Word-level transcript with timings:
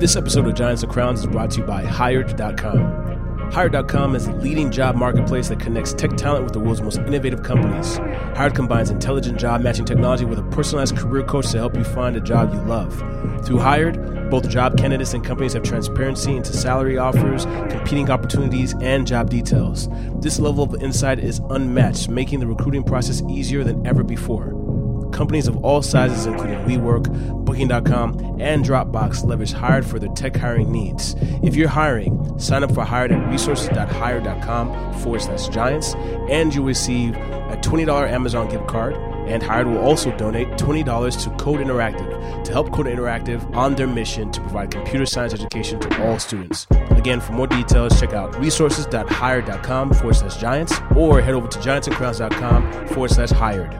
This 0.00 0.16
episode 0.16 0.46
of 0.46 0.54
Giants 0.54 0.82
and 0.82 0.90
Crowns 0.90 1.20
is 1.20 1.26
brought 1.26 1.50
to 1.50 1.60
you 1.60 1.66
by 1.66 1.84
Hired.com. 1.84 3.50
Hired.com 3.52 4.14
is 4.16 4.24
the 4.24 4.32
leading 4.32 4.70
job 4.70 4.96
marketplace 4.96 5.50
that 5.50 5.60
connects 5.60 5.92
tech 5.92 6.16
talent 6.16 6.44
with 6.44 6.54
the 6.54 6.58
world's 6.58 6.80
most 6.80 6.96
innovative 7.00 7.42
companies. 7.42 7.98
Hired 8.34 8.54
combines 8.54 8.88
intelligent 8.88 9.38
job 9.38 9.60
matching 9.60 9.84
technology 9.84 10.24
with 10.24 10.38
a 10.38 10.42
personalized 10.44 10.96
career 10.96 11.22
coach 11.22 11.50
to 11.50 11.58
help 11.58 11.76
you 11.76 11.84
find 11.84 12.16
a 12.16 12.20
job 12.20 12.54
you 12.54 12.60
love. 12.62 12.96
Through 13.44 13.58
Hired, 13.58 14.30
both 14.30 14.48
job 14.48 14.78
candidates 14.78 15.12
and 15.12 15.22
companies 15.22 15.52
have 15.52 15.64
transparency 15.64 16.34
into 16.34 16.54
salary 16.54 16.96
offers, 16.96 17.44
competing 17.68 18.08
opportunities, 18.08 18.74
and 18.80 19.06
job 19.06 19.28
details. 19.28 19.90
This 20.20 20.38
level 20.38 20.64
of 20.64 20.82
insight 20.82 21.18
is 21.18 21.42
unmatched, 21.50 22.08
making 22.08 22.40
the 22.40 22.46
recruiting 22.46 22.84
process 22.84 23.20
easier 23.28 23.64
than 23.64 23.86
ever 23.86 24.02
before. 24.02 24.54
Companies 25.20 25.48
of 25.48 25.62
all 25.62 25.82
sizes, 25.82 26.24
including 26.24 26.60
WeWork, 26.60 27.44
Booking.com, 27.44 28.38
and 28.40 28.64
Dropbox, 28.64 29.22
leverage 29.22 29.52
Hired 29.52 29.84
for 29.84 29.98
their 29.98 30.08
tech 30.14 30.34
hiring 30.34 30.72
needs. 30.72 31.14
If 31.42 31.54
you're 31.54 31.68
hiring, 31.68 32.38
sign 32.38 32.64
up 32.64 32.72
for 32.72 32.84
Hired 32.84 33.12
at 33.12 33.28
resources.hired.com 33.30 34.94
forward 35.00 35.20
slash 35.20 35.48
giants, 35.48 35.94
and 36.30 36.54
you'll 36.54 36.64
receive 36.64 37.14
a 37.16 37.60
$20 37.62 38.10
Amazon 38.10 38.48
gift 38.48 38.66
card. 38.66 38.94
And 39.28 39.42
Hired 39.42 39.66
will 39.66 39.76
also 39.76 40.10
donate 40.16 40.48
$20 40.52 41.24
to 41.24 41.44
Code 41.44 41.60
Interactive 41.60 42.42
to 42.44 42.52
help 42.52 42.72
Code 42.72 42.86
Interactive 42.86 43.54
on 43.54 43.74
their 43.74 43.86
mission 43.86 44.32
to 44.32 44.40
provide 44.40 44.70
computer 44.70 45.04
science 45.04 45.34
education 45.34 45.80
to 45.80 46.02
all 46.02 46.18
students. 46.18 46.66
Again, 46.92 47.20
for 47.20 47.32
more 47.32 47.46
details, 47.46 48.00
check 48.00 48.14
out 48.14 48.34
resources.hired.com 48.40 49.92
forward 49.92 50.14
slash 50.14 50.38
giants 50.38 50.80
or 50.96 51.20
head 51.20 51.34
over 51.34 51.46
to 51.46 51.58
giantsandcrowns.com 51.58 52.86
forward 52.86 53.10
slash 53.10 53.32
hired. 53.32 53.76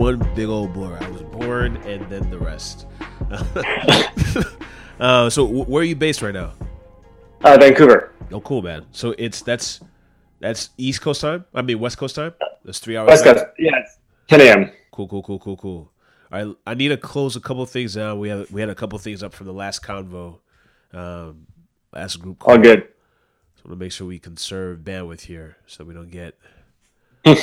One 0.00 0.18
big 0.34 0.48
old 0.48 0.72
blur. 0.72 0.96
I 0.98 1.10
was 1.10 1.20
born 1.24 1.76
and 1.84 2.08
then 2.08 2.30
the 2.30 2.38
rest. 2.38 2.86
uh, 5.00 5.28
so 5.28 5.44
where 5.44 5.82
are 5.82 5.84
you 5.84 5.94
based 5.94 6.22
right 6.22 6.32
now? 6.32 6.54
Uh, 7.44 7.58
Vancouver. 7.60 8.14
Oh, 8.32 8.40
cool, 8.40 8.62
man. 8.62 8.86
So 8.92 9.14
it's 9.18 9.42
that's 9.42 9.80
that's 10.38 10.70
East 10.78 11.02
Coast 11.02 11.20
time. 11.20 11.44
I 11.52 11.60
mean 11.60 11.78
West 11.78 11.98
Coast 11.98 12.16
time. 12.16 12.32
That's 12.64 12.78
three 12.78 12.96
hours. 12.96 13.08
West 13.08 13.24
Coast. 13.24 13.44
Yeah, 13.58 13.72
10 14.28 14.40
a.m. 14.40 14.72
Cool, 14.90 15.06
cool, 15.06 15.22
cool, 15.22 15.38
cool, 15.38 15.56
cool. 15.58 15.92
All 16.32 16.46
right, 16.46 16.56
I 16.66 16.72
need 16.72 16.88
to 16.88 16.96
close 16.96 17.36
a 17.36 17.40
couple 17.40 17.62
of 17.62 17.68
things 17.68 17.92
down. 17.94 18.18
We 18.18 18.30
had 18.30 18.48
we 18.50 18.62
had 18.62 18.70
a 18.70 18.74
couple 18.74 18.98
things 18.98 19.22
up 19.22 19.34
from 19.34 19.48
the 19.48 19.52
last 19.52 19.82
convo, 19.82 20.38
um, 20.94 21.46
last 21.92 22.16
group. 22.16 22.38
Call. 22.38 22.54
All 22.54 22.58
good. 22.58 22.88
So 23.56 23.64
I 23.66 23.68
want 23.68 23.78
to 23.78 23.84
make 23.84 23.92
sure 23.92 24.06
we 24.06 24.18
conserve 24.18 24.78
bandwidth 24.78 25.22
here, 25.22 25.58
so 25.66 25.84
we 25.84 25.92
don't 25.92 26.10
get 26.10 26.38
all 27.26 27.34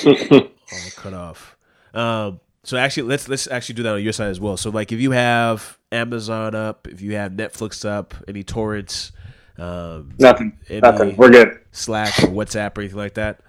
cut 0.96 1.14
off. 1.14 1.56
Um, 1.94 2.40
so 2.68 2.76
actually, 2.76 3.04
let's 3.04 3.30
let's 3.30 3.48
actually 3.48 3.76
do 3.76 3.84
that 3.84 3.94
on 3.94 4.04
your 4.04 4.12
side 4.12 4.30
as 4.30 4.42
well. 4.42 4.58
So 4.58 4.72
like, 4.72 4.92
if 4.92 5.00
you 5.00 5.12
have 5.12 5.80
Amazon 5.90 6.54
up, 6.54 6.86
if 6.86 7.00
you 7.00 7.14
have 7.16 7.32
Netflix 7.32 7.88
up, 7.88 8.14
any 8.28 8.44
torrents, 8.44 9.14
um, 9.58 10.14
nothing, 10.20 10.60
nothing. 10.70 11.16
We're 11.16 11.30
good. 11.30 11.62
Slack 11.72 12.22
or 12.24 12.28
WhatsApp 12.28 12.78
or 12.78 12.82
anything 12.82 12.98
like 12.98 13.14
that. 13.14 13.40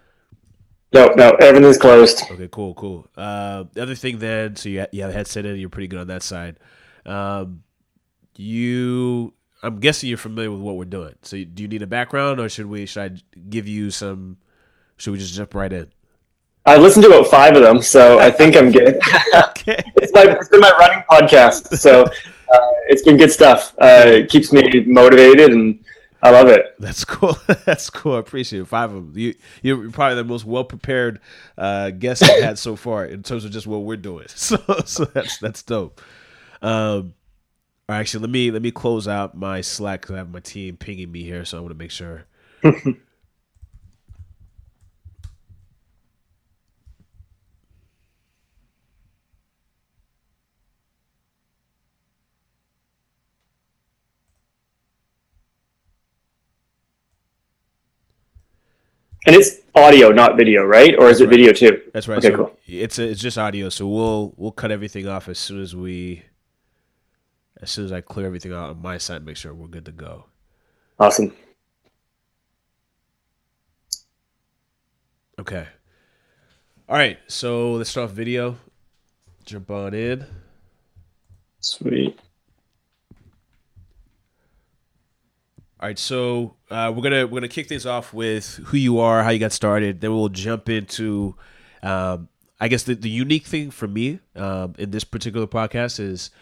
No, 0.92 1.08
no, 1.16 1.30
everything's 1.40 1.78
closed. 1.78 2.22
Okay, 2.30 2.48
cool, 2.52 2.74
cool. 2.74 3.08
Uh, 3.16 3.64
the 3.72 3.82
other 3.82 3.96
thing 3.96 4.20
then, 4.20 4.54
so 4.54 4.68
you 4.68 4.86
you 4.92 5.02
have 5.02 5.10
a 5.10 5.14
headset 5.14 5.44
in, 5.44 5.56
you're 5.56 5.68
pretty 5.68 5.88
good 5.88 5.98
on 5.98 6.06
that 6.06 6.22
side. 6.22 6.60
Um, 7.04 7.64
you, 8.36 9.34
I'm 9.64 9.80
guessing 9.80 10.10
you're 10.10 10.16
familiar 10.16 10.52
with 10.52 10.60
what 10.60 10.76
we're 10.76 10.84
doing. 10.84 11.16
So 11.22 11.42
do 11.42 11.62
you 11.64 11.68
need 11.68 11.82
a 11.82 11.88
background, 11.88 12.38
or 12.38 12.48
should 12.48 12.66
we? 12.66 12.86
Should 12.86 13.02
I 13.02 13.38
give 13.50 13.66
you 13.66 13.90
some? 13.90 14.36
Should 14.96 15.10
we 15.10 15.18
just 15.18 15.34
jump 15.34 15.56
right 15.56 15.72
in? 15.72 15.90
I 16.68 16.76
listened 16.76 17.02
to 17.04 17.08
about 17.08 17.28
five 17.28 17.56
of 17.56 17.62
them, 17.62 17.80
so 17.80 18.18
I 18.18 18.30
think 18.30 18.54
I'm 18.54 18.70
good. 18.70 19.00
okay. 19.48 19.82
it's, 19.96 20.12
my, 20.12 20.24
it's 20.24 20.50
been 20.50 20.60
my 20.60 20.70
running 20.78 21.02
podcast, 21.10 21.78
so 21.78 22.02
uh, 22.04 22.70
it's 22.88 23.00
been 23.00 23.16
good 23.16 23.32
stuff. 23.32 23.74
Uh, 23.80 24.02
it 24.04 24.28
keeps 24.28 24.52
me 24.52 24.84
motivated, 24.84 25.50
and 25.50 25.82
I 26.22 26.30
love 26.30 26.48
it. 26.48 26.74
That's 26.78 27.06
cool. 27.06 27.38
That's 27.64 27.88
cool. 27.88 28.16
I 28.16 28.18
appreciate 28.18 28.60
it. 28.60 28.66
Five 28.66 28.92
of 28.92 29.14
them. 29.14 29.18
You, 29.18 29.34
you're 29.62 29.90
probably 29.90 30.16
the 30.16 30.24
most 30.24 30.44
well 30.44 30.62
prepared 30.62 31.20
uh, 31.56 31.88
guest 31.88 32.22
I've 32.22 32.42
had 32.42 32.58
so 32.58 32.76
far 32.76 33.06
in 33.06 33.22
terms 33.22 33.46
of 33.46 33.50
just 33.50 33.66
what 33.66 33.78
we're 33.78 33.96
doing. 33.96 34.26
So, 34.28 34.58
so 34.84 35.06
that's 35.06 35.38
that's 35.38 35.62
dope. 35.62 36.02
Um, 36.60 37.14
actually, 37.88 38.20
let 38.20 38.30
me 38.30 38.50
let 38.50 38.60
me 38.60 38.72
close 38.72 39.08
out 39.08 39.34
my 39.34 39.62
Slack 39.62 40.02
because 40.02 40.16
I 40.16 40.18
have 40.18 40.30
my 40.30 40.40
team 40.40 40.76
pinging 40.76 41.10
me 41.10 41.22
here, 41.22 41.46
so 41.46 41.56
I 41.56 41.60
want 41.62 41.70
to 41.70 41.78
make 41.78 41.90
sure. 41.90 42.26
And 59.28 59.36
it's 59.36 59.58
audio, 59.74 60.08
not 60.08 60.38
video, 60.38 60.64
right? 60.64 60.94
Or 60.98 61.10
is 61.10 61.20
it 61.20 61.24
right. 61.24 61.30
video 61.30 61.52
too? 61.52 61.82
That's 61.92 62.08
right. 62.08 62.16
Okay, 62.16 62.30
so 62.30 62.36
cool. 62.36 62.58
It's 62.66 62.98
a, 62.98 63.10
it's 63.10 63.20
just 63.20 63.36
audio, 63.36 63.68
so 63.68 63.86
we'll 63.86 64.32
we'll 64.38 64.52
cut 64.52 64.70
everything 64.70 65.06
off 65.06 65.28
as 65.28 65.38
soon 65.38 65.60
as 65.60 65.76
we 65.76 66.22
as 67.60 67.70
soon 67.70 67.84
as 67.84 67.92
I 67.92 68.00
clear 68.00 68.24
everything 68.24 68.54
out 68.54 68.70
on 68.70 68.80
my 68.80 68.96
side, 68.96 69.26
make 69.26 69.36
sure 69.36 69.52
we're 69.52 69.66
good 69.66 69.84
to 69.84 69.92
go. 69.92 70.24
Awesome. 70.98 71.36
Okay. 75.38 75.66
All 76.88 76.96
right, 76.96 77.18
so 77.26 77.72
let's 77.72 77.90
start 77.90 78.08
off 78.08 78.16
video. 78.16 78.56
Jump 79.44 79.70
on 79.70 79.92
in. 79.92 80.24
Sweet. 81.60 82.18
All 85.80 85.88
right, 85.88 85.98
so 85.98 86.56
uh, 86.70 86.92
we're 86.94 87.02
gonna 87.02 87.24
we're 87.28 87.38
gonna 87.40 87.46
kick 87.46 87.68
things 87.68 87.86
off 87.86 88.12
with 88.12 88.56
who 88.64 88.76
you 88.76 88.98
are, 88.98 89.22
how 89.22 89.30
you 89.30 89.38
got 89.38 89.52
started. 89.52 90.00
Then 90.00 90.10
we'll 90.10 90.28
jump 90.28 90.68
into, 90.68 91.36
um, 91.84 92.28
I 92.58 92.66
guess 92.66 92.82
the, 92.82 92.94
the 92.94 93.08
unique 93.08 93.46
thing 93.46 93.70
for 93.70 93.86
me 93.86 94.18
um, 94.34 94.74
in 94.76 94.90
this 94.90 95.04
particular 95.04 95.46
podcast 95.46 96.00
is, 96.00 96.32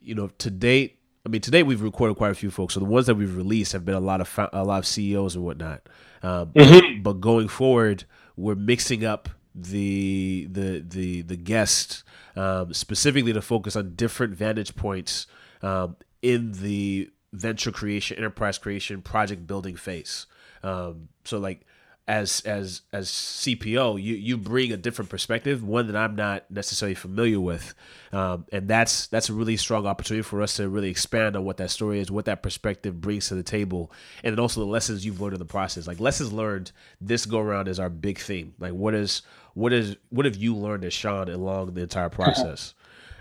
you 0.00 0.14
know, 0.14 0.28
to 0.38 0.50
date. 0.50 0.98
I 1.26 1.28
mean, 1.28 1.42
today 1.42 1.64
we've 1.64 1.82
recorded 1.82 2.16
quite 2.16 2.30
a 2.30 2.34
few 2.34 2.50
folks. 2.50 2.72
So 2.72 2.80
the 2.80 2.86
ones 2.86 3.04
that 3.06 3.16
we've 3.16 3.36
released 3.36 3.72
have 3.72 3.84
been 3.84 3.94
a 3.94 4.00
lot 4.00 4.22
of 4.22 4.48
a 4.54 4.64
lot 4.64 4.78
of 4.78 4.86
CEOs 4.86 5.34
and 5.34 5.44
whatnot. 5.44 5.86
Um, 6.22 6.52
mm-hmm. 6.52 7.02
But 7.02 7.20
going 7.20 7.48
forward, 7.48 8.04
we're 8.36 8.54
mixing 8.54 9.04
up 9.04 9.28
the 9.54 10.48
the 10.50 10.82
the 10.86 11.20
the 11.20 11.36
guests 11.36 12.04
um, 12.36 12.72
specifically 12.72 13.34
to 13.34 13.42
focus 13.42 13.76
on 13.76 13.96
different 13.96 14.34
vantage 14.34 14.76
points 14.76 15.26
um, 15.60 15.96
in 16.22 16.52
the 16.52 17.10
venture 17.36 17.70
creation, 17.70 18.16
enterprise 18.16 18.58
creation, 18.58 19.02
project 19.02 19.46
building 19.46 19.76
phase. 19.76 20.26
Um, 20.62 21.08
so 21.24 21.38
like 21.38 21.66
as 22.08 22.40
as 22.42 22.82
as 22.92 23.08
CPO, 23.08 24.00
you 24.00 24.14
you 24.14 24.36
bring 24.36 24.72
a 24.72 24.76
different 24.76 25.10
perspective, 25.10 25.64
one 25.64 25.88
that 25.88 25.96
I'm 25.96 26.14
not 26.14 26.48
necessarily 26.50 26.94
familiar 26.94 27.40
with, 27.40 27.74
um, 28.12 28.46
and 28.52 28.68
that's 28.68 29.08
that's 29.08 29.28
a 29.28 29.32
really 29.32 29.56
strong 29.56 29.86
opportunity 29.86 30.22
for 30.22 30.40
us 30.40 30.56
to 30.56 30.68
really 30.68 30.88
expand 30.88 31.34
on 31.36 31.44
what 31.44 31.56
that 31.56 31.70
story 31.70 31.98
is, 31.98 32.10
what 32.10 32.26
that 32.26 32.42
perspective 32.42 33.00
brings 33.00 33.28
to 33.28 33.34
the 33.34 33.42
table, 33.42 33.90
and 34.22 34.32
then 34.32 34.38
also 34.38 34.60
the 34.60 34.66
lessons 34.66 35.04
you've 35.04 35.20
learned 35.20 35.34
in 35.34 35.40
the 35.40 35.44
process. 35.44 35.88
Like 35.88 35.98
lessons 35.98 36.32
learned 36.32 36.70
this 37.00 37.26
go 37.26 37.40
around 37.40 37.66
is 37.66 37.80
our 37.80 37.90
big 37.90 38.18
theme. 38.18 38.54
Like 38.60 38.72
what 38.72 38.94
is 38.94 39.22
what 39.54 39.72
is 39.72 39.96
what 40.10 40.26
have 40.26 40.36
you 40.36 40.54
learned 40.54 40.84
as 40.84 40.92
Sean 40.92 41.28
along 41.28 41.74
the 41.74 41.82
entire 41.82 42.10
process? 42.10 42.74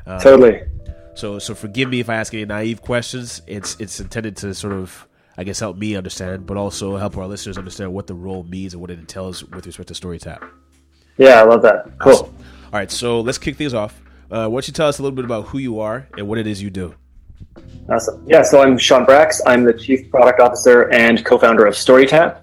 Um, 0.06 0.20
totally. 0.22 0.62
So 1.16 1.40
so 1.40 1.56
forgive 1.56 1.90
me 1.90 2.02
if 2.02 2.10
I 2.10 2.16
ask 2.16 2.34
any 2.34 2.46
naive 2.46 2.82
questions. 2.82 3.42
It's 3.48 3.80
it's 3.80 4.00
intended 4.00 4.38
to 4.38 4.54
sort 4.54 4.74
of 4.74 5.08
I 5.38 5.44
guess 5.44 5.60
help 5.60 5.78
me 5.78 5.96
understand, 5.96 6.46
but 6.46 6.58
also 6.58 6.98
help 6.98 7.18
our 7.18 7.28
listeners 7.28 7.58
understand 7.58 7.94
what 7.94 8.08
the 8.08 8.14
role 8.14 8.44
means 8.44 8.74
and 8.74 8.82
what 8.82 8.92
it 8.92 9.00
entails 9.00 9.44
with 9.44 9.66
respect 9.66 9.88
to 9.90 9.94
StoryTap. 9.94 10.48
Yeah, 11.18 11.42
I 11.42 11.44
love 11.44 11.62
that. 11.64 11.98
Cool. 12.00 12.14
Awesome. 12.14 12.36
All 12.66 12.80
right, 12.80 12.92
so 12.92 13.22
let's 13.22 13.38
kick 13.38 13.56
things 13.56 13.74
off. 13.74 14.02
Uh, 14.30 14.48
why 14.48 14.56
don't 14.56 14.68
you 14.68 14.74
tell 14.74 14.88
us 14.88 15.00
a 15.00 15.02
little 15.02 15.16
bit 15.16 15.26
about 15.26 15.48
who 15.48 15.58
you 15.58 15.80
are 15.80 16.08
and 16.18 16.28
what 16.28 16.38
it 16.38 16.48
is 16.48 16.62
you 16.62 16.70
do? 16.70 16.96
Awesome. 17.90 18.24
Yeah, 18.28 18.42
so 18.42 18.62
I'm 18.62 18.78
Sean 18.78 19.06
Brax. 19.06 19.40
I'm 19.46 19.64
the 19.64 19.74
Chief 19.74 20.10
Product 20.10 20.40
Officer 20.40 20.92
and 20.92 21.24
co-founder 21.24 21.66
of 21.66 21.76
StoryTap. 21.76 22.42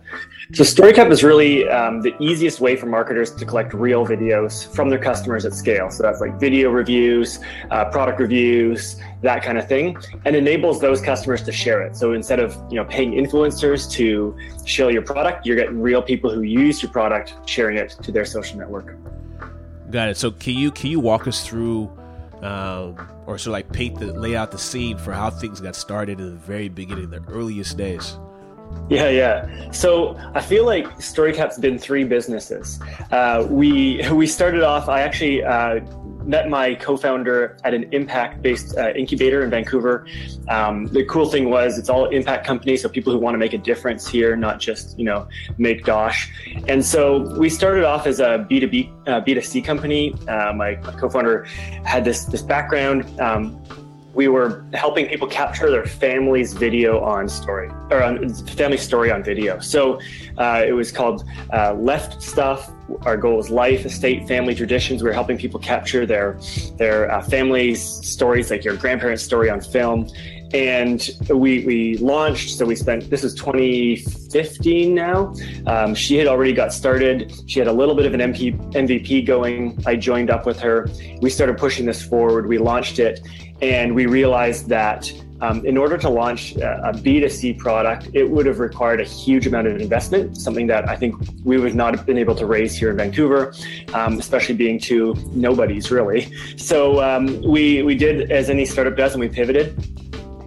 So 0.55 0.65
StoryTap 0.65 1.11
is 1.11 1.25
really 1.25 1.67
um, 1.71 2.03
the 2.03 2.15
easiest 2.23 2.61
way 2.61 2.77
for 2.77 2.85
marketers 2.85 3.31
to 3.37 3.47
collect 3.47 3.73
real 3.73 4.07
videos 4.07 4.71
from 4.75 4.91
their 4.91 4.99
customers 4.99 5.47
at 5.47 5.55
scale. 5.55 5.89
So 5.89 6.03
that's 6.03 6.21
like 6.21 6.39
video 6.39 6.71
reviews, 6.71 7.39
uh, 7.71 7.87
product 7.87 8.21
reviews, 8.21 8.97
that 9.23 9.43
kind 9.43 9.57
of 9.57 9.67
thing, 9.67 9.97
and 10.27 10.37
enables 10.37 10.79
those 10.79 11.01
customers 11.01 11.43
to 11.45 11.53
share 11.53 11.81
it. 11.81 11.97
So 11.97 12.13
instead 12.13 12.39
of 12.39 12.55
you 12.71 12.77
know 12.77 12.85
paying 12.85 13.13
influencers 13.13 13.91
to 13.93 14.37
show 14.67 14.89
your 14.89 15.01
product, 15.01 15.47
you're 15.47 15.57
getting 15.57 15.81
real 15.81 16.03
people 16.03 16.31
who 16.31 16.43
use 16.43 16.83
your 16.83 16.93
product 16.93 17.33
sharing 17.49 17.79
it 17.79 17.97
to 18.03 18.13
their 18.13 18.27
social 18.27 18.59
network. 18.59 18.95
Got 19.91 20.11
it. 20.11 20.19
So 20.19 20.33
can 20.33 20.53
you 20.53 20.71
can 20.71 20.91
you 20.91 21.01
walk 21.01 21.27
us 21.27 21.47
through? 21.47 21.91
Um, 22.43 22.97
or 23.27 23.39
sort 23.39 23.47
of 23.47 23.53
like 23.53 23.73
paint 23.73 24.01
the 24.01 24.07
lay 24.07 24.35
out 24.35 24.51
the 24.51 24.59
scene 24.59 24.99
for 24.99 25.13
how 25.13 25.31
things 25.31 25.61
got 25.61 25.77
started 25.77 26.19
in 26.19 26.31
the 26.31 26.37
very 26.37 26.69
beginning, 26.69 27.09
the 27.09 27.23
earliest 27.29 27.77
days. 27.77 28.19
Yeah, 28.89 29.09
yeah. 29.09 29.71
So 29.71 30.17
I 30.35 30.41
feel 30.43 30.67
like 30.67 30.87
StoryTap's 30.99 31.59
been 31.59 31.79
three 31.79 32.05
businesses. 32.05 32.79
Uh, 33.11 33.47
we 33.49 34.07
we 34.13 34.27
started 34.27 34.63
off. 34.63 34.89
I 34.89 35.01
actually 35.01 35.43
uh, 35.43 35.81
met 36.25 36.49
my 36.49 36.75
co-founder 36.75 37.57
at 37.65 37.75
an 37.75 37.89
impact-based 37.93 38.77
uh, 38.77 38.93
incubator 38.93 39.43
in 39.43 39.51
Vancouver. 39.51 40.07
Um, 40.49 40.87
the 40.87 41.05
cool 41.07 41.27
thing 41.27 41.51
was 41.51 41.79
it's 41.79 41.89
all 41.89 42.07
impact 42.07 42.47
companies, 42.47 42.83
so 42.83 42.89
people 42.89 43.13
who 43.13 43.19
want 43.19 43.35
to 43.35 43.39
make 43.39 43.53
a 43.53 43.59
difference 43.59 44.07
here, 44.07 44.37
not 44.37 44.61
just 44.61 44.99
you 44.99 45.05
know 45.05 45.27
make 45.59 45.85
dosh. 45.85 46.31
And 46.69 46.85
so 46.85 47.35
we 47.39 47.49
started 47.49 47.85
off 47.85 48.07
as 48.07 48.21
a 48.21 48.45
B 48.49 48.61
two 48.61 48.69
B 48.69 48.93
uh, 49.07 49.21
B 49.21 49.35
two 49.35 49.41
C 49.41 49.63
company. 49.63 50.15
Uh, 50.29 50.53
my, 50.53 50.77
my, 50.77 50.93
co-founder 50.93 51.45
had 51.85 52.05
this 52.05 52.25
this 52.27 52.43
background. 52.43 53.19
Um, 53.21 53.63
we 54.14 54.29
were 54.29 54.64
helping 54.75 55.06
people 55.06 55.26
capture 55.26 55.70
their 55.70 55.87
family's 55.87 56.53
video 56.53 57.00
on 57.00 57.29
story 57.29 57.69
or 57.91 58.03
on 58.03 58.32
family 58.35 58.76
story 58.76 59.11
on 59.11 59.23
video. 59.23 59.59
So 59.61 60.00
uh, 60.38 60.62
it 60.67 60.73
was 60.73 60.93
called 60.93 61.25
uh, 61.53 61.75
Left 61.75 62.23
Stuff. 62.23 62.70
Our 63.03 63.17
goal 63.17 63.37
was 63.37 63.49
life, 63.49 63.87
estate, 63.87 64.29
family 64.29 64.55
traditions. 64.55 65.03
We 65.03 65.09
were 65.09 65.14
helping 65.14 65.38
people 65.38 65.61
capture 65.61 66.05
their 66.05 66.38
their 66.76 67.11
uh, 67.11 67.23
family's 67.23 67.82
stories, 67.82 68.50
like 68.50 68.64
your 68.64 68.76
grandparents' 68.76 69.23
story 69.23 69.49
on 69.49 69.61
film. 69.61 70.09
And 70.53 71.08
we 71.31 71.65
we 71.65 71.97
launched. 71.97 72.58
So 72.58 72.67
we 72.67 72.76
spent. 72.76 73.08
This 73.08 73.25
is 73.25 73.32
2015 73.35 74.94
now. 74.94 75.35
Um, 75.67 75.94
she 75.94 76.19
had 76.19 76.26
already 76.26 76.53
got 76.53 76.75
started. 76.75 77.32
She 77.47 77.58
had 77.58 77.69
a 77.69 77.73
little 77.73 77.94
bit 77.94 78.05
of 78.05 78.12
an 78.12 78.20
MP, 78.20 78.55
MVP 78.73 79.25
going. 79.25 79.82
I 79.87 79.97
joined 79.97 80.29
up 80.29 80.44
with 80.44 80.61
her. 80.61 80.91
We 81.23 81.31
started 81.31 81.56
pushing 81.56 81.87
this 81.87 82.05
forward. 82.05 82.47
We 82.47 82.58
launched 82.58 82.99
it 82.99 83.26
and 83.62 83.94
we 83.94 84.06
realized 84.06 84.69
that 84.69 85.11
um, 85.41 85.64
in 85.67 85.76
order 85.76 85.99
to 85.99 86.09
launch 86.09 86.55
a 86.56 86.93
B2C 86.94 87.59
product, 87.59 88.09
it 88.12 88.25
would 88.25 88.47
have 88.47 88.61
required 88.61 89.00
a 89.00 89.05
huge 89.05 89.47
amount 89.47 89.67
of 89.67 89.81
investment, 89.81 90.37
something 90.37 90.69
that 90.69 90.88
I 90.88 90.94
think 90.94 91.17
we 91.44 91.59
would 91.59 91.75
not 91.75 91.97
have 91.97 92.06
been 92.06 92.19
able 92.19 92.37
to 92.37 92.47
raise 92.47 92.76
here 92.76 92.91
in 92.91 92.97
Vancouver, 92.97 93.53
um, 93.93 94.19
especially 94.19 94.55
being 94.55 94.79
two 94.79 95.17
nobodies, 95.32 95.91
really. 95.91 96.32
So 96.56 97.03
um, 97.03 97.43
we, 97.43 97.82
we 97.82 97.97
did 97.97 98.31
as 98.31 98.50
any 98.50 98.64
startup 98.64 98.97
does, 98.97 99.14
and 99.14 99.20
we 99.20 99.29
pivoted 99.29 99.76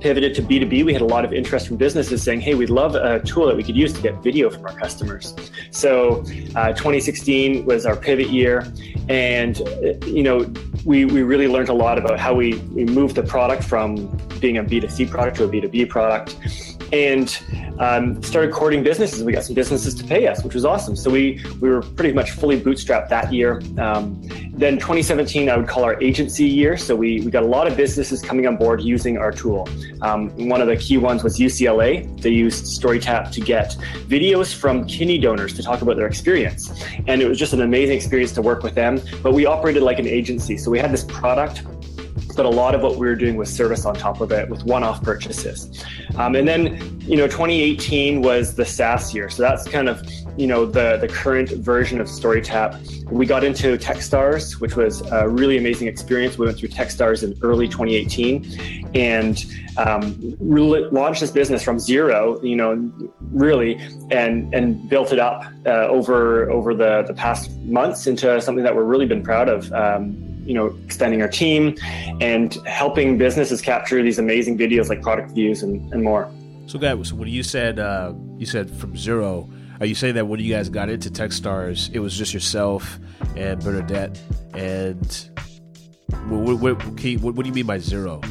pivoted 0.06 0.36
to 0.36 0.44
B2B, 0.44 0.86
we 0.86 0.94
had 0.94 1.02
a 1.02 1.06
lot 1.16 1.26
of 1.26 1.34
interest 1.34 1.68
from 1.68 1.78
businesses 1.78 2.22
saying, 2.22 2.40
hey, 2.40 2.54
we'd 2.54 2.70
love 2.70 2.94
a 2.94 3.20
tool 3.22 3.48
that 3.48 3.58
we 3.58 3.64
could 3.64 3.76
use 3.76 3.92
to 3.92 4.00
get 4.04 4.14
video 4.22 4.52
from 4.52 4.64
our 4.64 4.74
customers. 4.74 5.34
So 5.72 6.24
uh, 6.56 6.74
2016 6.74 7.66
was 7.66 7.88
our 7.88 7.96
pivot 7.96 8.30
year. 8.30 8.72
And, 9.10 9.58
you 10.06 10.22
know, 10.22 10.54
we, 10.86 11.06
we 11.06 11.24
really 11.24 11.48
learned 11.48 11.70
a 11.70 11.74
lot 11.74 11.98
about 11.98 12.20
how 12.20 12.36
we, 12.36 12.54
we 12.76 12.86
moved 12.86 13.16
the 13.16 13.24
product 13.24 13.64
from 13.64 14.06
being 14.40 14.60
a 14.60 14.64
B2C 14.64 15.10
product 15.10 15.38
to 15.38 15.46
a 15.46 15.50
B2B 15.50 15.90
product 15.90 16.36
and 16.92 17.40
um, 17.80 18.22
started 18.24 18.54
courting 18.54 18.84
businesses. 18.84 19.24
We 19.24 19.34
got 19.34 19.44
some 19.44 19.56
businesses 19.56 19.94
to 19.96 20.04
pay 20.04 20.28
us, 20.28 20.44
which 20.44 20.54
was 20.54 20.66
awesome. 20.66 20.96
So 20.96 21.10
we 21.10 21.44
we 21.60 21.70
were 21.70 21.82
pretty 21.82 22.14
much 22.14 22.32
fully 22.32 22.60
bootstrapped 22.60 23.10
that 23.10 23.34
year. 23.34 23.62
Um, 23.78 24.22
then 24.58 24.76
2017, 24.76 25.50
I 25.50 25.58
would 25.58 25.68
call 25.68 25.84
our 25.84 26.02
agency 26.02 26.46
year. 26.46 26.78
So 26.78 26.96
we, 26.96 27.20
we 27.22 27.30
got 27.30 27.44
a 27.44 27.48
lot 27.48 27.68
of 27.68 27.76
businesses 27.76 28.22
coming 28.22 28.48
on 28.48 28.56
board 28.56 28.82
using 28.82 29.18
our 29.18 29.32
tool. 29.32 29.68
Um, 30.02 30.30
one 30.48 30.62
of 30.62 30.68
the 30.68 30.78
key 30.78 30.98
ones 30.98 31.24
was 31.24 31.38
UCLA. 31.38 32.22
They 32.22 32.30
used 32.30 32.66
StoryTap 32.82 33.32
to 33.32 33.42
get 33.42 33.72
videos 34.08 34.56
from 34.56 34.88
kidney 34.88 35.18
donors 35.18 35.54
to 35.56 35.64
talk 35.64 35.82
about 35.82 35.98
their 35.98 36.08
experience. 36.08 36.72
And 37.08 37.22
it 37.22 37.28
was 37.28 37.38
just 37.38 37.52
an 37.52 37.62
amazing 37.62 37.98
experience 37.98 38.32
to 38.34 38.42
work 38.42 38.64
with 38.64 38.76
them. 38.76 39.02
But 39.22 39.34
we 39.34 39.46
operated 39.46 39.84
like 39.84 40.00
an 40.00 40.08
agency. 40.08 40.58
So 40.58 40.72
we 40.72 40.80
had 40.80 40.92
this 40.92 41.04
product 41.04 41.64
but 42.36 42.46
a 42.46 42.50
lot 42.50 42.76
of 42.76 42.82
what 42.82 42.98
we 42.98 43.08
were 43.08 43.16
doing 43.16 43.36
was 43.36 43.54
service 43.54 43.86
on 43.86 43.96
top 43.96 44.22
of 44.22 44.32
it 44.32 44.50
with 44.50 44.64
one-off 44.66 45.02
purchases. 45.04 45.84
Um, 46.18 46.36
and 46.36 46.48
then, 46.48 47.02
you 47.02 47.18
know, 47.18 47.28
2018 47.28 48.22
was 48.22 48.56
the 48.56 48.66
SaaS 48.66 49.14
year, 49.14 49.30
so 49.30 49.42
that's 49.44 49.68
kind 49.68 49.90
of 49.90 50.02
you 50.38 50.48
know 50.48 50.66
the 50.66 50.98
the 50.98 51.08
current 51.08 51.50
version 51.50 52.02
of 52.02 52.08
StoryTap. 52.08 53.12
We 53.12 53.26
got 53.26 53.44
into 53.44 53.78
TechStars, 53.78 54.60
which 54.60 54.76
was 54.76 55.02
a 55.12 55.28
really 55.30 55.58
amazing 55.58 55.88
experience. 55.88 56.38
We 56.38 56.46
went 56.46 56.58
through 56.58 56.70
TechStars 56.70 57.24
in 57.24 57.38
early 57.42 57.68
2018, 57.68 58.92
and 58.96 59.46
um, 59.78 60.36
launched 60.40 61.22
this 61.22 61.32
business 61.32 61.64
from 61.64 61.80
zero, 61.80 62.42
you 62.42 62.56
know, 62.56 62.92
really, 63.32 63.76
and 64.12 64.54
and 64.54 64.90
built 64.90 65.14
it 65.14 65.20
up 65.20 65.44
uh, 65.66 65.88
over 65.88 66.50
over 66.52 66.74
the 66.74 67.04
the 67.04 67.14
past 67.14 67.52
months 67.62 68.08
into 68.08 68.40
something 68.42 68.64
that 68.64 68.76
we're 68.76 68.84
really 68.84 69.06
been 69.06 69.24
proud 69.24 69.48
of. 69.48 69.72
Um, 69.72 70.25
you 70.46 70.54
know, 70.54 70.78
extending 70.86 71.22
our 71.22 71.28
team 71.28 71.76
and 72.22 72.54
helping 72.66 73.18
businesses 73.18 73.62
capture 73.62 74.02
these 74.02 74.20
amazing 74.20 74.58
videos 74.58 74.90
like 74.90 75.02
product 75.02 75.32
views 75.32 75.64
and, 75.64 75.92
and 75.94 76.04
more. 76.04 76.30
So, 76.68 76.80
guys, 76.80 77.10
so 77.10 77.16
when 77.16 77.28
you 77.28 77.44
said 77.44 77.80
uh, 77.80 78.14
you 78.38 78.46
said 78.46 78.70
from 78.70 78.96
zero, 78.98 79.50
are 79.80 79.86
you 79.86 79.96
saying 79.96 80.16
that 80.16 80.26
when 80.26 80.40
you 80.40 80.54
guys 80.54 80.70
got 80.70 80.90
into 80.90 81.10
TechStars, 81.10 81.94
it 81.94 82.00
was 82.00 82.18
just 82.18 82.34
yourself 82.34 83.00
and 83.36 83.62
Bernadette? 83.64 84.20
And 84.54 85.30
what, 86.28 86.60
what, 86.60 86.84
what, 86.84 87.36
what 87.36 87.44
do 87.44 87.48
you 87.48 87.54
mean 87.54 87.66
by 87.66 87.80
zero? 87.80 88.22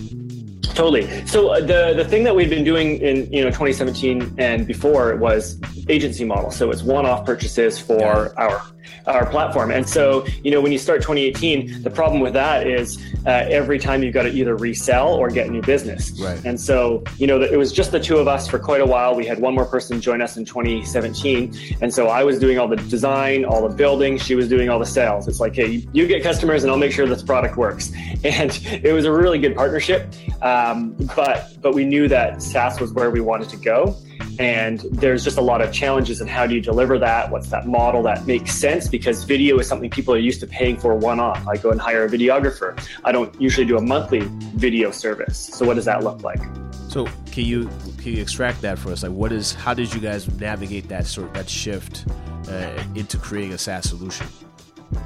Totally. 0.75 1.25
So 1.26 1.50
uh, 1.50 1.61
the 1.61 1.94
the 1.96 2.05
thing 2.05 2.25
that 2.25 2.34
we've 2.34 2.50
been 2.50 2.64
doing 2.64 2.99
in 3.00 3.32
you 3.32 3.43
know 3.43 3.50
2017 3.50 4.34
and 4.38 4.66
before 4.66 5.14
was 5.16 5.61
agency 5.88 6.25
model. 6.25 6.50
So 6.50 6.70
it's 6.70 6.82
one-off 6.82 7.25
purchases 7.25 7.78
for 7.78 8.00
yeah. 8.00 8.32
our 8.37 8.61
our 9.06 9.26
platform. 9.26 9.70
And 9.70 9.88
so, 9.88 10.26
you 10.42 10.50
know, 10.50 10.60
when 10.60 10.72
you 10.72 10.78
start 10.78 11.02
2018, 11.02 11.82
the 11.82 11.90
problem 11.90 12.20
with 12.20 12.32
that 12.34 12.66
is 12.66 12.98
uh, 13.26 13.31
every 13.31 13.78
time 13.78 14.02
you've 14.02 14.14
got 14.14 14.22
to 14.22 14.31
either 14.31 14.56
resell 14.56 15.14
or 15.14 15.31
get 15.31 15.50
new 15.50 15.62
business. 15.62 16.19
Right. 16.20 16.42
And 16.44 16.60
so, 16.60 17.04
you 17.19 17.26
know, 17.26 17.40
it 17.40 17.56
was 17.56 17.72
just 17.72 17.92
the 17.92 18.00
two 18.00 18.16
of 18.16 18.28
us 18.28 18.48
for 18.48 18.58
quite 18.58 18.81
a 18.81 18.86
while. 18.86 19.14
We 19.14 19.26
had 19.26 19.38
one 19.38 19.54
more 19.54 19.66
person 19.66 20.00
join 20.00 20.22
us 20.22 20.36
in 20.36 20.44
2017. 20.44 21.78
And 21.81 21.92
so 21.92 22.08
I 22.08 22.25
was 22.25 22.38
doing 22.38 22.58
all 22.58 22.69
the 22.69 22.76
design, 22.76 23.44
all 23.44 23.66
the 23.66 23.75
building. 23.75 24.19
She 24.19 24.34
was 24.34 24.48
doing 24.48 24.69
all 24.69 24.78
the 24.78 24.87
sales. 24.87 25.28
It's 25.28 25.40
like, 25.40 25.54
hey, 25.54 25.87
you 25.92 26.06
get 26.06 26.22
customers 26.22 26.64
and 26.64 26.70
I'll 26.70 26.78
make 26.78 26.92
sure 26.92 27.06
this 27.06 27.22
product 27.22 27.56
works. 27.56 27.92
And 28.25 28.58
it 28.82 28.94
was 28.94 29.04
a 29.04 29.12
really 29.12 29.38
good 29.38 29.54
partnership. 29.54 30.10
Um, 30.40 30.96
but, 31.14 31.52
but 31.60 31.75
we 31.75 31.84
knew 31.84 32.08
that 32.08 32.40
SaaS 32.40 32.80
was 32.80 32.90
where 32.92 33.10
we 33.10 33.20
wanted 33.20 33.50
to 33.50 33.58
go. 33.58 33.96
And 34.38 34.80
there's 34.90 35.25
just 35.25 35.38
a 35.38 35.40
lot 35.40 35.60
of 35.60 35.73
challenges 35.73 36.20
in 36.20 36.26
how 36.26 36.47
do 36.47 36.54
you 36.54 36.61
deliver 36.61 36.99
that? 36.99 37.30
What's 37.30 37.50
that 37.50 37.66
model 37.66 38.02
that 38.04 38.26
makes 38.26 38.52
sense? 38.52 38.84
Because 38.88 39.25
video 39.25 39.59
is 39.59 39.69
something 39.69 39.91
people 39.91 40.14
are 40.14 40.19
used 40.19 40.41
to 40.41 40.47
paying 40.47 40.76
for 40.76 40.95
one 40.95 41.21
off. 41.21 41.47
I 41.47 41.57
go 41.57 41.71
and 41.71 41.81
hire 41.81 42.05
a 42.05 42.09
videographer. 42.09 42.79
I 43.05 43.12
don't 43.12 43.38
usually 43.41 43.67
do 43.67 43.76
a 43.76 43.83
monthly 43.83 44.21
video 44.57 44.91
service. 44.91 45.38
So 45.38 45.67
what 45.67 45.75
does 45.75 45.85
that 45.85 46.03
look 46.03 46.23
like? 46.23 46.41
So 46.88 47.07
can 47.33 47.45
you 47.45 47.69
can 47.99 48.14
you 48.14 48.23
extract 48.23 48.62
that 48.62 48.79
for 48.79 48.93
us? 48.93 49.03
Like, 49.03 49.12
what 49.12 49.33
is 49.33 49.53
how 49.53 49.75
did 49.75 49.93
you 49.93 50.00
guys 50.00 50.29
navigate 50.38 50.88
that 50.88 51.07
sort 51.07 51.35
that 51.35 51.49
shift 51.49 52.05
uh, 52.49 52.85
into 52.95 53.19
creating 53.19 53.53
a 53.53 53.59
SaaS 53.59 53.88
solution? 53.88 54.26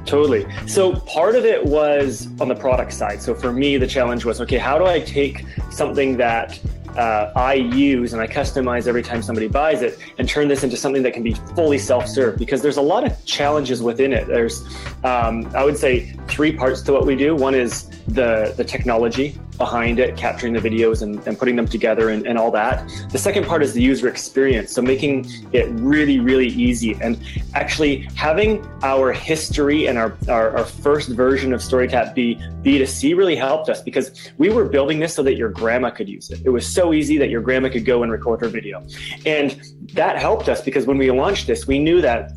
Totally. 0.05 0.47
So 0.67 0.97
part 1.01 1.35
of 1.35 1.45
it 1.45 1.65
was 1.65 2.29
on 2.41 2.49
the 2.49 2.55
product 2.55 2.93
side. 2.93 3.23
So 3.23 3.35
for 3.35 3.53
me, 3.53 3.77
the 3.77 3.87
challenge 3.87 4.25
was 4.25 4.41
okay, 4.43 4.59
how 4.59 4.79
do 4.79 4.85
I 4.85 5.01
take 5.01 5.45
something 5.71 6.17
that 6.19 6.61
uh, 6.97 7.33
I 7.37 7.55
use 7.55 8.13
and 8.13 8.23
I 8.23 8.27
customize 8.27 8.87
every 8.87 9.03
time 9.03 9.23
somebody 9.23 9.49
buys 9.49 9.83
it 9.83 9.99
and 10.19 10.29
turn 10.29 10.49
this 10.49 10.65
into 10.65 10.77
something 10.77 11.03
that 11.03 11.13
can 11.13 11.23
be 11.23 11.35
fully 11.55 11.79
self-serve 11.79 12.39
because 12.39 12.63
there's 12.63 12.77
a 12.77 12.83
lot 12.83 13.05
of 13.05 13.25
challenges 13.25 13.83
within 13.83 14.13
it. 14.13 14.27
There's, 14.27 14.65
um, 15.05 15.51
I 15.55 15.65
would 15.65 15.77
say, 15.77 16.11
three 16.29 16.53
parts 16.53 16.83
to 16.83 16.93
what 16.93 17.07
we 17.07 17.17
do. 17.17 17.35
One 17.35 17.55
is 17.55 17.89
the 18.09 18.55
the 18.57 18.65
technology 18.65 19.39
behind 19.59 19.99
it, 19.99 20.17
capturing 20.17 20.53
the 20.53 20.61
videos 20.61 21.03
and, 21.03 21.25
and 21.27 21.39
putting 21.39 21.57
them 21.57 21.67
together 21.67 22.11
and, 22.11 22.27
and 22.27 22.39
all 22.39 22.51
that. 22.53 22.89
The 23.11 23.19
second 23.19 23.47
part 23.47 23.63
is 23.63 23.75
the 23.75 23.83
user 23.83 24.09
experience. 24.09 24.73
So 24.73 24.81
making 24.81 25.27
it 25.53 25.69
really, 25.73 26.21
really 26.21 26.49
easy 26.49 26.97
and 27.03 27.21
actually 27.55 28.09
having 28.15 28.67
our 28.83 29.13
history 29.13 29.87
and 29.87 29.99
our, 29.99 30.17
our, 30.29 30.57
our 30.57 30.65
first 30.65 31.11
version 31.11 31.53
of 31.53 31.61
StoryTap 31.61 32.15
be 32.15 32.37
B2C 32.63 33.17
really 33.17 33.37
helped 33.37 33.69
us 33.69 33.83
because 33.83 34.31
we 34.39 34.49
were 34.51 34.65
building 34.65 35.01
this 35.01 35.15
so 35.15 35.23
that 35.23 35.37
your 35.37 35.51
grandma 35.51 35.91
could 35.91 36.09
use 36.09 36.31
it. 36.31 36.41
It 36.45 36.51
was 36.51 36.67
so 36.67 36.93
easy 36.93 37.19
that 37.19 37.29
your 37.29 37.41
grandma 37.43 37.69
could 37.69 37.85
go 37.85 38.03
and 38.03 38.13
record 38.13 38.41
her 38.41 38.49
video. 38.49 38.87
And 39.27 39.61
that 39.95 40.19
helped 40.19 40.49
us 40.49 40.61
because 40.63 40.87
when 40.87 40.99
we 40.99 41.11
launched 41.11 41.47
this, 41.47 41.67
we 41.67 41.79
knew 41.79 42.01
that 42.01 42.33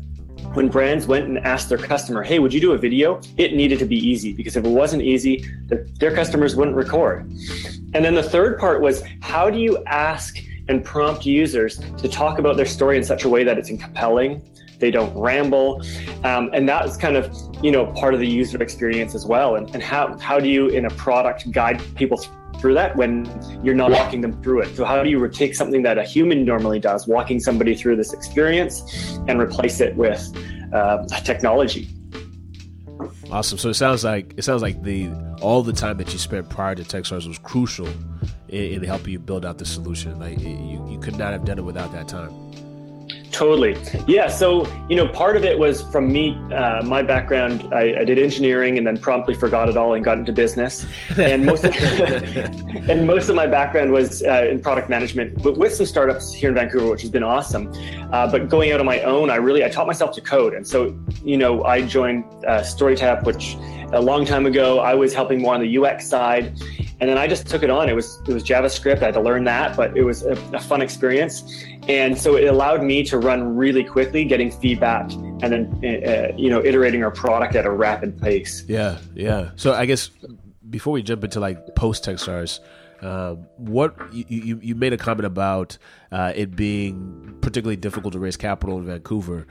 when 0.54 0.68
brands 0.68 1.06
went 1.06 1.26
and 1.26 1.38
asked 1.38 1.68
their 1.68 1.78
customer, 1.78 2.22
hey, 2.22 2.38
would 2.38 2.52
you 2.52 2.60
do 2.60 2.72
a 2.72 2.78
video? 2.78 3.20
It 3.38 3.54
needed 3.54 3.78
to 3.78 3.86
be 3.86 3.96
easy 3.96 4.32
because 4.32 4.56
if 4.56 4.64
it 4.64 4.68
wasn't 4.68 5.02
easy, 5.02 5.46
their 5.98 6.14
customers 6.14 6.54
wouldn't 6.56 6.76
record. 6.76 7.24
And 7.94 8.04
then 8.04 8.14
the 8.14 8.22
third 8.22 8.58
part 8.58 8.80
was 8.80 9.02
how 9.20 9.50
do 9.50 9.58
you 9.58 9.82
ask 9.86 10.38
and 10.68 10.84
prompt 10.84 11.26
users 11.26 11.78
to 11.78 12.08
talk 12.08 12.38
about 12.38 12.56
their 12.56 12.66
story 12.66 12.96
in 12.96 13.04
such 13.04 13.24
a 13.24 13.28
way 13.28 13.44
that 13.44 13.58
it's 13.58 13.68
compelling, 13.68 14.42
they 14.78 14.90
don't 14.90 15.16
ramble, 15.16 15.82
um, 16.24 16.50
and 16.52 16.68
that's 16.68 16.96
kind 16.96 17.16
of 17.16 17.34
you 17.62 17.70
know 17.70 17.86
part 17.92 18.14
of 18.14 18.20
the 18.20 18.26
user 18.26 18.60
experience 18.62 19.14
as 19.14 19.24
well. 19.24 19.56
And, 19.56 19.72
and 19.74 19.82
how 19.82 20.18
how 20.18 20.40
do 20.40 20.48
you 20.48 20.68
in 20.68 20.86
a 20.86 20.90
product 20.90 21.50
guide 21.52 21.80
people 21.94 22.24
through 22.62 22.74
that 22.74 22.94
when 22.96 23.26
you're 23.64 23.74
not 23.74 23.90
walking 23.90 24.20
them 24.20 24.40
through 24.40 24.60
it. 24.60 24.76
So 24.76 24.84
how 24.84 25.02
do 25.02 25.10
you 25.10 25.28
take 25.28 25.54
something 25.54 25.82
that 25.82 25.98
a 25.98 26.04
human 26.04 26.44
normally 26.44 26.78
does, 26.78 27.08
walking 27.08 27.40
somebody 27.40 27.74
through 27.74 27.96
this 27.96 28.12
experience, 28.14 29.18
and 29.26 29.40
replace 29.40 29.80
it 29.80 29.96
with 29.96 30.22
uh, 30.72 31.04
technology? 31.24 31.90
Awesome. 33.32 33.58
So 33.58 33.70
it 33.70 33.74
sounds 33.74 34.04
like 34.04 34.34
it 34.36 34.42
sounds 34.42 34.62
like 34.62 34.82
the 34.84 35.10
all 35.40 35.62
the 35.62 35.72
time 35.72 35.96
that 35.98 36.12
you 36.12 36.18
spent 36.18 36.48
prior 36.48 36.76
to 36.76 36.82
TechStars 36.82 37.26
was 37.26 37.38
crucial 37.38 37.88
in, 38.48 38.74
in 38.74 38.84
helping 38.84 39.12
you 39.12 39.18
build 39.18 39.44
out 39.44 39.58
the 39.58 39.66
solution. 39.66 40.20
Like 40.20 40.38
you, 40.40 40.86
you 40.88 41.00
could 41.00 41.18
not 41.18 41.32
have 41.32 41.44
done 41.44 41.58
it 41.58 41.64
without 41.64 41.92
that 41.92 42.06
time. 42.06 42.51
Totally. 43.32 43.78
Yeah. 44.06 44.28
So, 44.28 44.66
you 44.90 44.96
know, 44.96 45.08
part 45.08 45.36
of 45.38 45.44
it 45.44 45.58
was 45.58 45.82
from 45.90 46.12
me, 46.12 46.38
uh, 46.52 46.82
my 46.84 47.02
background. 47.02 47.72
I, 47.72 48.00
I, 48.00 48.04
did 48.04 48.18
engineering 48.18 48.76
and 48.76 48.86
then 48.86 48.98
promptly 48.98 49.32
forgot 49.32 49.70
it 49.70 49.76
all 49.76 49.94
and 49.94 50.04
got 50.04 50.18
into 50.18 50.32
business. 50.32 50.86
And 51.16 51.46
most 51.46 51.64
of, 51.64 51.74
and 52.90 53.06
most 53.06 53.30
of 53.30 53.34
my 53.34 53.46
background 53.46 53.90
was 53.90 54.22
uh, 54.22 54.48
in 54.50 54.60
product 54.60 54.90
management, 54.90 55.42
but 55.42 55.56
with 55.56 55.74
some 55.74 55.86
startups 55.86 56.34
here 56.34 56.50
in 56.50 56.54
Vancouver, 56.54 56.90
which 56.90 57.00
has 57.00 57.10
been 57.10 57.22
awesome. 57.22 57.72
Uh, 58.12 58.30
but 58.30 58.50
going 58.50 58.70
out 58.70 58.80
on 58.80 58.86
my 58.86 59.00
own, 59.00 59.30
I 59.30 59.36
really 59.36 59.64
I 59.64 59.70
taught 59.70 59.86
myself 59.86 60.14
to 60.16 60.20
code, 60.20 60.52
and 60.52 60.66
so 60.66 60.94
you 61.24 61.38
know, 61.38 61.64
I 61.64 61.80
joined 61.80 62.24
uh, 62.46 62.60
StoryTap, 62.60 63.24
which 63.24 63.56
a 63.92 64.00
long 64.00 64.26
time 64.26 64.44
ago 64.44 64.80
I 64.80 64.94
was 64.94 65.14
helping 65.14 65.40
more 65.40 65.54
on 65.54 65.60
the 65.60 65.78
UX 65.78 66.06
side, 66.06 66.58
and 67.02 67.08
then 67.08 67.18
I 67.18 67.26
just 67.26 67.48
took 67.48 67.64
it 67.64 67.68
on. 67.68 67.88
It 67.88 67.96
was 67.96 68.20
it 68.28 68.32
was 68.32 68.44
JavaScript. 68.44 69.02
I 69.02 69.06
had 69.06 69.14
to 69.14 69.20
learn 69.20 69.42
that, 69.42 69.76
but 69.76 69.96
it 69.96 70.04
was 70.04 70.22
a, 70.22 70.34
a 70.54 70.60
fun 70.60 70.80
experience. 70.80 71.42
And 71.88 72.16
so 72.16 72.36
it 72.36 72.44
allowed 72.44 72.84
me 72.84 73.02
to 73.06 73.18
run 73.18 73.56
really 73.56 73.82
quickly, 73.82 74.24
getting 74.24 74.52
feedback, 74.52 75.12
and 75.12 75.42
then 75.42 75.64
uh, 75.84 76.32
you 76.36 76.48
know 76.48 76.64
iterating 76.64 77.02
our 77.02 77.10
product 77.10 77.56
at 77.56 77.66
a 77.66 77.70
rapid 77.72 78.22
pace. 78.22 78.64
Yeah, 78.68 78.98
yeah. 79.16 79.50
So 79.56 79.74
I 79.74 79.84
guess 79.84 80.10
before 80.70 80.92
we 80.92 81.02
jump 81.02 81.24
into 81.24 81.40
like 81.40 81.74
post 81.74 82.04
Techstars, 82.04 82.60
um, 83.00 83.48
what 83.56 83.96
you, 84.12 84.24
you, 84.28 84.60
you 84.62 84.74
made 84.76 84.92
a 84.92 84.96
comment 84.96 85.26
about 85.26 85.78
uh, 86.12 86.32
it 86.36 86.54
being 86.54 87.36
particularly 87.40 87.74
difficult 87.74 88.12
to 88.12 88.20
raise 88.20 88.36
capital 88.36 88.78
in 88.78 88.86
Vancouver. 88.86 89.48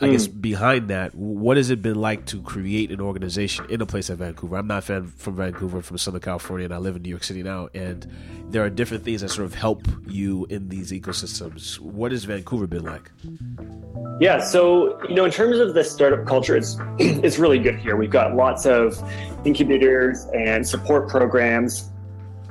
I 0.00 0.08
guess 0.08 0.28
mm. 0.28 0.40
behind 0.40 0.88
that, 0.88 1.14
what 1.14 1.56
has 1.56 1.70
it 1.70 1.80
been 1.80 1.94
like 1.94 2.26
to 2.26 2.42
create 2.42 2.90
an 2.90 3.00
organization 3.00 3.64
in 3.70 3.80
a 3.80 3.86
place 3.86 4.10
like 4.10 4.18
Vancouver? 4.18 4.56
I'm 4.56 4.66
not 4.66 4.84
fan 4.84 5.06
from 5.06 5.36
Vancouver, 5.36 5.80
from 5.80 5.96
Southern 5.96 6.20
California, 6.20 6.66
and 6.66 6.74
I 6.74 6.78
live 6.78 6.96
in 6.96 7.02
New 7.02 7.08
York 7.08 7.24
City 7.24 7.42
now. 7.42 7.68
And 7.72 8.06
there 8.50 8.62
are 8.62 8.68
different 8.68 9.04
things 9.04 9.22
that 9.22 9.30
sort 9.30 9.46
of 9.46 9.54
help 9.54 9.86
you 10.06 10.46
in 10.50 10.68
these 10.68 10.92
ecosystems. 10.92 11.78
What 11.80 12.12
has 12.12 12.24
Vancouver 12.24 12.66
been 12.66 12.84
like? 12.84 13.10
Yeah, 14.20 14.40
so 14.40 15.02
you 15.08 15.14
know, 15.14 15.24
in 15.24 15.30
terms 15.30 15.58
of 15.58 15.72
the 15.72 15.82
startup 15.82 16.26
culture, 16.26 16.56
it's 16.56 16.76
it's 16.98 17.38
really 17.38 17.58
good 17.58 17.76
here. 17.76 17.96
We've 17.96 18.10
got 18.10 18.36
lots 18.36 18.66
of 18.66 19.02
incubators 19.46 20.26
and 20.34 20.66
support 20.66 21.08
programs 21.08 21.90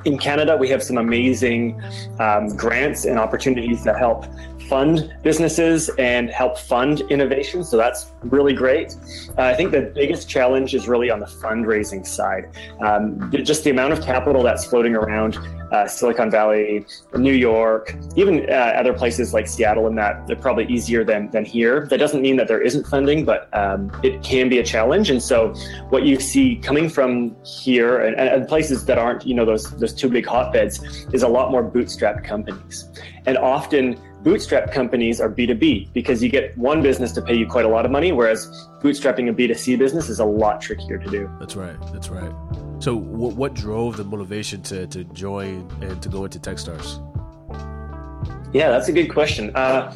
in 0.06 0.20
Canada, 0.20 0.56
we 0.56 0.70
have 0.70 0.84
some 0.84 0.98
amazing 0.98 1.82
um, 2.20 2.56
grants 2.56 3.06
and 3.06 3.20
opportunities 3.20 3.84
that 3.84 3.98
help 3.98 4.26
fund 4.70 5.14
businesses 5.24 5.90
and 5.98 6.30
help 6.30 6.58
fund 6.58 7.02
innovation. 7.10 7.64
So 7.64 7.78
that's 7.78 8.12
really 8.24 8.54
great. 8.54 8.96
Uh, 9.38 9.44
I 9.44 9.54
think 9.54 9.72
the 9.72 9.92
biggest 9.94 10.30
challenge 10.30 10.74
is 10.74 10.88
really 10.88 11.10
on 11.10 11.20
the 11.20 11.26
fundraising 11.26 12.06
side. 12.06 12.50
Um, 12.82 13.32
just 13.32 13.64
the 13.64 13.70
amount 13.70 13.94
of 13.94 14.02
capital 14.02 14.44
that's 14.44 14.66
floating 14.66 14.96
around 14.96 15.38
uh, 15.72 15.88
Silicon 15.88 16.30
Valley, 16.30 16.86
New 17.16 17.34
York, 17.34 17.96
even 18.16 18.50
uh, 18.50 18.54
other 18.54 18.94
places 18.94 19.34
like 19.34 19.48
Seattle, 19.48 19.88
and 19.88 19.98
that 19.98 20.26
they're 20.28 20.36
probably 20.36 20.66
easier 20.68 21.04
than, 21.04 21.30
than 21.32 21.44
here. 21.44 21.88
That 21.88 21.98
doesn't 21.98 22.22
mean 22.22 22.38
that 22.38 22.48
there 22.48 22.62
isn't 22.62 22.86
funding, 22.88 23.26
but 23.26 23.50
um, 23.54 23.92
it 24.04 24.24
can 24.24 24.50
be 24.50 24.60
a 24.60 24.64
challenge. 24.64 25.10
And 25.10 25.22
so, 25.22 25.54
what 25.90 26.04
you 26.04 26.20
see 26.20 26.58
coming 26.58 26.90
from 26.90 27.36
here 27.44 28.00
and, 28.00 28.16
and 28.16 28.48
places 28.48 28.86
that 28.86 28.98
aren't, 28.98 29.26
you 29.26 29.34
know, 29.34 29.46
those 29.46 29.72
those 29.78 29.94
two 29.94 30.10
big 30.10 30.26
hotbeds, 30.26 30.82
is 31.14 31.24
a 31.24 31.28
lot 31.28 31.52
more 31.52 31.64
bootstrapped 31.64 32.24
companies, 32.24 32.90
and 33.26 33.38
often 33.38 34.00
bootstrap 34.26 34.72
companies 34.72 35.22
are 35.22 35.30
B2B 35.30 35.94
because 35.94 36.22
you 36.22 36.30
get 36.30 36.58
one 36.58 36.82
business 36.82 37.12
to 37.14 37.22
pay 37.22 37.36
you 37.36 37.46
quite 37.46 37.64
a 37.64 37.68
lot 37.70 37.86
of 37.86 37.92
money, 37.92 38.12
whereas 38.12 38.68
bootstrapping 38.82 39.30
a 39.30 39.34
B2C 39.34 39.78
business 39.78 40.10
is 40.10 40.20
a 40.20 40.26
lot 40.26 40.60
trickier 40.60 40.98
to 40.98 41.10
do. 41.10 41.30
That's 41.40 41.56
right. 41.56 41.78
That's 41.94 42.10
right. 42.10 42.34
So, 42.80 42.96
what, 42.96 43.36
what 43.36 43.54
drove 43.54 43.98
the 43.98 44.04
motivation 44.04 44.64
to, 44.64 44.88
to 44.88 45.04
join 45.06 45.72
and 45.82 46.02
to 46.02 46.10
go 46.10 46.26
into 46.26 46.40
Techstars? 46.40 47.00
Yeah, 48.52 48.72
that's 48.72 48.88
a 48.88 48.92
good 48.92 49.08
question. 49.14 49.56
Uh, 49.56 49.96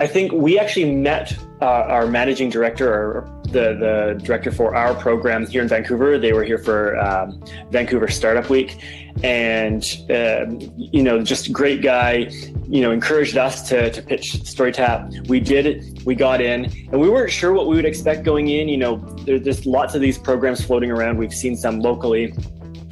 I 0.00 0.06
think 0.06 0.32
we 0.32 0.58
actually 0.58 0.92
met 0.94 1.36
uh, 1.60 1.64
our 1.64 2.06
managing 2.06 2.50
director 2.50 2.92
or 2.92 3.40
the, 3.44 3.74
the 3.74 4.20
director 4.22 4.50
for 4.50 4.74
our 4.74 4.94
program 4.94 5.46
here 5.46 5.62
in 5.62 5.68
Vancouver. 5.68 6.18
They 6.18 6.32
were 6.32 6.44
here 6.44 6.58
for 6.58 6.98
um, 6.98 7.42
Vancouver 7.70 8.08
Startup 8.08 8.48
Week. 8.50 8.82
And, 9.22 9.82
uh, 10.10 10.44
you 10.76 11.02
know, 11.02 11.22
just 11.22 11.52
great 11.52 11.80
guy, 11.80 12.30
you 12.68 12.82
know, 12.82 12.90
encouraged 12.90 13.38
us 13.38 13.66
to, 13.68 13.90
to 13.90 14.02
pitch 14.02 14.32
StoryTap. 14.44 15.28
We 15.28 15.40
did 15.40 15.64
it. 15.64 16.04
We 16.04 16.14
got 16.14 16.42
in 16.42 16.66
and 16.66 17.00
we 17.00 17.08
weren't 17.08 17.32
sure 17.32 17.52
what 17.52 17.66
we 17.66 17.76
would 17.76 17.86
expect 17.86 18.24
going 18.24 18.48
in. 18.48 18.68
You 18.68 18.76
know, 18.76 18.96
there, 19.24 19.38
there's 19.38 19.64
lots 19.64 19.94
of 19.94 20.02
these 20.02 20.18
programs 20.18 20.62
floating 20.62 20.90
around. 20.90 21.16
We've 21.16 21.34
seen 21.34 21.56
some 21.56 21.80
locally 21.80 22.34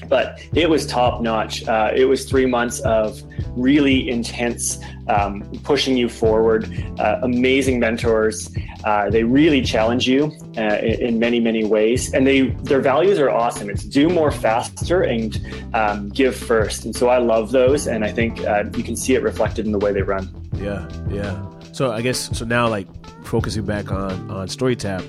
but 0.08 0.38
it 0.52 0.68
was 0.68 0.86
top 0.86 1.22
notch. 1.22 1.66
Uh, 1.66 1.90
it 1.94 2.04
was 2.04 2.24
three 2.26 2.46
months 2.46 2.80
of 2.80 3.22
really 3.56 4.08
intense 4.08 4.78
um, 5.08 5.42
pushing 5.62 5.96
you 5.96 6.08
forward, 6.08 6.68
uh, 6.98 7.20
amazing 7.22 7.78
mentors. 7.78 8.54
Uh, 8.84 9.10
they 9.10 9.24
really 9.24 9.62
challenge 9.62 10.08
you 10.08 10.32
uh, 10.56 10.78
in, 10.82 11.18
many, 11.18 11.40
many 11.40 11.64
ways, 11.64 12.12
and 12.12 12.26
they 12.26 12.48
their 12.64 12.80
values 12.80 13.18
are 13.18 13.30
awesome. 13.30 13.70
It's 13.70 13.84
do 13.84 14.08
more 14.08 14.30
faster 14.30 15.02
and 15.02 15.38
um, 15.74 16.08
give 16.10 16.34
first, 16.36 16.84
and 16.84 16.94
so 16.94 17.08
I 17.08 17.18
love 17.18 17.50
those, 17.50 17.86
and 17.86 18.04
I 18.04 18.12
think 18.12 18.40
uh, 18.40 18.64
you 18.76 18.82
can 18.82 18.96
see 18.96 19.14
it 19.14 19.22
reflected 19.22 19.66
in 19.66 19.72
the 19.72 19.78
way 19.78 19.92
they 19.92 20.02
run. 20.02 20.28
Yeah, 20.56 20.88
yeah. 21.10 21.44
So 21.72 21.92
I 21.92 22.02
guess 22.02 22.36
so 22.36 22.44
now, 22.44 22.68
like 22.68 22.86
focusing 23.24 23.64
back 23.64 23.90
on 23.90 24.30
on 24.30 24.48
StoryTap, 24.48 25.04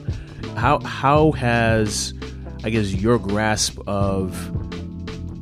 how 0.58 0.80
how 0.80 1.32
has 1.34 2.14
I 2.64 2.70
guess 2.70 2.92
your 2.94 3.20
grasp 3.20 3.78
of 3.88 4.65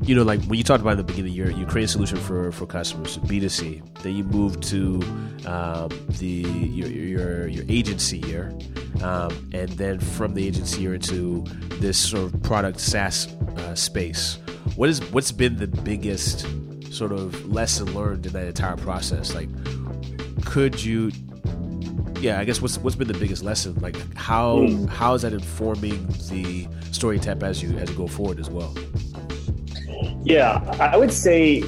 you 0.05 0.15
know, 0.15 0.23
like 0.23 0.43
when 0.45 0.57
you 0.57 0.63
talked 0.63 0.81
about 0.81 0.91
in 0.91 0.97
the 0.97 1.03
beginning, 1.03 1.33
you 1.33 1.45
you 1.45 1.65
create 1.65 1.85
a 1.85 1.87
solution 1.87 2.17
for 2.17 2.51
for 2.51 2.65
customers, 2.65 3.17
B 3.17 3.39
two 3.39 3.49
C. 3.49 3.81
Then 4.01 4.15
you 4.15 4.23
move 4.23 4.59
to 4.61 5.01
um, 5.45 5.89
the 6.19 6.25
your, 6.25 6.89
your 6.89 7.47
your 7.47 7.65
agency 7.69 8.19
here, 8.19 8.53
um, 9.01 9.31
and 9.53 9.69
then 9.69 9.99
from 9.99 10.33
the 10.33 10.45
agency 10.45 10.81
here 10.81 10.93
into 10.93 11.43
this 11.79 11.97
sort 11.97 12.33
of 12.33 12.43
product 12.43 12.79
SaaS 12.79 13.27
uh, 13.57 13.75
space. 13.75 14.39
What 14.75 14.89
is 14.89 14.99
what's 15.11 15.31
been 15.31 15.55
the 15.55 15.67
biggest 15.67 16.45
sort 16.91 17.11
of 17.11 17.45
lesson 17.47 17.93
learned 17.93 18.25
in 18.25 18.33
that 18.33 18.47
entire 18.47 18.77
process? 18.77 19.33
Like, 19.33 19.49
could 20.45 20.83
you? 20.83 21.11
Yeah, 22.19 22.39
I 22.39 22.45
guess 22.45 22.61
what's 22.61 22.77
what's 22.77 22.95
been 22.95 23.07
the 23.07 23.17
biggest 23.17 23.43
lesson? 23.43 23.75
Like, 23.79 23.95
how 24.15 24.57
mm. 24.57 24.89
how 24.89 25.13
is 25.13 25.21
that 25.21 25.33
informing 25.33 26.07
the 26.29 26.65
StoryTap 26.91 27.41
as 27.41 27.63
you 27.63 27.77
as 27.77 27.89
you 27.89 27.95
go 27.95 28.07
forward 28.07 28.39
as 28.39 28.49
well? 28.49 28.73
Yeah, 30.23 30.59
I 30.79 30.97
would 30.97 31.11
say 31.11 31.61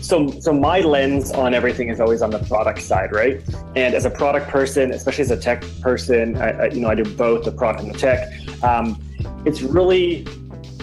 so 0.00 0.30
so 0.40 0.52
my 0.52 0.80
lens 0.80 1.32
on 1.32 1.54
everything 1.54 1.88
is 1.88 2.00
always 2.00 2.22
on 2.22 2.30
the 2.30 2.38
product 2.40 2.80
side 2.80 3.12
right? 3.12 3.42
And 3.76 3.94
as 3.94 4.04
a 4.04 4.10
product 4.10 4.48
person 4.48 4.92
especially 4.92 5.22
as 5.22 5.30
a 5.30 5.36
tech 5.36 5.64
person 5.80 6.36
I, 6.36 6.50
I, 6.50 6.66
you 6.68 6.80
know 6.80 6.88
i 6.88 6.94
do 6.94 7.04
both 7.04 7.44
the 7.44 7.52
product 7.52 7.84
and 7.84 7.94
the 7.94 7.98
tech 7.98 8.28
um, 8.62 9.02
it's 9.44 9.60
really 9.62 10.26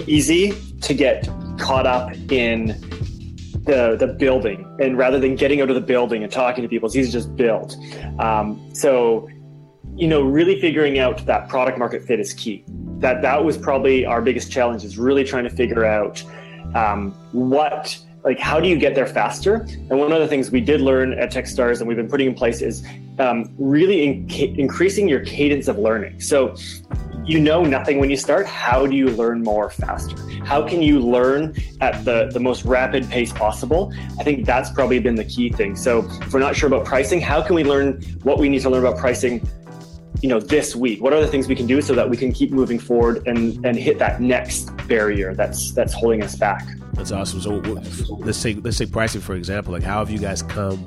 easy 0.05 0.53
to 0.81 0.93
get 0.93 1.27
caught 1.57 1.87
up 1.87 2.13
in 2.31 2.67
the 3.63 3.95
the 3.97 4.07
building. 4.07 4.59
And 4.79 4.97
rather 4.97 5.19
than 5.19 5.35
getting 5.35 5.61
out 5.61 5.69
of 5.69 5.75
the 5.75 5.81
building 5.81 6.23
and 6.23 6.31
talking 6.31 6.61
to 6.61 6.69
people 6.69 6.87
it's 6.87 6.95
easy 6.95 7.11
to 7.11 7.17
just 7.17 7.35
build. 7.35 7.75
Um, 8.19 8.69
so 8.73 9.29
you 9.95 10.07
know 10.07 10.21
really 10.21 10.59
figuring 10.59 10.99
out 10.99 11.25
that 11.25 11.49
product 11.49 11.77
market 11.77 12.03
fit 12.03 12.19
is 12.19 12.33
key. 12.33 12.63
That 12.99 13.21
that 13.21 13.43
was 13.43 13.57
probably 13.57 14.05
our 14.05 14.21
biggest 14.21 14.51
challenge 14.51 14.83
is 14.83 14.97
really 14.97 15.23
trying 15.23 15.45
to 15.45 15.49
figure 15.49 15.85
out 15.85 16.23
um, 16.75 17.11
what 17.31 17.97
like 18.23 18.39
how 18.39 18.59
do 18.59 18.67
you 18.67 18.77
get 18.77 18.95
there 18.95 19.05
faster? 19.05 19.65
And 19.89 19.99
one 19.99 20.11
of 20.11 20.19
the 20.19 20.27
things 20.27 20.51
we 20.51 20.59
did 20.61 20.81
learn 20.81 21.13
at 21.13 21.31
techstars 21.31 21.79
and 21.79 21.87
we've 21.87 21.97
been 21.97 22.09
putting 22.09 22.27
in 22.27 22.33
place 22.33 22.61
is 22.61 22.85
um, 23.19 23.53
really 23.57 24.03
in- 24.03 24.59
increasing 24.59 25.07
your 25.07 25.21
cadence 25.21 25.67
of 25.67 25.77
learning. 25.77 26.19
So 26.19 26.55
you 27.23 27.39
know 27.39 27.63
nothing 27.63 27.99
when 27.99 28.09
you 28.09 28.17
start. 28.17 28.45
How 28.45 28.85
do 28.85 28.95
you 28.95 29.09
learn 29.09 29.41
more 29.41 29.69
faster? 29.69 30.15
How 30.43 30.67
can 30.67 30.81
you 30.81 30.99
learn 30.99 31.55
at 31.81 32.03
the, 32.03 32.29
the 32.31 32.39
most 32.39 32.65
rapid 32.65 33.09
pace 33.09 33.31
possible? 33.31 33.93
I 34.19 34.23
think 34.23 34.45
that's 34.45 34.69
probably 34.71 34.99
been 34.99 35.15
the 35.15 35.25
key 35.25 35.51
thing. 35.51 35.75
So 35.75 36.07
if 36.21 36.33
we're 36.33 36.39
not 36.39 36.55
sure 36.55 36.67
about 36.67 36.85
pricing 36.85 37.21
how 37.21 37.41
can 37.41 37.55
we 37.55 37.63
learn 37.63 38.01
what 38.23 38.39
we 38.39 38.49
need 38.49 38.61
to 38.61 38.69
learn 38.69 38.85
about 38.85 38.99
pricing 38.99 39.47
you 40.21 40.29
know 40.29 40.39
this 40.39 40.75
week? 40.75 41.01
What 41.01 41.13
are 41.13 41.21
the 41.21 41.27
things 41.27 41.47
we 41.47 41.55
can 41.55 41.67
do 41.67 41.81
so 41.81 41.93
that 41.93 42.09
we 42.09 42.17
can 42.17 42.31
keep 42.31 42.51
moving 42.51 42.79
forward 42.79 43.27
and 43.27 43.65
and 43.65 43.77
hit 43.77 43.99
that 43.99 44.21
next 44.21 44.75
barrier 44.87 45.33
that's 45.33 45.71
that's 45.71 45.93
holding 45.93 46.23
us 46.23 46.35
back? 46.35 46.65
That's 46.93 47.11
awesome. 47.11 47.41
So 47.41 47.51
let's 48.19 48.37
say 48.37 48.55
let's 48.55 48.77
say 48.77 48.85
pricing 48.85 49.21
for 49.21 49.35
example. 49.35 49.73
Like 49.73 49.83
how 49.83 49.99
have 49.99 50.09
you 50.09 50.19
guys 50.19 50.41
come 50.41 50.83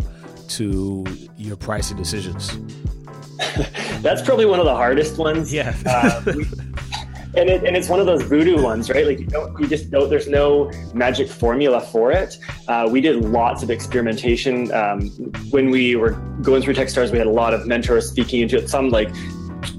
to 0.49 1.05
your 1.37 1.57
pricing 1.57 1.97
decisions? 1.97 2.59
That's 4.01 4.21
probably 4.23 4.47
one 4.47 4.59
of 4.59 4.65
the 4.65 4.75
hardest 4.75 5.19
ones. 5.19 5.53
Yeah. 5.53 5.77
Uh, 5.87 6.33
and 7.39 7.49
it, 7.49 7.65
and 7.65 7.77
it's 7.77 7.89
one 7.89 8.01
of 8.01 8.07
those 8.07 8.23
voodoo 8.23 8.63
ones, 8.63 8.91
right? 8.91 9.07
Like 9.07 9.21
you 9.21 9.27
don't, 9.27 9.59
you 9.61 9.67
just 9.67 9.91
don't. 9.91 10.11
There's 10.11 10.29
no 10.29 10.71
magic 10.93 11.29
formula 11.29 11.81
for 11.81 12.13
it. 12.13 12.39
Uh, 12.67 12.89
we 12.91 13.01
did 13.01 13.17
lots 13.17 13.63
of 13.63 13.71
experimentation 13.71 14.73
um, 14.73 15.09
when 15.51 15.71
we 15.71 15.97
were 15.97 16.11
going 16.43 16.63
through 16.63 16.75
TechStars. 16.75 17.11
We 17.13 17.19
had 17.19 17.27
a 17.27 17.31
lot 17.31 17.55
of 17.55 17.67
mentors 17.67 18.09
speaking 18.09 18.41
into 18.41 18.59
it. 18.59 18.69
Some 18.69 18.91
like 18.91 19.11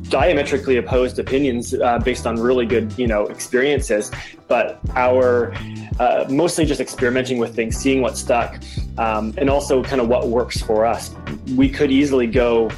diametrically 0.10 0.78
opposed 0.78 1.20
opinions 1.20 1.74
uh, 1.74 2.00
based 2.00 2.26
on 2.26 2.40
really 2.40 2.66
good, 2.66 2.98
you 2.98 3.08
know, 3.08 3.26
experiences. 3.28 4.12
But 4.48 4.80
our 4.96 5.54
uh, 6.00 6.26
mostly 6.30 6.66
just 6.66 6.82
experimenting 6.82 7.38
with 7.38 7.56
things, 7.56 7.78
seeing 7.78 8.02
what 8.02 8.18
stuck, 8.18 8.60
um, 8.98 9.34
and 9.38 9.50
also 9.50 9.84
kind 9.84 10.02
of 10.02 10.08
what 10.08 10.28
works 10.28 10.62
for 10.62 10.86
us. 10.86 11.14
We 11.56 11.70
could 11.70 11.92
easily 11.92 12.28
go 12.28 12.70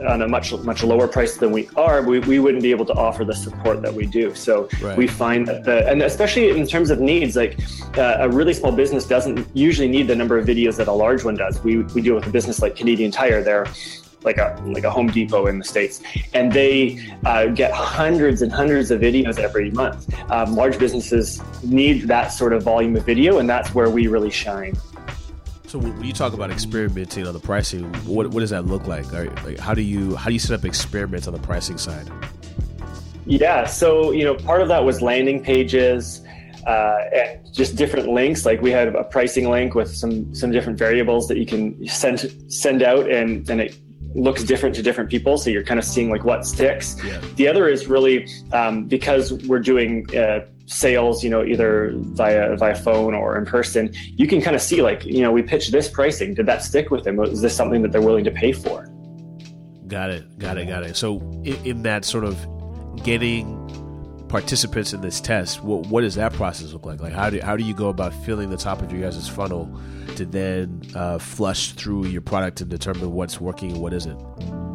on 0.00 0.22
a 0.22 0.28
much 0.28 0.52
much 0.52 0.82
lower 0.82 1.08
price 1.08 1.36
than 1.36 1.52
we 1.52 1.68
are, 1.76 2.02
we, 2.02 2.18
we 2.20 2.38
wouldn't 2.38 2.62
be 2.62 2.70
able 2.70 2.84
to 2.86 2.94
offer 2.94 3.24
the 3.24 3.34
support 3.34 3.82
that 3.82 3.92
we 3.92 4.06
do. 4.06 4.34
So 4.34 4.68
right. 4.82 4.96
we 4.96 5.06
find 5.06 5.46
that 5.48 5.64
the 5.64 5.88
and 5.88 6.02
especially 6.02 6.50
in 6.50 6.66
terms 6.66 6.90
of 6.90 7.00
needs, 7.00 7.36
like 7.36 7.58
uh, 7.96 8.16
a 8.20 8.28
really 8.28 8.54
small 8.54 8.72
business 8.72 9.06
doesn't 9.06 9.46
usually 9.54 9.88
need 9.88 10.08
the 10.08 10.16
number 10.16 10.38
of 10.38 10.46
videos 10.46 10.76
that 10.76 10.88
a 10.88 10.92
large 10.92 11.24
one 11.24 11.36
does. 11.36 11.62
We 11.62 11.78
we 11.78 12.02
deal 12.02 12.14
with 12.14 12.26
a 12.26 12.30
business 12.30 12.60
like 12.60 12.76
Canadian 12.76 13.10
Tire. 13.10 13.42
They're 13.42 13.66
like 14.22 14.38
a 14.38 14.60
like 14.66 14.84
a 14.84 14.90
Home 14.90 15.06
Depot 15.06 15.46
in 15.46 15.58
the 15.58 15.64
states, 15.64 16.02
and 16.34 16.52
they 16.52 17.00
uh, 17.24 17.46
get 17.46 17.72
hundreds 17.72 18.42
and 18.42 18.52
hundreds 18.52 18.90
of 18.90 19.00
videos 19.00 19.38
every 19.38 19.70
month. 19.70 20.12
Um, 20.30 20.54
large 20.54 20.78
businesses 20.78 21.42
need 21.62 22.02
that 22.08 22.28
sort 22.28 22.52
of 22.52 22.62
volume 22.62 22.96
of 22.96 23.04
video, 23.04 23.38
and 23.38 23.48
that's 23.48 23.74
where 23.74 23.88
we 23.88 24.08
really 24.08 24.30
shine. 24.30 24.74
So 25.66 25.80
when 25.80 26.04
you 26.04 26.12
talk 26.12 26.32
about 26.32 26.50
experimenting 26.52 27.26
on 27.26 27.32
the 27.32 27.40
pricing, 27.40 27.92
what, 28.04 28.28
what 28.28 28.40
does 28.40 28.50
that 28.50 28.66
look 28.66 28.86
like? 28.86 29.12
like? 29.12 29.58
How 29.58 29.74
do 29.74 29.82
you 29.82 30.14
how 30.14 30.26
do 30.26 30.32
you 30.32 30.38
set 30.38 30.58
up 30.58 30.64
experiments 30.64 31.26
on 31.26 31.32
the 31.32 31.40
pricing 31.40 31.76
side? 31.76 32.08
Yeah, 33.24 33.66
so 33.66 34.12
you 34.12 34.24
know, 34.24 34.34
part 34.36 34.62
of 34.62 34.68
that 34.68 34.84
was 34.84 35.02
landing 35.02 35.42
pages. 35.42 36.22
Uh, 36.66 36.98
and 37.14 37.54
just 37.54 37.76
different 37.76 38.08
links. 38.08 38.44
Like 38.44 38.60
we 38.60 38.72
had 38.72 38.88
a 38.88 39.04
pricing 39.04 39.48
link 39.48 39.76
with 39.76 39.94
some 39.94 40.34
some 40.34 40.50
different 40.50 40.78
variables 40.78 41.28
that 41.28 41.38
you 41.38 41.46
can 41.46 41.86
send 41.86 42.28
send 42.48 42.82
out, 42.82 43.10
and 43.10 43.48
and 43.48 43.60
it 43.60 43.76
looks 44.16 44.42
different 44.42 44.74
to 44.76 44.82
different 44.82 45.08
people. 45.08 45.38
So 45.38 45.50
you're 45.50 45.62
kind 45.62 45.78
of 45.78 45.84
seeing 45.84 46.10
like 46.10 46.24
what 46.24 46.44
sticks. 46.44 46.96
Yeah. 47.04 47.20
The 47.36 47.46
other 47.48 47.68
is 47.68 47.86
really 47.86 48.28
um, 48.52 48.84
because 48.84 49.32
we're 49.44 49.60
doing 49.60 50.06
uh, 50.16 50.46
sales, 50.66 51.24
you 51.24 51.30
know, 51.30 51.44
either 51.44 51.92
via 51.94 52.56
via 52.56 52.74
phone 52.74 53.14
or 53.14 53.38
in 53.38 53.46
person. 53.46 53.92
You 54.16 54.26
can 54.26 54.40
kind 54.40 54.54
of 54.54 54.62
see 54.62 54.82
like, 54.82 55.04
you 55.04 55.22
know, 55.22 55.32
we 55.32 55.42
pitched 55.42 55.72
this 55.72 55.88
pricing. 55.88 56.34
Did 56.34 56.46
that 56.46 56.62
stick 56.62 56.90
with 56.90 57.04
them? 57.04 57.18
Is 57.20 57.40
this 57.40 57.56
something 57.56 57.82
that 57.82 57.92
they're 57.92 58.02
willing 58.02 58.24
to 58.24 58.30
pay 58.30 58.52
for? 58.52 58.86
Got 59.86 60.10
it. 60.10 60.38
Got 60.38 60.58
it. 60.58 60.66
Got 60.66 60.82
it. 60.82 60.96
So 60.96 61.20
in, 61.44 61.56
in 61.64 61.82
that 61.82 62.04
sort 62.04 62.24
of 62.24 62.36
getting 63.02 63.54
participants 64.28 64.92
in 64.92 65.00
this 65.00 65.20
test, 65.20 65.62
what 65.62 65.86
what 65.86 66.00
does 66.00 66.16
that 66.16 66.32
process 66.32 66.72
look 66.72 66.84
like? 66.84 67.00
Like 67.00 67.12
how 67.12 67.30
do 67.30 67.40
how 67.40 67.56
do 67.56 67.64
you 67.64 67.74
go 67.74 67.88
about 67.88 68.12
filling 68.12 68.50
the 68.50 68.56
top 68.56 68.82
of 68.82 68.92
your 68.92 69.02
guys' 69.02 69.28
funnel 69.28 69.80
to 70.16 70.24
then 70.24 70.82
uh, 70.94 71.18
flush 71.18 71.72
through 71.72 72.06
your 72.06 72.22
product 72.22 72.60
and 72.60 72.70
determine 72.70 73.12
what's 73.12 73.40
working 73.40 73.72
and 73.72 73.80
what 73.80 73.92
isn't? 73.92 74.65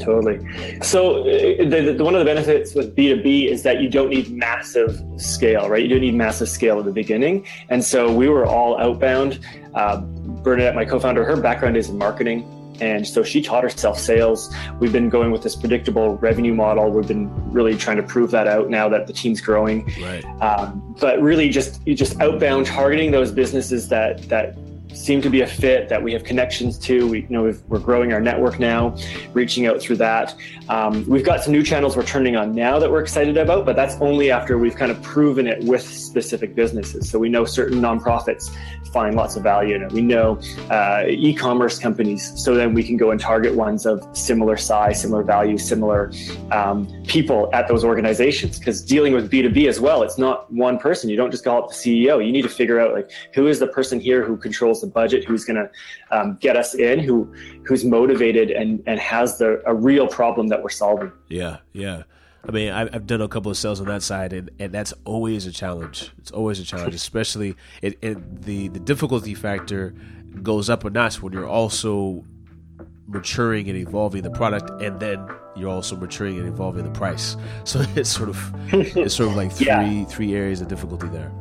Totally. 0.00 0.40
So, 0.82 1.20
uh, 1.20 1.24
the, 1.24 1.94
the, 1.96 2.04
one 2.04 2.14
of 2.14 2.18
the 2.18 2.24
benefits 2.24 2.74
with 2.74 2.94
B2B 2.96 3.48
is 3.48 3.62
that 3.62 3.80
you 3.80 3.88
don't 3.88 4.10
need 4.10 4.30
massive 4.30 5.00
scale, 5.16 5.68
right? 5.68 5.82
You 5.82 5.88
don't 5.88 6.00
need 6.00 6.14
massive 6.14 6.48
scale 6.48 6.78
at 6.78 6.84
the 6.84 6.92
beginning. 6.92 7.46
And 7.68 7.84
so, 7.84 8.12
we 8.12 8.28
were 8.28 8.46
all 8.46 8.78
outbound. 8.78 9.40
Uh, 9.74 10.00
Bernadette, 10.42 10.74
my 10.74 10.84
co 10.84 10.98
founder, 10.98 11.24
her 11.24 11.36
background 11.36 11.76
is 11.76 11.88
in 11.88 11.98
marketing. 11.98 12.50
And 12.80 13.06
so 13.06 13.22
she 13.22 13.40
taught 13.40 13.62
herself 13.62 13.98
sales. 13.98 14.52
We've 14.80 14.92
been 14.92 15.08
going 15.08 15.30
with 15.30 15.42
this 15.42 15.54
predictable 15.54 16.16
revenue 16.16 16.54
model. 16.54 16.90
We've 16.90 17.06
been 17.06 17.30
really 17.52 17.76
trying 17.76 17.98
to 17.98 18.02
prove 18.02 18.30
that 18.32 18.48
out 18.48 18.68
now 18.68 18.88
that 18.88 19.06
the 19.06 19.12
team's 19.12 19.40
growing. 19.40 19.92
Right. 20.02 20.24
Um, 20.40 20.94
but 21.00 21.20
really, 21.20 21.48
just 21.48 21.80
you 21.86 21.94
just 21.94 22.20
outbound 22.20 22.66
targeting 22.66 23.10
those 23.10 23.30
businesses 23.30 23.88
that 23.88 24.22
that 24.28 24.56
seem 24.94 25.20
to 25.22 25.30
be 25.30 25.42
a 25.42 25.46
fit 25.46 25.88
that 25.88 26.02
we 26.02 26.12
have 26.12 26.24
connections 26.24 26.78
to. 26.78 27.08
We, 27.08 27.22
you 27.22 27.28
know, 27.28 27.42
we 27.42 27.50
are 27.50 27.80
growing 27.80 28.12
our 28.12 28.20
network 28.20 28.58
now, 28.58 28.96
reaching 29.32 29.66
out 29.66 29.80
through 29.80 29.96
that. 29.96 30.34
Um, 30.68 31.06
we've 31.08 31.24
got 31.24 31.42
some 31.42 31.52
new 31.52 31.62
channels 31.62 31.96
we're 31.96 32.04
turning 32.04 32.36
on 32.36 32.54
now 32.54 32.78
that 32.78 32.90
we're 32.90 33.02
excited 33.02 33.36
about, 33.36 33.66
but 33.66 33.76
that's 33.76 33.96
only 34.00 34.30
after 34.30 34.58
we've 34.58 34.76
kind 34.76 34.90
of 34.90 35.02
proven 35.02 35.46
it 35.46 35.62
with 35.64 35.82
specific 35.82 36.54
businesses. 36.54 37.10
So 37.10 37.18
we 37.18 37.28
know 37.28 37.44
certain 37.44 37.80
nonprofits 37.80 38.50
find 38.94 39.16
lots 39.16 39.34
of 39.34 39.42
value 39.42 39.74
in 39.74 39.82
it. 39.82 39.92
We 39.92 40.00
know 40.00 40.40
uh, 40.70 41.04
e-commerce 41.08 41.78
companies, 41.78 42.32
so 42.42 42.54
then 42.54 42.72
we 42.72 42.84
can 42.84 42.96
go 42.96 43.10
and 43.10 43.20
target 43.20 43.54
ones 43.54 43.86
of 43.86 44.06
similar 44.16 44.56
size, 44.56 45.00
similar 45.00 45.24
value, 45.24 45.58
similar 45.58 46.12
um, 46.52 46.86
people 47.06 47.50
at 47.52 47.66
those 47.66 47.84
organizations. 47.84 48.58
Because 48.58 48.80
dealing 48.82 49.12
with 49.12 49.30
B2B 49.30 49.68
as 49.68 49.80
well, 49.80 50.04
it's 50.04 50.16
not 50.16 50.50
one 50.52 50.78
person. 50.78 51.10
You 51.10 51.16
don't 51.16 51.32
just 51.32 51.44
call 51.44 51.64
up 51.64 51.68
the 51.68 51.74
CEO. 51.74 52.24
You 52.24 52.32
need 52.32 52.42
to 52.42 52.48
figure 52.48 52.78
out 52.78 52.94
like 52.94 53.10
who 53.34 53.48
is 53.48 53.58
the 53.58 53.66
person 53.66 53.98
here 53.98 54.24
who 54.24 54.36
controls 54.36 54.83
the 54.84 54.90
budget, 54.90 55.24
who's 55.24 55.44
going 55.44 55.56
to 55.56 55.70
um, 56.16 56.36
get 56.40 56.56
us 56.56 56.74
in, 56.74 56.98
who 56.98 57.24
who's 57.64 57.84
motivated 57.84 58.50
and 58.50 58.82
and 58.86 58.98
has 59.00 59.38
the 59.38 59.62
a 59.66 59.74
real 59.74 60.06
problem 60.06 60.48
that 60.48 60.62
we're 60.62 60.70
solving. 60.70 61.12
Yeah, 61.28 61.58
yeah. 61.72 62.02
I 62.46 62.52
mean, 62.52 62.72
I've 62.72 63.06
done 63.06 63.22
a 63.22 63.28
couple 63.28 63.50
of 63.50 63.56
sales 63.56 63.80
on 63.80 63.86
that 63.86 64.02
side, 64.02 64.34
and, 64.34 64.50
and 64.58 64.70
that's 64.70 64.92
always 65.04 65.46
a 65.46 65.52
challenge. 65.52 66.12
It's 66.18 66.30
always 66.30 66.60
a 66.60 66.64
challenge, 66.64 66.94
especially 66.94 67.56
it, 67.80 67.98
it, 68.02 68.42
the 68.42 68.68
the 68.68 68.80
difficulty 68.80 69.34
factor 69.34 69.94
goes 70.42 70.68
up 70.68 70.84
a 70.84 70.90
notch 70.90 71.22
when 71.22 71.32
you're 71.32 71.48
also 71.48 72.24
maturing 73.06 73.68
and 73.68 73.78
evolving 73.78 74.22
the 74.22 74.30
product, 74.30 74.70
and 74.82 75.00
then 75.00 75.26
you're 75.56 75.70
also 75.70 75.96
maturing 75.96 76.38
and 76.38 76.46
evolving 76.46 76.84
the 76.84 76.90
price. 76.90 77.36
So 77.64 77.82
it's 77.94 78.10
sort 78.10 78.28
of 78.28 78.52
it's 78.72 79.14
sort 79.14 79.30
of 79.30 79.36
like 79.36 79.52
three 79.56 79.66
yeah. 79.66 80.04
three 80.04 80.34
areas 80.34 80.60
of 80.60 80.68
difficulty 80.68 81.08
there. 81.08 81.32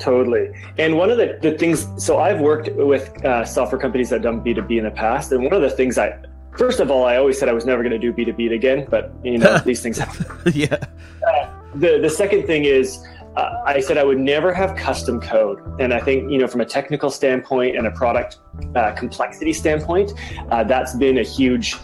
Totally. 0.00 0.50
And 0.78 0.96
one 0.96 1.10
of 1.10 1.18
the, 1.18 1.38
the 1.42 1.56
things, 1.58 1.86
so 2.02 2.18
I've 2.18 2.40
worked 2.40 2.70
with 2.72 3.24
uh, 3.24 3.44
software 3.44 3.80
companies 3.80 4.08
that 4.10 4.22
done 4.22 4.42
B2B 4.42 4.78
in 4.78 4.84
the 4.84 4.90
past. 4.90 5.30
And 5.30 5.44
one 5.44 5.52
of 5.52 5.60
the 5.60 5.70
things 5.70 5.98
I, 5.98 6.18
first 6.56 6.80
of 6.80 6.90
all, 6.90 7.04
I 7.04 7.16
always 7.16 7.38
said 7.38 7.50
I 7.50 7.52
was 7.52 7.66
never 7.66 7.82
going 7.82 7.92
to 7.92 7.98
do 7.98 8.12
B2B 8.12 8.52
again, 8.54 8.86
but 8.90 9.12
you 9.22 9.38
know, 9.38 9.58
these 9.64 9.82
things 9.82 9.98
happen. 9.98 10.26
yeah. 10.54 10.74
Uh, 10.74 11.50
the, 11.74 11.98
the 12.00 12.08
second 12.08 12.46
thing 12.46 12.64
is, 12.64 13.06
uh, 13.36 13.62
I 13.64 13.80
said 13.80 13.98
I 13.98 14.04
would 14.04 14.18
never 14.18 14.52
have 14.52 14.74
custom 14.74 15.20
code. 15.20 15.60
And 15.78 15.92
I 15.92 16.00
think, 16.00 16.30
you 16.30 16.38
know, 16.38 16.48
from 16.48 16.62
a 16.62 16.66
technical 16.66 17.10
standpoint 17.10 17.76
and 17.76 17.86
a 17.86 17.90
product 17.90 18.38
uh, 18.74 18.92
complexity 18.92 19.52
standpoint, 19.52 20.12
uh, 20.50 20.64
that's 20.64 20.96
been 20.96 21.18
a 21.18 21.22
huge 21.22 21.76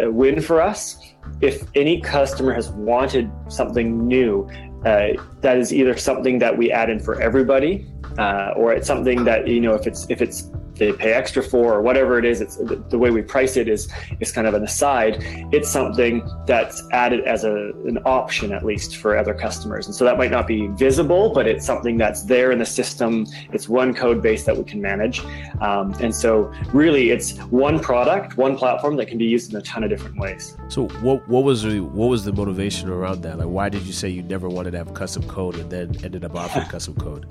uh, 0.00 0.10
win 0.10 0.40
for 0.40 0.62
us. 0.62 0.98
If 1.40 1.64
any 1.74 2.00
customer 2.00 2.54
has 2.54 2.70
wanted 2.70 3.30
something 3.48 4.06
new, 4.06 4.48
uh, 4.84 5.14
that 5.40 5.56
is 5.58 5.72
either 5.72 5.96
something 5.96 6.38
that 6.38 6.56
we 6.56 6.70
add 6.70 6.90
in 6.90 7.00
for 7.00 7.20
everybody, 7.20 7.86
uh, 8.18 8.52
or 8.56 8.72
it's 8.72 8.86
something 8.86 9.24
that 9.24 9.46
you 9.48 9.60
know 9.60 9.74
if 9.74 9.86
it's 9.86 10.06
if 10.10 10.20
it's 10.20 10.50
they 10.76 10.92
pay 10.92 11.12
extra 11.12 11.42
for 11.42 11.74
or 11.74 11.82
whatever 11.82 12.18
it 12.18 12.24
is 12.24 12.40
it's 12.40 12.56
the, 12.56 12.98
way 12.98 13.10
we 13.10 13.22
price 13.22 13.56
it 13.56 13.68
is 13.68 13.88
is 14.20 14.32
kind 14.32 14.46
of 14.46 14.54
an 14.54 14.62
aside. 14.62 15.18
It's 15.52 15.70
something 15.70 16.28
that's 16.46 16.82
added 16.92 17.24
as 17.24 17.44
a, 17.44 17.72
an 17.86 17.98
option 18.04 18.52
at 18.52 18.64
least 18.64 18.96
for 18.96 19.16
other 19.16 19.34
customers. 19.34 19.86
And 19.86 19.94
so 19.94 20.04
that 20.04 20.16
might 20.16 20.30
not 20.30 20.46
be 20.46 20.68
visible 20.68 21.32
but 21.32 21.46
it's 21.46 21.66
something 21.66 21.96
that's 21.96 22.22
there 22.22 22.52
in 22.52 22.58
the 22.58 22.66
system. 22.66 23.26
It's 23.52 23.68
one 23.68 23.94
code 23.94 24.22
base 24.22 24.44
that 24.44 24.56
we 24.56 24.64
can 24.64 24.80
manage. 24.80 25.20
Um, 25.60 25.92
and 26.00 26.14
so 26.14 26.52
really 26.72 27.10
it's 27.10 27.38
one 27.44 27.78
product 27.78 28.36
one 28.36 28.56
platform 28.56 28.96
that 28.96 29.06
can 29.06 29.18
be 29.18 29.26
used 29.26 29.52
in 29.52 29.58
a 29.58 29.62
ton 29.62 29.84
of 29.84 29.90
different 29.90 30.16
ways. 30.18 30.56
So 30.68 30.88
what, 31.02 31.26
what 31.28 31.44
was 31.44 31.62
the 31.62 31.80
what 31.80 32.06
was 32.06 32.24
the 32.24 32.32
motivation 32.32 32.88
around 32.88 33.22
that? 33.22 33.38
Like 33.38 33.48
why 33.48 33.68
did 33.68 33.82
you 33.82 33.92
say 33.92 34.08
you 34.08 34.22
never 34.22 34.48
wanted 34.48 34.72
to 34.72 34.78
have 34.78 34.94
custom 34.94 35.22
code 35.28 35.56
and 35.56 35.70
then 35.70 35.96
ended 36.04 36.24
up 36.24 36.34
offering 36.34 36.66
custom 36.68 36.94
code 36.94 37.26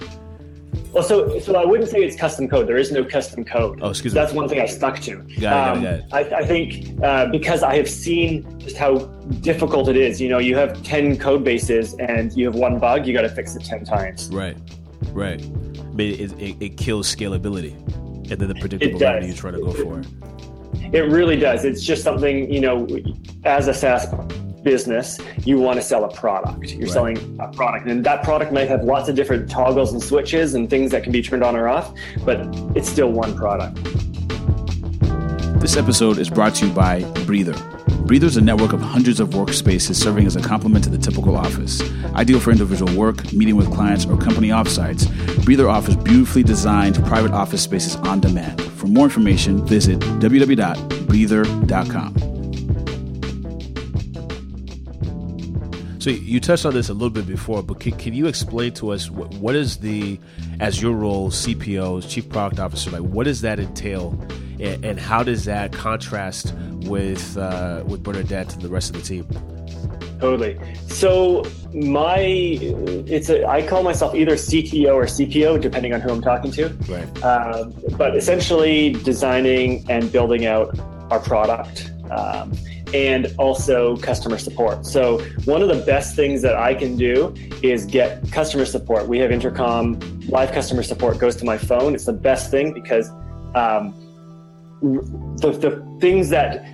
well, 0.94 1.04
so 1.04 1.40
so 1.40 1.56
I 1.56 1.66
wouldn't 1.66 1.90
say 1.90 2.04
it's 2.04 2.16
custom 2.16 2.48
code. 2.48 2.68
There 2.68 2.78
is 2.78 2.92
no 2.92 3.04
custom 3.04 3.44
code. 3.44 3.80
Oh, 3.82 3.90
excuse 3.90 4.14
me. 4.14 4.20
That's 4.20 4.34
one 4.34 4.48
thing 4.48 4.62
I 4.62 4.68
stuck 4.68 5.00
to. 5.02 5.16
Got 5.16 5.26
it, 5.28 5.40
got 5.40 5.78
it, 5.78 5.82
got 5.82 5.84
it. 5.84 6.02
Um, 6.02 6.08
I, 6.12 6.38
I, 6.38 6.46
think 6.46 7.04
uh, 7.04 7.26
because 7.28 7.64
I 7.64 7.76
have 7.76 7.90
seen 7.90 8.60
just 8.60 8.78
how 8.78 9.00
difficult 9.42 9.90
it 9.90 9.98
is. 9.98 10.22
You 10.22 10.30
know, 10.30 10.38
you 10.38 10.56
have 10.56 10.82
ten 10.84 11.18
code 11.18 11.44
bases 11.44 11.96
and 11.96 12.32
you 12.34 12.46
have 12.46 12.56
one 12.56 12.78
bug, 12.78 13.08
you 13.08 13.14
got 13.14 13.24
to 13.24 13.30
fix 13.30 13.56
it 13.56 13.66
ten 13.66 13.84
times. 13.84 14.30
Right, 14.32 14.56
right. 15.12 15.42
Mean, 15.96 16.20
it, 16.20 16.32
it, 16.40 16.56
it 16.60 16.78
kills 16.78 17.14
scalability, 17.14 17.74
and 18.32 18.40
then 18.40 18.48
the 18.48 18.56
predictable 18.56 19.00
value 19.00 19.30
you 19.30 19.34
try 19.34 19.52
to 19.52 19.60
go 19.60 19.74
for. 19.74 20.02
It 20.92 21.10
really 21.12 21.38
does. 21.38 21.66
It's 21.66 21.84
just 21.84 22.04
something 22.04 22.52
you 22.52 22.62
know, 22.62 22.88
as 23.46 23.68
a 23.68 23.74
SaaS 23.74 24.06
business, 24.64 25.20
you 25.46 25.60
want 25.60 25.78
to 25.78 25.82
sell 25.82 26.06
a 26.06 26.14
product. 26.14 26.72
You're 26.72 26.82
right. 26.82 26.92
selling 26.92 27.40
a 27.40 27.52
product, 27.52 27.88
and 27.88 28.04
that 28.06 28.24
product 28.24 28.52
might 28.52 28.68
have 28.68 28.84
lots 28.84 29.10
of 29.10 29.16
different 29.16 29.50
toggles 29.50 29.94
and 29.94 30.02
switches 30.02 30.56
and 30.56 30.70
things 30.70 30.92
that 30.92 31.04
can 31.04 31.12
be 31.12 31.22
turned 31.22 31.44
on 31.44 31.56
or 31.56 31.68
off, 31.68 31.94
but 32.26 32.40
it's 32.76 32.90
still 32.90 33.12
one 33.12 33.36
product. 33.36 33.78
This 35.60 35.78
episode 35.78 36.18
is 36.18 36.30
brought 36.30 36.56
to 36.56 36.68
you 36.68 36.74
by 36.74 37.04
Breather. 37.26 37.54
Breather 38.06 38.28
is 38.28 38.36
a 38.36 38.42
network 38.42 38.74
of 38.74 38.82
hundreds 38.82 39.22
of 39.22 39.30
workspaces 39.30 39.96
serving 39.96 40.28
as 40.28 40.36
a 40.36 40.42
complement 40.42 40.84
to 40.84 40.90
the 40.90 40.98
typical 40.98 41.38
office. 41.38 41.82
Ideal 42.16 42.42
for 42.42 42.52
individual 42.52 42.94
work, 42.98 43.32
meeting 43.32 43.56
with 43.56 43.74
clients, 43.74 44.06
or 44.06 44.18
company 44.18 44.50
offsites, 44.50 45.08
Breather 45.46 45.70
offers 45.70 45.96
beautifully 45.96 46.44
designed 46.44 47.02
private 47.06 47.32
office 47.32 47.62
spaces 47.62 47.96
on 47.96 48.20
demand. 48.20 48.62
For 48.62 48.88
more 48.88 49.06
information, 49.06 49.66
visit 49.66 50.00
www.breather.com. 50.00 52.33
So 56.04 56.10
you 56.10 56.42
touched 56.42 56.66
on 56.66 56.74
this 56.74 56.90
a 56.90 56.94
little 56.94 57.10
bit 57.10 57.26
before, 57.26 57.64
but 57.64 57.80
can, 57.80 57.94
can 57.94 58.14
you 58.14 58.28
explain 58.28 58.74
to 58.74 58.92
us 58.92 59.10
what, 59.10 59.34
what 59.36 59.56
is 59.56 59.78
the, 59.78 60.20
as 60.60 60.82
your 60.82 60.92
role, 60.92 61.30
CPO, 61.30 62.10
Chief 62.10 62.28
Product 62.28 62.60
Officer, 62.60 62.92
like 62.92 63.04
what 63.04 63.24
does 63.24 63.40
that 63.40 63.58
entail, 63.58 64.10
and, 64.60 64.84
and 64.84 65.00
how 65.00 65.24
does 65.24 65.46
that 65.46 65.72
contrast 65.72 66.54
with 66.82 67.38
uh, 67.38 67.86
with 67.88 68.04
Bernadette 68.04 68.52
and 68.52 68.62
the 68.62 68.68
rest 68.68 68.94
of 68.94 69.02
the 69.02 69.08
team? 69.08 69.26
Totally. 70.20 70.60
So 70.90 71.46
my 71.74 72.20
it's 72.20 73.30
a 73.30 73.48
I 73.48 73.66
call 73.66 73.82
myself 73.82 74.14
either 74.14 74.34
CTO 74.34 74.94
or 74.94 75.06
CPO 75.06 75.62
depending 75.62 75.94
on 75.94 76.02
who 76.02 76.10
I'm 76.10 76.22
talking 76.22 76.52
to. 76.52 76.68
Right. 76.90 77.24
Uh, 77.24 77.64
but 77.98 78.18
essentially 78.18 78.92
designing 78.92 79.90
and 79.90 80.12
building 80.12 80.48
out 80.48 80.78
our 81.10 81.22
product. 81.22 81.94
Um, 82.12 82.52
and 82.94 83.34
also 83.38 83.98
customer 83.98 84.38
support. 84.38 84.86
So, 84.86 85.20
one 85.46 85.62
of 85.62 85.70
the 85.70 85.84
best 85.86 86.16
things 86.16 86.42
that 86.44 86.56
I 86.56 86.74
can 86.76 86.96
do 86.96 87.34
is 87.62 87.86
get 87.86 88.32
customer 88.32 88.66
support. 88.66 89.08
We 89.08 89.20
have 89.20 89.32
intercom, 89.32 90.00
live 90.28 90.52
customer 90.52 90.84
support 90.84 91.18
goes 91.18 91.36
to 91.38 91.46
my 91.46 91.58
phone. 91.58 91.96
It's 91.96 92.06
the 92.06 92.14
best 92.14 92.52
thing 92.52 92.74
because 92.74 93.10
um, 93.56 93.94
the, 94.82 95.52
the 95.52 95.98
things 96.00 96.30
that 96.30 96.66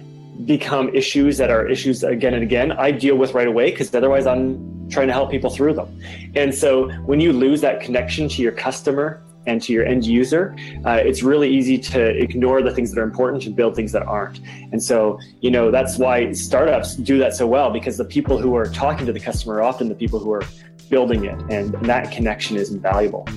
become 0.46 0.90
issues 0.96 1.38
that 1.38 1.50
are 1.50 1.68
issues 1.68 2.04
again 2.04 2.34
and 2.34 2.44
again, 2.44 2.72
I 2.72 2.92
deal 2.92 3.16
with 3.16 3.34
right 3.34 3.48
away 3.48 3.72
because 3.72 3.94
otherwise 3.94 4.26
I'm 4.26 4.90
trying 4.90 5.08
to 5.08 5.14
help 5.14 5.30
people 5.30 5.50
through 5.50 5.74
them. 5.74 6.02
And 6.36 6.54
so 6.54 6.90
when 7.02 7.20
you 7.20 7.34
lose 7.34 7.62
that 7.62 7.82
connection 7.82 8.30
to 8.30 8.42
your 8.42 8.52
customer 8.52 9.22
and 9.50 9.62
to 9.64 9.74
your 9.74 9.86
end 9.86 10.06
user, 10.06 10.56
uh, 10.86 11.00
it's 11.04 11.24
really 11.24 11.50
easy 11.50 11.78
to 11.78 12.02
ignore 12.26 12.62
the 12.62 12.74
things 12.74 12.92
that 12.92 13.00
are 13.00 13.04
important 13.04 13.46
and 13.46 13.56
build 13.56 13.76
things 13.76 13.92
that 13.92 14.04
aren't. 14.04 14.40
And 14.72 14.82
so, 14.82 15.20
you 15.42 15.50
know, 15.50 15.72
that's 15.72 15.98
why 15.98 16.32
startups 16.34 16.96
do 16.96 17.18
that 17.18 17.34
so 17.34 17.48
well 17.48 17.72
because 17.72 17.98
the 17.98 18.06
people 18.06 18.38
who 18.38 18.56
are 18.56 18.68
talking 18.68 19.06
to 19.08 19.14
the 19.14 19.20
customer 19.20 19.56
are 19.56 19.64
often 19.64 19.90
the 19.90 19.96
people 19.96 20.20
who 20.20 20.32
are 20.32 20.44
building 20.90 21.26
it, 21.26 21.40
and 21.50 21.74
that 21.86 22.12
connection 22.12 22.58
is 22.58 22.72
invaluable. 22.72 23.28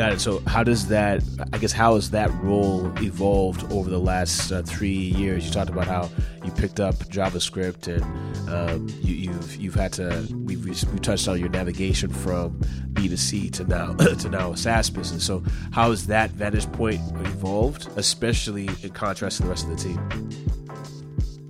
Got 0.00 0.14
it. 0.14 0.20
So, 0.22 0.38
how 0.46 0.64
does 0.64 0.88
that? 0.88 1.22
I 1.52 1.58
guess 1.58 1.72
how 1.72 1.96
has 1.96 2.10
that 2.12 2.32
role 2.42 2.90
evolved 3.02 3.70
over 3.70 3.90
the 3.90 3.98
last 3.98 4.50
uh, 4.50 4.62
three 4.62 4.88
years? 4.88 5.44
You 5.44 5.52
talked 5.52 5.68
about 5.68 5.86
how 5.86 6.08
you 6.42 6.50
picked 6.52 6.80
up 6.80 6.94
JavaScript, 6.94 7.86
and 7.86 8.02
um, 8.48 8.88
you, 9.02 9.30
have 9.30 9.42
you've, 9.42 9.56
you've 9.56 9.74
had 9.74 9.92
to. 9.92 10.26
We've 10.32 10.64
we've 10.64 11.02
touched 11.02 11.28
on 11.28 11.38
your 11.38 11.50
navigation 11.50 12.08
from 12.08 12.58
B 12.94 13.10
two 13.10 13.18
C 13.18 13.50
to 13.50 13.64
now 13.64 13.92
to 14.20 14.30
now 14.30 14.52
a 14.52 14.56
SaaS 14.56 14.88
business. 14.88 15.22
So, 15.22 15.44
how 15.70 15.90
has 15.90 16.06
that 16.06 16.30
vantage 16.30 16.72
point 16.72 17.02
evolved, 17.16 17.86
especially 17.96 18.70
in 18.82 18.92
contrast 18.92 19.36
to 19.36 19.42
the 19.42 19.50
rest 19.50 19.68
of 19.68 19.76
the 19.76 19.84
team? 19.84 20.30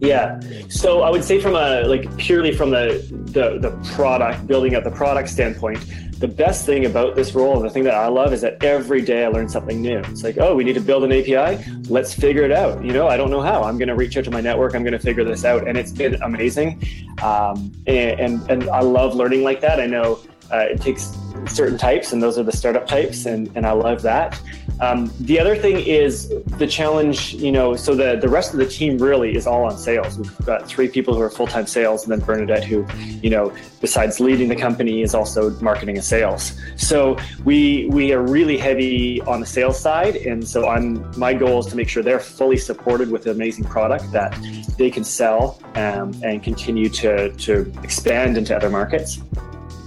Yeah. 0.00 0.40
So 0.70 1.02
I 1.02 1.10
would 1.10 1.22
say 1.22 1.40
from 1.40 1.54
a 1.54 1.82
like 1.82 2.16
purely 2.16 2.52
from 2.52 2.70
the 2.70 3.06
the, 3.26 3.60
the 3.60 3.70
product 3.94 4.48
building 4.48 4.74
up 4.74 4.82
the 4.82 4.90
product 4.90 5.28
standpoint, 5.28 5.78
the 6.20 6.28
best 6.28 6.66
thing 6.66 6.84
about 6.84 7.16
this 7.16 7.34
role 7.34 7.56
and 7.56 7.64
the 7.64 7.70
thing 7.70 7.82
that 7.84 7.94
I 7.94 8.08
love 8.08 8.34
is 8.34 8.42
that 8.42 8.62
every 8.62 9.00
day 9.00 9.24
I 9.24 9.28
learn 9.28 9.48
something 9.48 9.80
new. 9.80 10.00
It's 10.00 10.22
like, 10.22 10.36
oh, 10.36 10.54
we 10.54 10.64
need 10.64 10.74
to 10.74 10.80
build 10.80 11.02
an 11.02 11.12
API. 11.12 11.64
Let's 11.88 12.12
figure 12.12 12.42
it 12.42 12.52
out. 12.52 12.84
You 12.84 12.92
know, 12.92 13.08
I 13.08 13.16
don't 13.16 13.30
know 13.30 13.40
how. 13.40 13.62
I'm 13.62 13.78
going 13.78 13.88
to 13.88 13.94
reach 13.94 14.18
out 14.18 14.24
to 14.24 14.30
my 14.30 14.42
network. 14.42 14.74
I'm 14.74 14.82
going 14.82 14.92
to 14.92 14.98
figure 14.98 15.24
this 15.24 15.46
out, 15.46 15.66
and 15.66 15.78
it's 15.78 15.92
been 15.92 16.22
amazing. 16.22 16.82
Um, 17.22 17.72
and, 17.86 18.20
and 18.20 18.50
and 18.50 18.70
I 18.70 18.80
love 18.80 19.14
learning 19.14 19.44
like 19.44 19.62
that. 19.62 19.80
I 19.80 19.86
know 19.86 20.20
uh, 20.52 20.58
it 20.58 20.82
takes 20.82 21.16
certain 21.46 21.78
types, 21.78 22.12
and 22.12 22.22
those 22.22 22.38
are 22.38 22.42
the 22.42 22.52
startup 22.52 22.86
types, 22.86 23.24
and, 23.24 23.50
and 23.54 23.66
I 23.66 23.72
love 23.72 24.02
that. 24.02 24.38
Um, 24.80 25.12
the 25.20 25.38
other 25.38 25.56
thing 25.56 25.78
is 25.78 26.28
the 26.58 26.66
challenge, 26.66 27.34
you 27.34 27.52
know, 27.52 27.76
so 27.76 27.94
the, 27.94 28.16
the 28.16 28.28
rest 28.28 28.54
of 28.54 28.58
the 28.58 28.66
team 28.66 28.96
really 28.96 29.36
is 29.36 29.46
all 29.46 29.64
on 29.64 29.76
sales. 29.76 30.18
We've 30.18 30.46
got 30.46 30.66
three 30.66 30.88
people 30.88 31.14
who 31.14 31.20
are 31.20 31.28
full 31.28 31.46
time 31.46 31.66
sales, 31.66 32.04
and 32.04 32.12
then 32.12 32.20
Bernadette, 32.20 32.64
who, 32.64 32.86
you 33.22 33.28
know, 33.28 33.52
besides 33.80 34.20
leading 34.20 34.48
the 34.48 34.56
company, 34.56 35.02
is 35.02 35.14
also 35.14 35.50
marketing 35.60 35.96
and 35.96 36.04
sales. 36.04 36.58
So 36.76 37.18
we 37.44 37.86
we 37.90 38.12
are 38.12 38.22
really 38.22 38.56
heavy 38.56 39.20
on 39.22 39.40
the 39.40 39.46
sales 39.46 39.78
side, 39.78 40.16
and 40.16 40.46
so 40.46 40.68
I'm 40.68 41.10
my 41.18 41.34
goal 41.34 41.58
is 41.60 41.66
to 41.66 41.76
make 41.76 41.88
sure 41.88 42.02
they're 42.02 42.18
fully 42.18 42.56
supported 42.56 43.10
with 43.10 43.26
an 43.26 43.32
amazing 43.32 43.64
product 43.64 44.10
that 44.12 44.36
they 44.78 44.90
can 44.90 45.04
sell 45.04 45.60
um, 45.74 46.14
and 46.22 46.42
continue 46.42 46.88
to 46.88 47.30
to 47.32 47.70
expand 47.82 48.38
into 48.38 48.56
other 48.56 48.70
markets. 48.70 49.20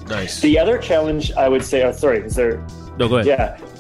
Nice. 0.08 0.42
The 0.42 0.60
other 0.60 0.78
challenge 0.78 1.32
I 1.32 1.50
would 1.50 1.64
say, 1.64 1.84
oh, 1.84 1.94
sorry, 1.94 2.20
is 2.20 2.36
there? 2.36 2.66
No, 3.00 3.10
go 3.10 3.18
ahead. 3.18 3.26
Yeah. 3.26 3.73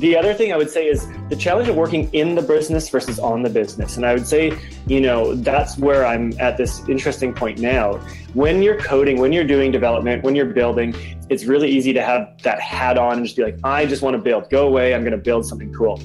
The 0.00 0.16
other 0.16 0.32
thing 0.32 0.50
I 0.50 0.56
would 0.56 0.70
say 0.70 0.88
is 0.88 1.06
the 1.28 1.36
challenge 1.36 1.68
of 1.68 1.76
working 1.76 2.08
in 2.14 2.34
the 2.34 2.40
business 2.40 2.88
versus 2.88 3.18
on 3.18 3.42
the 3.42 3.50
business. 3.50 3.98
And 3.98 4.06
I 4.06 4.14
would 4.14 4.26
say, 4.26 4.58
you 4.86 4.98
know, 4.98 5.34
that's 5.34 5.76
where 5.76 6.06
I'm 6.06 6.32
at 6.40 6.56
this 6.56 6.80
interesting 6.88 7.34
point 7.34 7.58
now. 7.58 7.98
When 8.32 8.62
you're 8.62 8.80
coding, 8.80 9.20
when 9.20 9.30
you're 9.30 9.44
doing 9.44 9.70
development, 9.70 10.24
when 10.24 10.34
you're 10.34 10.54
building, 10.54 10.94
it's 11.28 11.44
really 11.44 11.68
easy 11.68 11.92
to 11.92 12.02
have 12.02 12.40
that 12.44 12.60
hat 12.60 12.96
on 12.96 13.18
and 13.18 13.26
just 13.26 13.36
be 13.36 13.42
like, 13.42 13.58
I 13.62 13.84
just 13.84 14.00
want 14.00 14.14
to 14.14 14.22
build. 14.22 14.48
Go 14.48 14.66
away. 14.66 14.94
I'm 14.94 15.02
going 15.02 15.12
to 15.12 15.18
build 15.18 15.44
something 15.44 15.70
cool. 15.74 16.00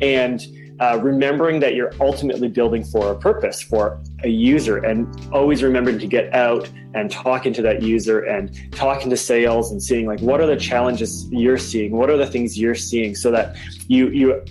And 0.00 0.40
uh, 0.80 0.98
remembering 1.02 1.60
that 1.60 1.74
you're 1.74 1.92
ultimately 2.00 2.48
building 2.48 2.82
for 2.82 3.12
a 3.12 3.18
purpose 3.18 3.60
for 3.60 4.00
a 4.24 4.28
user 4.28 4.78
and 4.78 5.06
always 5.32 5.62
remembering 5.62 5.98
to 5.98 6.06
get 6.06 6.34
out 6.34 6.68
and 6.94 7.10
talking 7.10 7.52
to 7.52 7.62
that 7.62 7.82
user 7.82 8.20
and 8.20 8.72
talking 8.72 9.10
to 9.10 9.16
sales 9.16 9.70
and 9.70 9.82
seeing 9.82 10.06
like 10.06 10.20
what 10.20 10.40
are 10.40 10.46
the 10.46 10.56
challenges 10.56 11.28
you're 11.30 11.58
seeing? 11.58 11.92
What 11.92 12.08
are 12.08 12.16
the 12.16 12.26
things 12.26 12.58
you're 12.58 12.74
seeing? 12.74 13.14
So 13.14 13.30
that 13.30 13.56
you 13.88 14.08
you 14.08 14.42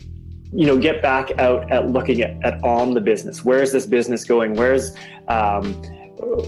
you 0.54 0.68
know 0.68 0.78
get 0.78 1.02
back 1.02 1.38
out 1.39 1.72
at 1.72 1.89
looking 1.89 2.22
at, 2.22 2.38
at 2.44 2.63
on 2.63 2.94
the 2.94 3.02
business. 3.02 3.44
Where 3.44 3.62
is 3.63 3.72
this 3.72 3.88
business 3.88 4.24
going? 4.24 4.54
Where's 4.54 4.96
um, 5.28 5.74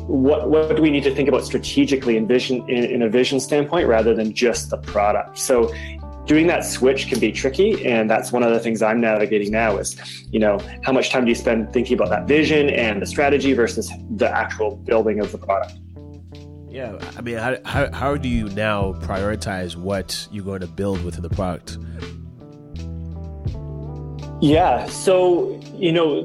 what 0.08 0.50
what 0.50 0.76
do 0.76 0.82
we 0.82 0.91
need 0.91 1.04
to 1.04 1.15
think 1.15 1.28
about 1.28 1.44
strategically 1.44 2.17
in 2.17 2.28
vision 2.28 2.70
in, 2.70 2.84
in, 2.84 3.02
a 3.02 3.10
vision 3.10 3.39
standpoint 3.39 3.88
rather 3.88 4.13
than 4.13 4.34
just 4.34 4.70
the 4.70 4.78
product? 4.78 5.39
So 5.39 5.74
doing 6.26 6.48
that 6.48 6.64
switch 6.64 7.08
can 7.08 7.20
be 7.20 7.32
tricky 7.32 7.86
and 7.86 8.10
that's 8.10 8.32
one 8.32 8.44
of 8.44 8.52
the 8.52 8.60
things 8.60 8.82
i'm 8.82 9.02
navigating 9.02 9.52
now 9.52 9.78
is 9.78 9.98
you 10.32 10.40
know 10.40 10.60
how 10.84 10.92
much 10.92 11.10
time 11.10 11.26
do 11.26 11.30
you 11.30 11.36
spend 11.36 11.72
thinking 11.74 11.96
about 11.96 12.10
that 12.10 12.28
vision 12.28 12.70
and 12.70 13.02
the 13.02 13.06
strategy 13.06 13.54
versus 13.54 13.92
the 14.12 14.30
actual 14.30 14.76
building 14.78 15.20
of 15.20 15.32
the 15.32 15.38
product? 15.38 15.74
Yeah 16.70 16.98
i 17.18 17.22
mean 17.22 17.38
how, 17.38 17.58
how, 17.66 17.92
how 17.92 18.18
do 18.18 18.30
you 18.30 18.50
now 18.50 18.94
prioritize 18.94 19.76
what 19.76 20.28
you're 20.32 20.46
going 20.46 20.62
to 20.62 20.68
build 20.68 21.04
within 21.04 21.24
the 21.24 21.30
product? 21.30 21.78
Yeah 24.42 24.88
so 24.88 25.60
you 25.76 25.92
know 25.92 26.22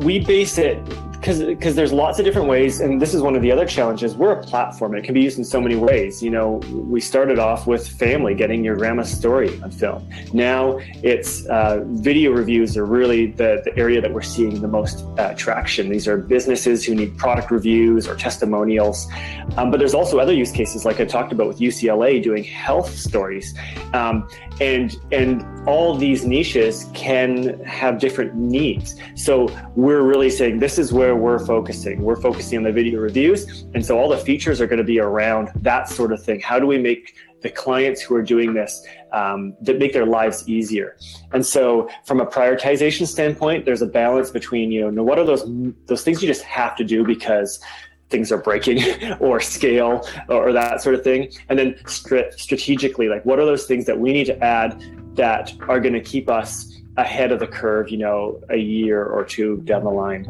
we 0.00 0.18
base 0.18 0.58
it 0.58 0.78
because 1.20 1.42
because 1.42 1.74
there's 1.74 1.92
lots 1.92 2.18
of 2.18 2.24
different 2.24 2.48
ways 2.48 2.80
and 2.80 3.00
this 3.00 3.14
is 3.14 3.22
one 3.22 3.34
of 3.34 3.42
the 3.42 3.50
other 3.50 3.66
challenges. 3.66 4.16
We're 4.16 4.32
a 4.32 4.42
platform. 4.42 4.94
It 4.94 5.04
can 5.04 5.14
be 5.14 5.20
used 5.20 5.38
in 5.38 5.44
so 5.44 5.60
many 5.60 5.76
ways. 5.76 6.22
You 6.22 6.30
know 6.30 6.60
we 6.72 7.00
started 7.00 7.38
off 7.38 7.66
with 7.66 7.86
family 7.86 8.34
getting 8.34 8.64
your 8.64 8.76
grandma's 8.76 9.10
story 9.10 9.60
on 9.62 9.70
film. 9.70 10.08
Now 10.32 10.78
it's 11.02 11.44
uh, 11.46 11.84
video 11.86 12.32
reviews 12.32 12.76
are 12.76 12.84
really 12.84 13.26
the, 13.26 13.62
the 13.64 13.76
area 13.76 14.00
that 14.00 14.12
we're 14.12 14.22
seeing 14.22 14.60
the 14.60 14.68
most 14.68 15.04
uh, 15.18 15.34
traction. 15.34 15.88
These 15.88 16.06
are 16.06 16.18
businesses 16.18 16.84
who 16.84 16.94
need 16.94 17.16
product 17.18 17.50
reviews 17.50 18.06
or 18.06 18.14
testimonials. 18.14 19.08
Um, 19.56 19.70
but 19.70 19.78
there's 19.78 19.94
also 19.94 20.18
other 20.18 20.32
use 20.32 20.52
cases 20.52 20.84
like 20.84 21.00
i 21.00 21.04
talked 21.04 21.32
about 21.32 21.48
with 21.48 21.58
ucla 21.58 22.22
doing 22.22 22.44
health 22.44 22.94
stories. 22.96 23.54
Um, 23.92 24.28
and 24.60 24.96
and 25.12 25.44
all 25.68 25.96
these 25.96 26.24
niches 26.24 26.86
can 26.94 27.62
have 27.64 27.98
different 27.98 28.34
needs. 28.34 28.96
So 29.14 29.48
we're 29.76 30.02
really 30.02 30.30
saying 30.30 30.58
this 30.58 30.78
is 30.78 30.92
where 30.92 31.14
we're 31.16 31.44
focusing. 31.44 32.02
We're 32.02 32.20
focusing 32.20 32.58
on 32.58 32.64
the 32.64 32.72
video 32.72 33.00
reviews. 33.00 33.64
And 33.74 33.84
so 33.84 33.98
all 33.98 34.08
the 34.08 34.18
features 34.18 34.60
are 34.60 34.66
going 34.66 34.78
to 34.78 34.84
be 34.84 34.98
around 34.98 35.50
that 35.56 35.88
sort 35.88 36.12
of 36.12 36.22
thing. 36.22 36.40
How 36.40 36.58
do 36.58 36.66
we 36.66 36.78
make 36.78 37.14
the 37.40 37.50
clients 37.50 38.00
who 38.00 38.16
are 38.16 38.22
doing 38.22 38.52
this 38.52 38.84
um, 39.12 39.54
that 39.60 39.78
make 39.78 39.92
their 39.92 40.06
lives 40.06 40.48
easier? 40.48 40.96
And 41.32 41.44
so 41.44 41.88
from 42.04 42.20
a 42.20 42.26
prioritization 42.26 43.06
standpoint 43.06 43.64
there's 43.64 43.82
a 43.82 43.86
balance 43.86 44.30
between 44.30 44.72
you 44.72 44.90
know 44.90 45.02
what 45.02 45.18
are 45.18 45.24
those 45.24 45.44
those 45.86 46.02
things 46.02 46.22
you 46.22 46.28
just 46.28 46.42
have 46.42 46.76
to 46.76 46.84
do 46.84 47.04
because 47.04 47.60
things 48.10 48.32
are 48.32 48.38
breaking 48.38 48.82
or 49.20 49.40
scale 49.40 50.06
or, 50.28 50.52
that 50.52 50.82
sort 50.82 50.94
of 50.94 51.04
thing. 51.04 51.30
And 51.48 51.58
then 51.58 51.76
strategically 51.86 53.08
like 53.08 53.24
what 53.24 53.38
are 53.38 53.44
those 53.44 53.66
things 53.66 53.86
that 53.86 53.98
we 53.98 54.12
need 54.12 54.26
to 54.26 54.44
add 54.44 54.82
that 55.16 55.52
are 55.68 55.80
going 55.80 55.94
to 55.94 56.00
keep 56.00 56.28
us 56.28 56.74
ahead 56.96 57.30
of 57.30 57.38
the 57.38 57.46
curve 57.46 57.90
you 57.90 57.96
know 57.96 58.40
a 58.50 58.56
year 58.56 59.04
or 59.04 59.24
two 59.24 59.58
down 59.58 59.84
the 59.84 59.90
line? 59.90 60.24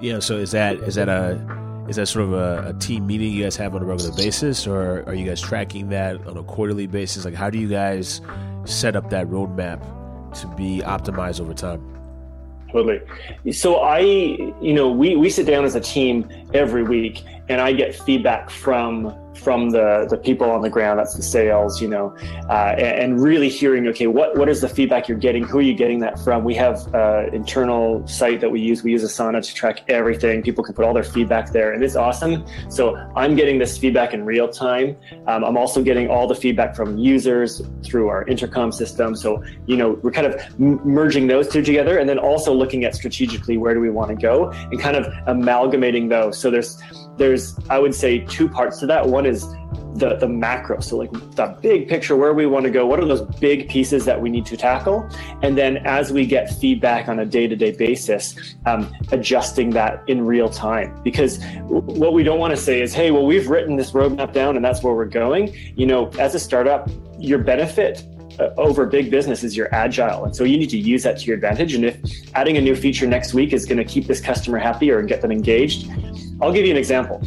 Yeah 0.00 0.20
so 0.20 0.36
is 0.36 0.52
that 0.52 0.76
is 0.80 0.94
that 0.94 1.08
a 1.08 1.84
is 1.88 1.96
that 1.96 2.06
sort 2.06 2.24
of 2.24 2.32
a, 2.32 2.70
a, 2.70 2.72
team 2.74 3.06
meeting 3.06 3.32
you 3.32 3.44
guys 3.44 3.54
have 3.56 3.76
on 3.76 3.82
a 3.82 3.84
regular 3.84 4.12
basis 4.16 4.66
or 4.66 5.04
are 5.06 5.14
you 5.14 5.24
guys 5.24 5.40
tracking 5.40 5.88
that 5.90 6.26
on 6.26 6.36
a 6.36 6.42
quarterly 6.42 6.86
basis? 6.88 7.24
Like 7.24 7.34
how 7.34 7.48
do 7.48 7.58
you 7.58 7.68
guys 7.68 8.20
set 8.64 8.96
up 8.96 9.10
that 9.10 9.28
roadmap 9.28 9.80
to 10.40 10.46
be 10.56 10.82
optimized 10.84 11.40
over 11.40 11.54
time 11.54 11.95
Totally. 12.76 13.00
So 13.52 13.76
I, 13.76 14.00
you 14.00 14.74
know, 14.74 14.90
we, 14.90 15.16
we 15.16 15.30
sit 15.30 15.46
down 15.46 15.64
as 15.64 15.74
a 15.74 15.80
team 15.80 16.28
every 16.52 16.82
week 16.82 17.24
and 17.48 17.60
I 17.60 17.72
get 17.72 17.94
feedback 17.94 18.50
from 18.50 19.14
from 19.36 19.70
the 19.70 20.06
the 20.10 20.16
people 20.16 20.50
on 20.50 20.62
the 20.62 20.70
ground. 20.70 20.98
That's 20.98 21.14
the 21.14 21.22
sales, 21.22 21.80
you 21.80 21.88
know, 21.88 22.16
uh, 22.48 22.74
and, 22.76 23.12
and, 23.12 23.20
really 23.20 23.48
hearing 23.48 23.86
okay, 23.88 24.06
what 24.06 24.36
what 24.36 24.48
is 24.48 24.60
the 24.60 24.68
feedback 24.68 25.08
you're 25.08 25.18
getting? 25.18 25.44
Who 25.44 25.58
are 25.58 25.62
you 25.62 25.74
getting 25.74 26.00
that 26.00 26.18
from? 26.18 26.44
We 26.44 26.54
have 26.54 26.92
an 26.94 27.34
internal 27.34 28.06
site 28.06 28.40
that 28.40 28.50
we 28.50 28.60
use. 28.60 28.82
We 28.82 28.92
use 28.92 29.04
Asana 29.04 29.46
to 29.46 29.54
track 29.54 29.82
everything. 29.88 30.42
People 30.42 30.64
can 30.64 30.74
put 30.74 30.84
all 30.84 30.94
their 30.94 31.04
feedback 31.04 31.52
there, 31.52 31.72
and 31.72 31.84
it's 31.84 31.96
awesome. 31.96 32.44
So 32.68 32.96
I'm 33.14 33.36
getting 33.36 33.58
this 33.58 33.76
feedback 33.78 34.14
in 34.14 34.24
real 34.24 34.48
time. 34.48 34.96
Um, 35.26 35.44
I'm 35.44 35.56
also 35.56 35.82
getting 35.82 36.08
all 36.08 36.26
the 36.26 36.34
feedback 36.34 36.74
from 36.74 36.98
users 36.98 37.62
through 37.84 38.08
our 38.08 38.26
intercom 38.26 38.72
system. 38.72 39.14
So 39.14 39.44
you 39.66 39.76
know, 39.76 39.98
we're 40.02 40.12
kind 40.12 40.26
of 40.26 40.34
m- 40.58 40.80
merging 40.84 41.26
those 41.26 41.48
two 41.48 41.62
together, 41.62 41.98
and 41.98 42.08
then 42.08 42.18
also 42.18 42.52
looking 42.52 42.84
at 42.84 42.94
strategically 42.94 43.58
where 43.58 43.74
do 43.74 43.80
we 43.80 43.90
want 43.90 44.10
to 44.10 44.16
go, 44.16 44.50
and 44.50 44.80
kind 44.80 44.96
of 44.96 45.06
amalgamating 45.26 46.08
those. 46.08 46.38
So 46.38 46.50
there's 46.50 46.80
there's 47.16 47.35
I 47.68 47.78
would 47.78 47.94
say 47.94 48.20
two 48.20 48.48
parts 48.48 48.78
to 48.80 48.86
that. 48.86 49.06
One 49.06 49.26
is 49.26 49.46
the 49.98 50.16
the 50.16 50.28
macro, 50.28 50.80
so 50.80 50.96
like 50.96 51.12
the 51.12 51.56
big 51.60 51.88
picture, 51.88 52.16
where 52.16 52.34
we 52.34 52.46
want 52.46 52.64
to 52.64 52.70
go. 52.70 52.86
What 52.86 53.00
are 53.00 53.06
those 53.06 53.22
big 53.40 53.68
pieces 53.68 54.04
that 54.04 54.20
we 54.20 54.28
need 54.28 54.46
to 54.46 54.56
tackle? 54.56 55.08
And 55.42 55.56
then 55.56 55.78
as 55.78 56.12
we 56.12 56.26
get 56.26 56.50
feedback 56.50 57.08
on 57.08 57.18
a 57.20 57.26
day 57.26 57.46
to 57.46 57.56
day 57.56 57.72
basis, 57.72 58.56
um, 58.66 58.92
adjusting 59.12 59.70
that 59.70 60.02
in 60.06 60.24
real 60.24 60.48
time. 60.48 61.00
Because 61.02 61.42
what 61.64 62.12
we 62.12 62.22
don't 62.22 62.38
want 62.38 62.54
to 62.54 62.60
say 62.60 62.82
is, 62.82 62.92
hey, 62.92 63.10
well, 63.10 63.26
we've 63.26 63.48
written 63.48 63.76
this 63.76 63.92
roadmap 63.92 64.32
down, 64.32 64.56
and 64.56 64.64
that's 64.64 64.82
where 64.82 64.94
we're 64.94 65.06
going. 65.06 65.54
You 65.76 65.86
know, 65.86 66.10
as 66.18 66.34
a 66.34 66.40
startup, 66.40 66.88
your 67.18 67.38
benefit 67.38 68.04
Uh, 68.38 68.50
over 68.58 68.84
big 68.84 69.10
business 69.10 69.42
is 69.42 69.56
you're 69.56 69.74
agile. 69.74 70.24
And 70.24 70.36
so 70.36 70.44
you 70.44 70.58
need 70.58 70.70
to 70.70 70.78
use 70.78 71.02
that 71.04 71.18
to 71.18 71.24
your 71.24 71.36
advantage. 71.36 71.74
And 71.74 71.84
if 71.84 71.96
adding 72.34 72.58
a 72.58 72.60
new 72.60 72.76
feature 72.76 73.06
next 73.06 73.32
week 73.32 73.54
is 73.54 73.64
going 73.64 73.78
to 73.78 73.84
keep 73.84 74.06
this 74.06 74.20
customer 74.20 74.58
happy 74.58 74.90
or 74.90 75.00
get 75.02 75.22
them 75.22 75.32
engaged, 75.32 75.90
I'll 76.42 76.52
give 76.52 76.66
you 76.66 76.70
an 76.70 76.76
example. 76.76 77.22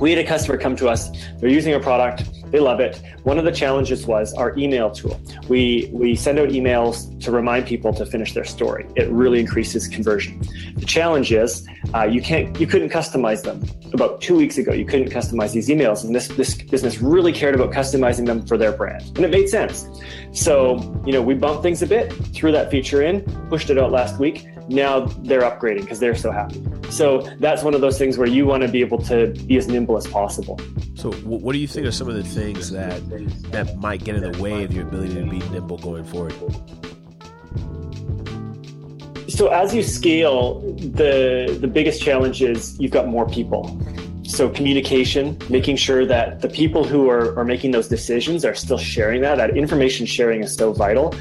We 0.00 0.10
had 0.10 0.18
a 0.18 0.26
customer 0.26 0.56
come 0.58 0.76
to 0.76 0.88
us, 0.88 1.10
they're 1.38 1.50
using 1.50 1.74
our 1.74 1.80
product, 1.80 2.24
they 2.50 2.60
love 2.60 2.80
it. 2.80 3.02
One 3.24 3.38
of 3.38 3.44
the 3.44 3.52
challenges 3.52 4.06
was 4.06 4.32
our 4.34 4.56
email 4.56 4.90
tool. 4.90 5.20
We 5.48 5.90
we 5.92 6.16
send 6.16 6.38
out 6.38 6.48
emails 6.48 7.20
to 7.24 7.30
remind 7.30 7.66
people 7.66 7.92
to 7.94 8.06
finish 8.06 8.32
their 8.32 8.44
story. 8.44 8.86
It 8.96 9.08
really 9.10 9.40
increases 9.40 9.86
conversion. 9.88 10.40
The 10.76 10.86
challenge 10.86 11.32
is 11.32 11.66
uh, 11.94 12.04
you 12.04 12.22
can't 12.22 12.58
you 12.58 12.66
couldn't 12.66 12.90
customize 12.90 13.42
them. 13.42 13.64
About 13.92 14.20
two 14.20 14.36
weeks 14.36 14.56
ago, 14.56 14.72
you 14.72 14.84
couldn't 14.86 15.10
customize 15.10 15.52
these 15.52 15.68
emails, 15.68 16.04
and 16.04 16.14
this 16.14 16.28
this 16.28 16.54
business 16.54 17.00
really 17.00 17.32
cared 17.32 17.54
about 17.54 17.72
customizing 17.72 18.26
them 18.26 18.46
for 18.46 18.56
their 18.56 18.72
brand, 18.72 19.02
and 19.16 19.24
it 19.24 19.30
made 19.30 19.48
sense. 19.48 19.86
So 20.32 21.02
you 21.04 21.12
know 21.12 21.22
we 21.22 21.34
bumped 21.34 21.62
things 21.62 21.82
a 21.82 21.86
bit, 21.86 22.12
threw 22.34 22.52
that 22.52 22.70
feature 22.70 23.02
in, 23.02 23.22
pushed 23.50 23.68
it 23.68 23.78
out 23.78 23.90
last 23.90 24.18
week 24.18 24.47
now 24.68 25.00
they're 25.00 25.42
upgrading 25.42 25.82
because 25.82 26.00
they're 26.00 26.14
so 26.14 26.30
happy. 26.30 26.62
So 26.90 27.22
that's 27.38 27.62
one 27.62 27.74
of 27.74 27.80
those 27.80 27.98
things 27.98 28.18
where 28.18 28.28
you 28.28 28.46
want 28.46 28.62
to 28.62 28.68
be 28.68 28.80
able 28.80 28.98
to 29.04 29.28
be 29.46 29.56
as 29.56 29.68
nimble 29.68 29.96
as 29.96 30.06
possible. 30.06 30.58
So, 30.94 31.12
what 31.12 31.52
do 31.52 31.58
you 31.58 31.68
think 31.68 31.86
are 31.86 31.92
some 31.92 32.08
of 32.08 32.16
the 32.16 32.24
things 32.24 32.70
that 32.70 33.00
that 33.52 33.76
might 33.76 34.02
get 34.02 34.16
in 34.16 34.32
the 34.32 34.42
way 34.42 34.64
of 34.64 34.72
your 34.72 34.86
ability 34.86 35.14
to 35.14 35.30
be 35.30 35.38
nimble 35.50 35.78
going 35.78 36.04
forward? 36.04 36.34
So, 39.28 39.46
as 39.46 39.72
you 39.72 39.84
scale, 39.84 40.60
the 40.76 41.56
the 41.60 41.68
biggest 41.68 42.02
challenge 42.02 42.42
is 42.42 42.76
you've 42.80 42.90
got 42.90 43.06
more 43.06 43.28
people. 43.28 43.80
So, 44.24 44.50
communication, 44.50 45.38
making 45.48 45.76
sure 45.76 46.04
that 46.04 46.40
the 46.40 46.48
people 46.48 46.82
who 46.82 47.08
are, 47.08 47.38
are 47.38 47.44
making 47.44 47.70
those 47.70 47.86
decisions 47.86 48.44
are 48.44 48.56
still 48.56 48.76
sharing 48.76 49.20
that. 49.22 49.36
That 49.36 49.56
information 49.56 50.04
sharing 50.04 50.42
is 50.42 50.52
so 50.54 50.72
vital. 50.72 51.14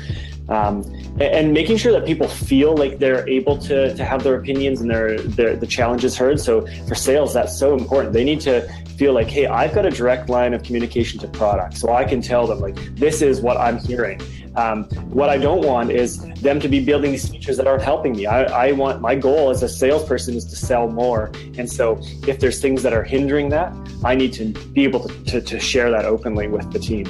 Um, 0.49 0.83
and 1.19 1.51
making 1.53 1.77
sure 1.77 1.91
that 1.91 2.05
people 2.05 2.27
feel 2.27 2.75
like 2.75 2.99
they're 2.99 3.27
able 3.27 3.57
to, 3.59 3.93
to 3.93 4.05
have 4.05 4.23
their 4.23 4.35
opinions 4.35 4.79
and 4.81 4.89
their, 4.89 5.19
their 5.19 5.55
the 5.55 5.67
challenges 5.67 6.15
heard. 6.15 6.39
So 6.39 6.65
for 6.87 6.95
sales, 6.95 7.33
that's 7.33 7.57
so 7.57 7.75
important. 7.75 8.13
They 8.13 8.23
need 8.23 8.39
to 8.41 8.61
feel 8.97 9.13
like, 9.13 9.27
hey, 9.27 9.45
I've 9.45 9.73
got 9.73 9.85
a 9.85 9.89
direct 9.89 10.29
line 10.29 10.53
of 10.53 10.63
communication 10.63 11.19
to 11.19 11.27
product, 11.27 11.77
so 11.77 11.93
I 11.93 12.03
can 12.03 12.21
tell 12.21 12.47
them 12.47 12.59
like 12.59 12.75
this 12.95 13.21
is 13.21 13.41
what 13.41 13.57
I'm 13.57 13.77
hearing. 13.77 14.21
Um, 14.55 14.85
what 15.11 15.29
I 15.29 15.37
don't 15.37 15.63
want 15.63 15.91
is 15.91 16.17
them 16.41 16.59
to 16.61 16.67
be 16.67 16.83
building 16.83 17.11
these 17.11 17.29
features 17.29 17.57
that 17.57 17.67
aren't 17.67 17.83
helping 17.83 18.13
me. 18.13 18.25
I, 18.25 18.69
I 18.69 18.71
want 18.71 19.01
my 19.01 19.13
goal 19.13 19.51
as 19.51 19.61
a 19.61 19.69
salesperson 19.69 20.33
is 20.33 20.45
to 20.45 20.55
sell 20.55 20.89
more, 20.89 21.31
and 21.57 21.71
so 21.71 21.99
if 22.27 22.39
there's 22.39 22.59
things 22.59 22.81
that 22.81 22.93
are 22.93 23.03
hindering 23.03 23.49
that, 23.49 23.71
I 24.03 24.15
need 24.15 24.33
to 24.33 24.45
be 24.73 24.83
able 24.83 25.07
to, 25.07 25.23
to, 25.25 25.41
to 25.41 25.59
share 25.59 25.91
that 25.91 26.05
openly 26.05 26.47
with 26.47 26.71
the 26.71 26.79
team. 26.79 27.05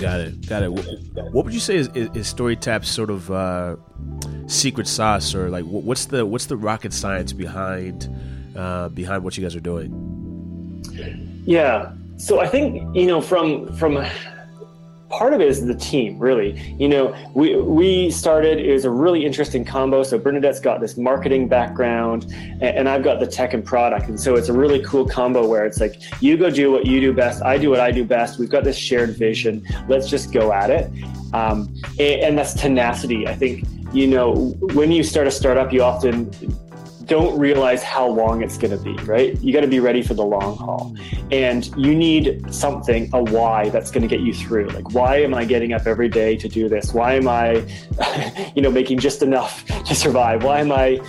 Got 0.00 0.20
it. 0.20 0.46
Got 0.46 0.62
it. 0.62 0.68
What 0.70 1.44
would 1.44 1.54
you 1.54 1.60
say 1.60 1.76
is, 1.76 1.88
is, 1.88 2.08
is 2.14 2.32
StoryTap's 2.32 2.88
sort 2.88 3.10
of 3.10 3.30
uh, 3.30 3.76
secret 4.46 4.88
sauce, 4.88 5.34
or 5.34 5.50
like 5.50 5.64
what's 5.64 6.06
the 6.06 6.24
what's 6.24 6.46
the 6.46 6.56
rocket 6.56 6.92
science 6.92 7.32
behind 7.32 8.08
uh, 8.56 8.88
behind 8.88 9.24
what 9.24 9.36
you 9.36 9.42
guys 9.42 9.54
are 9.54 9.60
doing? 9.60 9.92
Yeah. 11.44 11.92
So 12.16 12.40
I 12.40 12.46
think 12.46 12.96
you 12.96 13.06
know 13.06 13.20
from 13.20 13.74
from 13.76 13.96
part 15.10 15.34
of 15.34 15.40
it 15.40 15.48
is 15.48 15.66
the 15.66 15.74
team, 15.74 16.18
really. 16.18 16.58
You 16.78 16.88
know, 16.88 17.14
we 17.34 17.56
we 17.56 18.10
started 18.10 18.58
it 18.58 18.72
was 18.72 18.84
a 18.84 18.90
really 18.90 19.26
interesting 19.26 19.64
combo. 19.64 20.02
So 20.02 20.18
Bernadette's 20.18 20.60
got 20.60 20.80
this 20.80 20.96
marketing 20.96 21.48
background, 21.48 22.24
and, 22.32 22.62
and, 22.62 22.88
I've 22.88 23.02
got 23.02 23.20
the 23.20 23.26
tech 23.26 23.52
and 23.52 23.64
product, 23.64 24.08
and 24.08 24.18
so 24.18 24.36
it's 24.36 24.48
a 24.48 24.52
really 24.52 24.82
cool 24.82 25.06
combo 25.06 25.46
where 25.46 25.66
it's 25.66 25.80
like 25.80 26.00
you 26.22 26.36
go 26.36 26.48
do 26.48 26.72
what 26.72 26.86
you 26.86 27.00
do 27.00 27.12
best, 27.12 27.42
I 27.42 27.58
do 27.58 27.70
what 27.70 27.80
I 27.80 27.90
do 27.90 28.04
best. 28.04 28.38
We've 28.38 28.48
got 28.48 28.64
this 28.64 28.76
shared 28.76 29.10
vision. 29.16 29.66
Let's 29.88 30.08
just 30.08 30.32
go 30.32 30.52
at 30.52 30.70
it, 30.70 30.90
um, 31.34 31.74
and, 31.98 32.22
and 32.22 32.38
that's 32.38 32.54
tenacity. 32.54 33.26
I 33.26 33.34
think 33.34 33.64
you 33.92 34.06
know 34.06 34.56
when 34.74 34.92
you 34.92 35.02
start 35.02 35.26
a 35.26 35.30
startup, 35.30 35.72
you 35.72 35.82
often 35.82 36.30
don't 37.10 37.36
realize 37.36 37.82
how 37.82 38.06
long 38.06 38.40
it's 38.40 38.56
going 38.56 38.70
to 38.70 38.76
be, 38.76 38.94
right? 39.02 39.36
You 39.42 39.52
got 39.52 39.62
to 39.62 39.66
be 39.66 39.80
ready 39.80 40.00
for 40.00 40.14
the 40.14 40.24
long 40.24 40.56
haul. 40.56 40.94
And 41.32 41.66
you 41.76 41.92
need 41.92 42.54
something, 42.54 43.10
a 43.12 43.20
why 43.20 43.68
that's 43.70 43.90
going 43.90 44.02
to 44.02 44.08
get 44.08 44.20
you 44.20 44.32
through. 44.32 44.68
Like, 44.68 44.94
why 44.94 45.16
am 45.16 45.34
I 45.34 45.44
getting 45.44 45.72
up 45.72 45.88
every 45.88 46.08
day 46.08 46.36
to 46.36 46.48
do 46.48 46.68
this? 46.68 46.94
Why 46.94 47.14
am 47.14 47.26
I, 47.26 47.66
you 48.54 48.62
know, 48.62 48.70
making 48.70 49.00
just 49.00 49.22
enough 49.22 49.64
to 49.86 49.92
survive? 49.92 50.44
Why 50.44 50.60
am 50.60 50.70
I 50.70 51.00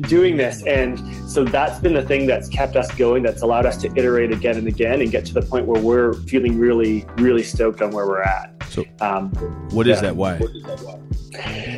doing 0.00 0.36
this? 0.36 0.64
And 0.66 0.98
so 1.30 1.44
that's 1.44 1.78
been 1.78 1.94
the 1.94 2.02
thing 2.02 2.26
that's 2.26 2.48
kept 2.48 2.74
us 2.74 2.92
going, 2.96 3.22
that's 3.22 3.42
allowed 3.42 3.66
us 3.66 3.76
to 3.82 3.92
iterate 3.94 4.32
again 4.32 4.56
and 4.56 4.66
again 4.66 5.00
and 5.00 5.12
get 5.12 5.24
to 5.26 5.32
the 5.32 5.42
point 5.42 5.66
where 5.66 5.80
we're 5.80 6.14
feeling 6.14 6.58
really, 6.58 7.06
really 7.18 7.44
stoked 7.44 7.82
on 7.82 7.92
where 7.92 8.04
we're 8.04 8.22
at. 8.22 8.52
So, 8.68 8.84
um, 9.00 9.30
what 9.70 9.86
is 9.86 9.98
yeah. 9.98 10.12
that 10.12 10.16
why? 10.16 10.40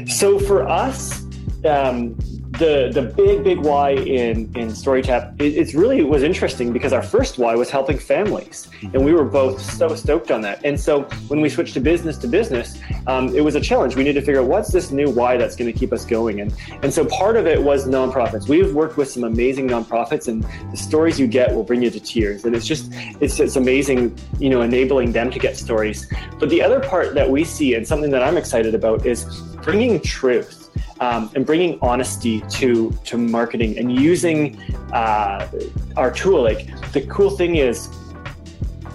So 0.07 0.39
for 0.39 0.67
us, 0.67 1.27
um, 1.67 2.17
the 2.59 2.91
the 2.93 3.03
big 3.03 3.43
big 3.43 3.59
why 3.61 3.91
in 3.91 4.53
in 4.57 4.69
StoryTap 4.69 5.41
it, 5.41 5.55
it's 5.55 5.75
really 5.75 6.01
it 6.01 6.09
was 6.09 6.23
interesting 6.23 6.73
because 6.73 6.93
our 6.93 7.03
first 7.03 7.39
why 7.39 7.55
was 7.55 7.71
helping 7.71 7.99
families. 7.99 8.69
And 8.83 9.05
we 9.05 9.13
were 9.15 9.25
both 9.25 9.61
so 9.61 9.95
stoked 9.95 10.31
on 10.31 10.43
that. 10.43 10.63
And 10.65 10.79
so 10.79 11.03
when 11.29 11.41
we 11.41 11.49
switched 11.49 11.75
to 11.75 11.81
business 11.81 12.19
to 12.19 12.29
business 12.29 12.79
um, 13.07 13.35
it 13.35 13.41
was 13.41 13.55
a 13.55 13.61
challenge. 13.61 13.97
We 13.97 14.05
needed 14.05 14.21
to 14.21 14.27
figure 14.27 14.43
out 14.43 14.49
what's 14.49 14.71
this 14.71 14.91
new 14.91 15.09
why 15.09 15.37
that's 15.37 15.57
going 15.57 15.73
to 15.73 15.79
keep 15.79 15.93
us 15.93 16.05
going. 16.05 16.41
And 16.41 16.55
and 16.83 16.93
so 16.93 17.07
part 17.07 17.37
of 17.37 17.47
it 17.47 17.63
was 17.63 17.87
nonprofits. 17.87 18.49
We've 18.49 18.75
worked 18.75 18.97
with 18.97 19.11
some 19.11 19.25
amazing 19.25 19.69
nonprofits 19.69 20.29
and 20.29 20.45
the 20.71 20.77
stories 20.77 21.19
you 21.19 21.27
get 21.27 21.55
will 21.55 21.65
bring 21.65 21.83
you 21.83 21.91
to 21.91 22.01
tears. 22.01 22.45
And 22.45 22.55
it's 22.55 22.67
just 22.67 22.93
it's 23.21 23.41
it's 23.41 23.57
amazing 23.57 24.19
you 24.39 24.51
know 24.51 24.61
enabling 24.61 25.13
them 25.13 25.31
to 25.31 25.39
get 25.39 25.57
stories. 25.57 26.07
But 26.39 26.51
the 26.51 26.61
other 26.61 26.81
part 26.81 27.15
that 27.15 27.31
we 27.31 27.45
see 27.45 27.75
and 27.75 27.87
something 27.87 28.11
that 28.11 28.23
I'm 28.23 28.37
excited 28.37 28.75
about 28.75 29.07
is 29.07 29.25
bringing 29.63 30.01
truth 30.01 30.63
um, 31.03 31.31
and 31.35 31.45
bringing 31.45 31.79
honesty 31.83 32.43
to 32.43 32.93
to 33.05 33.19
marketing 33.19 33.77
and 33.77 33.93
using 33.93 34.57
uh, 34.93 35.49
our 35.97 36.13
tool. 36.13 36.43
Like 36.43 36.67
the 36.93 37.03
cool 37.03 37.31
thing 37.31 37.57
is, 37.57 37.89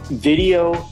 video. 0.10 0.88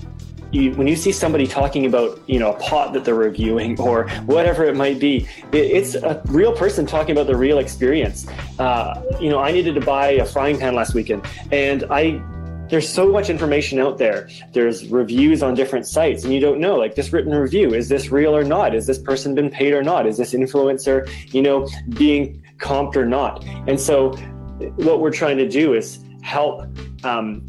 You, 0.51 0.71
when 0.73 0.87
you 0.87 0.95
see 0.95 1.11
somebody 1.11 1.47
talking 1.47 1.85
about 1.85 2.21
you 2.27 2.39
know 2.39 2.53
a 2.53 2.59
pot 2.59 2.93
that 2.93 3.05
they're 3.05 3.15
reviewing 3.15 3.79
or 3.87 4.09
whatever 4.25 4.65
it 4.65 4.75
might 4.75 4.99
be, 4.99 5.27
it, 5.53 5.65
it's 5.77 5.95
a 5.95 6.21
real 6.25 6.53
person 6.53 6.85
talking 6.85 7.11
about 7.11 7.27
the 7.27 7.35
real 7.35 7.59
experience. 7.59 8.27
Uh, 8.59 9.01
you 9.21 9.29
know, 9.29 9.39
I 9.39 9.51
needed 9.51 9.73
to 9.75 9.81
buy 9.81 10.11
a 10.23 10.25
frying 10.25 10.59
pan 10.59 10.75
last 10.75 10.93
weekend, 10.93 11.25
and 11.51 11.85
I 11.89 12.21
there's 12.69 12.87
so 12.87 13.11
much 13.11 13.29
information 13.29 13.79
out 13.79 13.97
there. 13.97 14.29
There's 14.53 14.87
reviews 14.89 15.43
on 15.43 15.53
different 15.53 15.87
sites, 15.87 16.23
and 16.23 16.33
you 16.33 16.39
don't 16.39 16.59
know, 16.59 16.75
like 16.75 16.95
this 16.95 17.13
written 17.13 17.33
review, 17.33 17.73
is 17.73 17.89
this 17.89 18.11
real 18.11 18.35
or 18.35 18.43
not? 18.43 18.73
Is 18.75 18.87
this 18.87 18.97
person 18.97 19.35
been 19.35 19.49
paid 19.49 19.73
or 19.73 19.83
not? 19.83 20.07
Is 20.07 20.17
this 20.17 20.33
influencer, 20.33 21.09
you 21.33 21.41
know, 21.41 21.67
being 21.89 22.43
comped 22.57 22.95
or 22.95 23.05
not? 23.05 23.43
And 23.67 23.79
so, 23.79 24.11
what 24.77 25.01
we're 25.01 25.11
trying 25.11 25.37
to 25.37 25.47
do 25.47 25.73
is 25.73 25.99
help 26.21 26.65
um, 27.03 27.43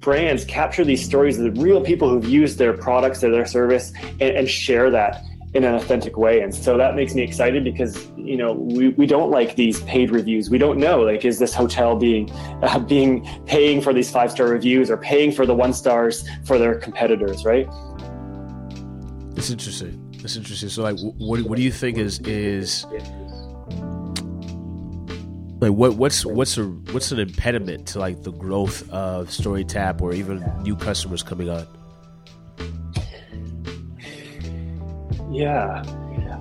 brands 0.00 0.44
capture 0.44 0.84
these 0.84 1.04
stories 1.04 1.38
of 1.38 1.54
the 1.54 1.60
real 1.60 1.80
people 1.80 2.08
who've 2.08 2.28
used 2.28 2.58
their 2.58 2.72
products 2.72 3.24
or 3.24 3.30
their 3.30 3.46
service 3.46 3.92
and, 4.20 4.36
and 4.36 4.48
share 4.48 4.90
that 4.90 5.22
in 5.56 5.64
an 5.64 5.74
authentic 5.74 6.16
way. 6.16 6.40
And 6.40 6.54
so 6.54 6.76
that 6.76 6.94
makes 6.94 7.14
me 7.14 7.22
excited 7.22 7.64
because 7.64 8.06
you 8.16 8.36
know 8.36 8.52
we, 8.52 8.90
we 8.90 9.06
don't 9.06 9.30
like 9.30 9.56
these 9.56 9.80
paid 9.82 10.10
reviews. 10.10 10.50
We 10.50 10.58
don't 10.58 10.78
know 10.78 11.00
like 11.00 11.24
is 11.24 11.38
this 11.38 11.54
hotel 11.54 11.96
being 11.96 12.30
uh, 12.62 12.78
being 12.94 13.26
paying 13.46 13.80
for 13.80 13.92
these 13.92 14.10
five 14.10 14.30
star 14.30 14.48
reviews 14.48 14.90
or 14.90 14.96
paying 14.96 15.32
for 15.32 15.46
the 15.46 15.54
one 15.54 15.72
stars 15.72 16.28
for 16.44 16.58
their 16.58 16.74
competitors, 16.76 17.44
right? 17.44 17.66
It's 19.36 19.50
interesting. 19.50 20.02
It's 20.22 20.36
interesting. 20.36 20.68
So 20.68 20.82
like, 20.82 20.98
what 21.00 21.40
what 21.42 21.56
do 21.56 21.62
you 21.62 21.72
think 21.72 21.98
is 21.98 22.20
is 22.20 22.84
like 25.60 25.72
what 25.72 25.96
what's 25.96 26.26
what's 26.26 26.58
a 26.58 26.64
what's 26.64 27.12
an 27.12 27.18
impediment 27.18 27.86
to 27.88 27.98
like 27.98 28.22
the 28.22 28.32
growth 28.32 28.88
of 28.90 29.28
StoryTap 29.28 30.02
or 30.02 30.12
even 30.12 30.44
new 30.62 30.76
customers 30.76 31.22
coming 31.22 31.48
on? 31.48 31.66
Yeah, 35.36 35.82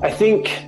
I 0.01 0.09
think 0.09 0.65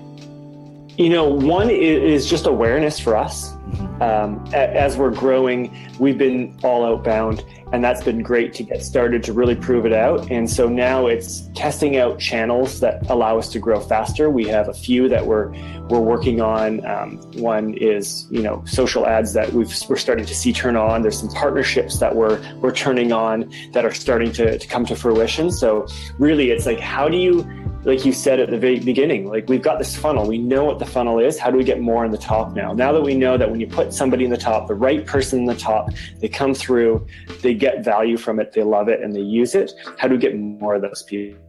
you 0.97 1.09
know 1.09 1.29
one 1.29 1.69
is 1.69 2.29
just 2.29 2.45
awareness 2.45 2.99
for 2.99 3.15
us. 3.15 3.53
Um, 4.01 4.45
as 4.53 4.97
we're 4.97 5.11
growing, 5.11 5.75
we've 5.97 6.17
been 6.17 6.57
all 6.61 6.85
outbound, 6.85 7.43
and 7.71 7.83
that's 7.83 8.03
been 8.03 8.21
great 8.21 8.53
to 8.55 8.63
get 8.63 8.83
started 8.83 9.23
to 9.23 9.33
really 9.33 9.55
prove 9.55 9.85
it 9.85 9.93
out. 9.93 10.29
And 10.29 10.49
so 10.49 10.67
now 10.67 11.07
it's 11.07 11.49
testing 11.55 11.97
out 11.97 12.19
channels 12.19 12.79
that 12.81 13.09
allow 13.09 13.37
us 13.37 13.49
to 13.49 13.59
grow 13.59 13.79
faster. 13.79 14.29
We 14.29 14.45
have 14.47 14.67
a 14.67 14.73
few 14.73 15.07
that 15.07 15.25
we're 15.25 15.51
we're 15.87 16.01
working 16.01 16.41
on. 16.41 16.85
Um, 16.85 17.17
one 17.41 17.75
is 17.75 18.27
you 18.29 18.41
know 18.41 18.61
social 18.65 19.07
ads 19.07 19.33
that 19.33 19.53
we've, 19.53 19.73
we're 19.87 19.95
starting 19.95 20.25
to 20.25 20.35
see 20.35 20.51
turn 20.51 20.75
on. 20.75 21.01
There's 21.01 21.19
some 21.19 21.29
partnerships 21.29 21.99
that 21.99 22.13
we're 22.13 22.41
we're 22.57 22.75
turning 22.75 23.13
on 23.13 23.49
that 23.71 23.85
are 23.85 23.93
starting 23.93 24.33
to, 24.33 24.59
to 24.59 24.67
come 24.67 24.85
to 24.85 24.97
fruition. 24.97 25.49
So 25.49 25.87
really, 26.19 26.51
it's 26.51 26.65
like 26.65 26.79
how 26.79 27.07
do 27.07 27.17
you 27.17 27.66
like 27.83 28.05
you 28.05 28.11
said 28.11 28.39
at 28.39 28.49
the 28.49 28.57
very 28.57 28.79
beginning, 28.79 29.27
like 29.27 29.47
we've 29.47 29.61
got 29.61 29.77
this 29.77 29.95
funnel. 29.95 30.27
We 30.27 30.37
know 30.37 30.65
what 30.65 30.79
the 30.79 30.85
funnel 30.85 31.19
is. 31.19 31.37
How 31.39 31.51
do 31.51 31.57
we 31.57 31.63
get 31.63 31.79
more 31.79 32.03
in 32.05 32.11
the 32.11 32.17
top 32.17 32.53
now? 32.53 32.73
Now 32.73 32.91
that 32.91 33.01
we 33.01 33.15
know 33.15 33.37
that 33.37 33.49
when 33.49 33.59
you 33.59 33.67
put 33.67 33.93
somebody 33.93 34.25
in 34.25 34.31
the 34.31 34.37
top, 34.37 34.67
the 34.67 34.75
right 34.75 35.05
person 35.05 35.39
in 35.39 35.45
the 35.45 35.55
top, 35.55 35.89
they 36.19 36.27
come 36.27 36.53
through, 36.53 37.05
they 37.41 37.53
get 37.53 37.83
value 37.83 38.17
from 38.17 38.39
it, 38.39 38.51
they 38.51 38.63
love 38.63 38.89
it, 38.89 39.01
and 39.01 39.15
they 39.15 39.21
use 39.21 39.55
it. 39.55 39.71
How 39.97 40.07
do 40.07 40.15
we 40.15 40.19
get 40.19 40.37
more 40.37 40.75
of 40.75 40.81
those 40.81 41.03
people? 41.03 41.39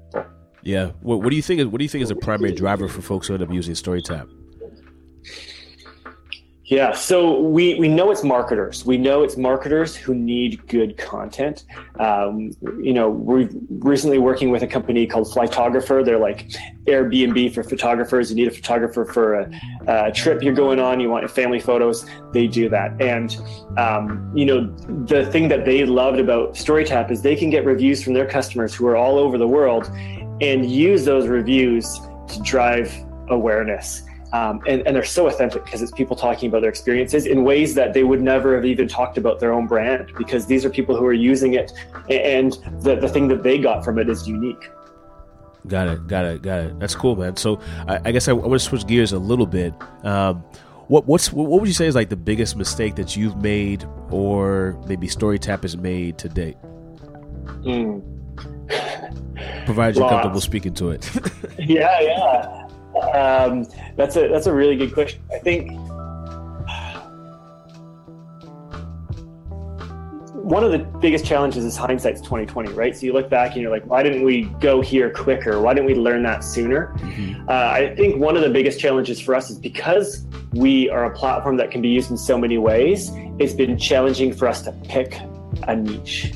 Yeah. 0.63 0.93
What, 1.01 1.23
what 1.23 1.31
do 1.31 1.37
you 1.37 1.43
think? 1.43 1.61
Is, 1.61 1.67
what 1.67 1.79
do 1.79 1.85
you 1.85 1.89
think 1.89 2.03
is 2.03 2.11
a 2.11 2.17
primary 2.17 2.53
driver 2.53 2.89
for 2.89 3.03
folks 3.03 3.27
who 3.27 3.35
end 3.35 3.43
up 3.43 3.53
using 3.53 3.75
StoryTap? 3.75 4.29
Yeah, 6.69 6.93
so 6.93 7.41
we, 7.41 7.77
we 7.77 7.89
know 7.89 8.11
it's 8.11 8.23
marketers. 8.23 8.85
We 8.85 8.99
know 8.99 9.23
it's 9.23 9.39
marketers 9.39 9.97
who 9.97 10.15
need 10.15 10.67
good 10.69 10.99
content. 10.99 11.65
Um, 11.99 12.53
you 12.83 12.93
know, 12.93 13.09
we're 13.09 13.49
recently 13.71 14.19
working 14.19 14.51
with 14.51 14.63
a 14.63 14.67
company 14.67 15.07
called 15.07 15.29
Flytographer. 15.29 16.05
They're 16.05 16.19
like 16.19 16.51
Airbnb 16.85 17.55
for 17.55 17.63
photographers. 17.63 18.29
You 18.29 18.37
need 18.37 18.49
a 18.49 18.51
photographer 18.51 19.07
for 19.07 19.37
a, 19.37 19.61
a 19.87 20.13
trip 20.13 20.43
you're 20.43 20.53
going 20.53 20.79
on. 20.79 21.01
You 21.01 21.09
want 21.09 21.23
your 21.23 21.31
family 21.31 21.59
photos. 21.59 22.05
They 22.35 22.47
do 22.47 22.69
that. 22.69 23.01
And 23.01 23.35
um, 23.79 24.31
you 24.35 24.45
know, 24.45 24.67
the 25.07 25.25
thing 25.33 25.49
that 25.49 25.65
they 25.65 25.87
loved 25.87 26.21
about 26.21 26.53
StoryTap 26.53 27.11
is 27.11 27.23
they 27.23 27.35
can 27.35 27.49
get 27.49 27.65
reviews 27.65 28.05
from 28.05 28.13
their 28.13 28.29
customers 28.29 28.75
who 28.75 28.87
are 28.89 28.97
all 28.97 29.17
over 29.17 29.39
the 29.39 29.49
world, 29.49 29.91
and 30.43 30.71
use 30.71 31.07
those 31.07 31.29
reviews 31.29 31.99
to 32.29 32.43
drive 32.43 32.95
awareness. 33.29 34.03
Um, 34.33 34.61
and, 34.69 34.87
and, 34.87 34.95
they're 34.95 35.05
so 35.05 35.27
authentic 35.27 35.65
because 35.65 35.81
it's 35.81 35.93
people 35.93 36.15
talking 36.15 36.51
about 36.51 36.61
their 36.61 36.69
experiences 36.69 37.25
in 37.25 37.45
ways 37.45 37.75
that 37.77 37.95
they 37.95 38.05
would 38.05 38.21
never 38.21 38.55
have 38.57 38.67
even 38.67 38.87
talked 38.87 39.17
about 39.17 39.41
their 39.41 39.55
own 39.55 39.67
brand 39.67 40.13
because 40.19 40.47
these 40.47 40.67
are 40.67 40.71
people 40.71 40.95
who 40.95 41.07
are 41.07 41.15
using 41.15 41.55
it. 41.55 41.73
And 42.11 42.53
the, 42.83 42.97
the 42.97 43.09
thing 43.09 43.29
that 43.29 43.43
they 43.43 43.57
got 43.57 43.85
from 43.85 43.99
it 43.99 44.09
is 44.11 44.29
unique. 44.29 44.71
Got 45.67 45.89
it 45.89 46.07
got 46.07 46.25
it 46.25 46.43
got 46.43 46.61
it. 46.61 46.79
That's 46.79 46.95
cool 46.95 47.17
man. 47.17 47.37
So 47.37 47.61
i, 47.87 48.01
I 48.05 48.13
guess 48.13 48.29
i, 48.29 48.31
I 48.31 48.35
want 48.35 48.61
to 48.61 48.67
switch 48.67 48.87
gears 48.87 49.13
a 49.13 49.19
little 49.19 49.47
bit. 49.47 49.75
Um, 50.03 50.45
what 50.89 51.07
what's 51.07 51.33
what 51.33 51.49
would 51.49 51.69
you 51.69 51.75
say 51.75 51.87
is 51.87 51.95
like 51.95 52.09
the 52.09 52.17
biggest 52.17 52.57
mistake 52.57 52.97
that 52.97 53.17
you've 53.17 53.37
made 53.37 53.85
or 54.11 54.81
maybe 54.87 55.07
storytap 55.07 55.63
has 55.63 55.77
made 55.77 56.17
to 56.19 56.29
date? 56.29 56.57
Mm. 57.63 58.03
provided 59.67 59.97
you're 59.97 60.09
comfortable 60.09 60.41
speaking 60.41 60.75
to 60.75 60.91
it. 60.91 61.11
Yeah 61.59 62.01
yeah 62.01 62.68
um, 63.15 63.67
that's 63.97 64.17
a 64.17 64.29
that's 64.29 64.47
a 64.47 64.55
really 64.55 64.77
good 64.77 64.93
question. 64.93 65.21
I 65.33 65.39
think 65.39 65.73
one 70.49 70.65
of 70.65 70.73
the 70.73 70.79
biggest 70.79 71.27
challenges 71.27 71.63
is 71.63 71.77
hindsight's 71.77 72.23
2020, 72.23 72.73
right? 72.73 72.97
So 72.97 73.05
you 73.05 73.13
look 73.13 73.29
back 73.29 73.53
and 73.53 73.61
you're 73.61 73.71
like, 73.71 73.85
why 73.85 74.03
didn't 74.03 74.25
we 74.25 74.45
go 74.61 74.81
here 74.81 75.11
quicker? 75.11 75.61
Why 75.61 75.75
didn't 75.75 75.87
we 75.87 75.95
learn 75.95 76.23
that 76.23 76.43
sooner? 76.43 76.95
Mm-hmm. 76.97 77.49
Uh, 77.49 77.53
I 77.53 77.95
think 77.97 78.17
one 78.17 78.35
of 78.35 78.43
the 78.43 78.49
biggest 78.49 78.81
challenges 78.81 79.21
for 79.21 79.35
us 79.35 79.51
is 79.51 79.59
because 79.59 80.27
we 80.55 80.89
are 80.89 81.05
a 81.05 81.15
platform 81.15 81.59
that 81.59 81.71
can 81.71 81.83
be 81.83 81.89
used 81.89 82.11
in 82.11 82.17
so 82.17 82.39
many 82.39 82.57
ways. 82.57 83.11
It's 83.39 83.53
been 83.53 83.77
challenging 83.77 84.33
for 84.33 84.49
us 84.49 84.63
to 84.63 84.73
pick 84.85 85.19
a 85.65 85.77
niche 85.77 86.33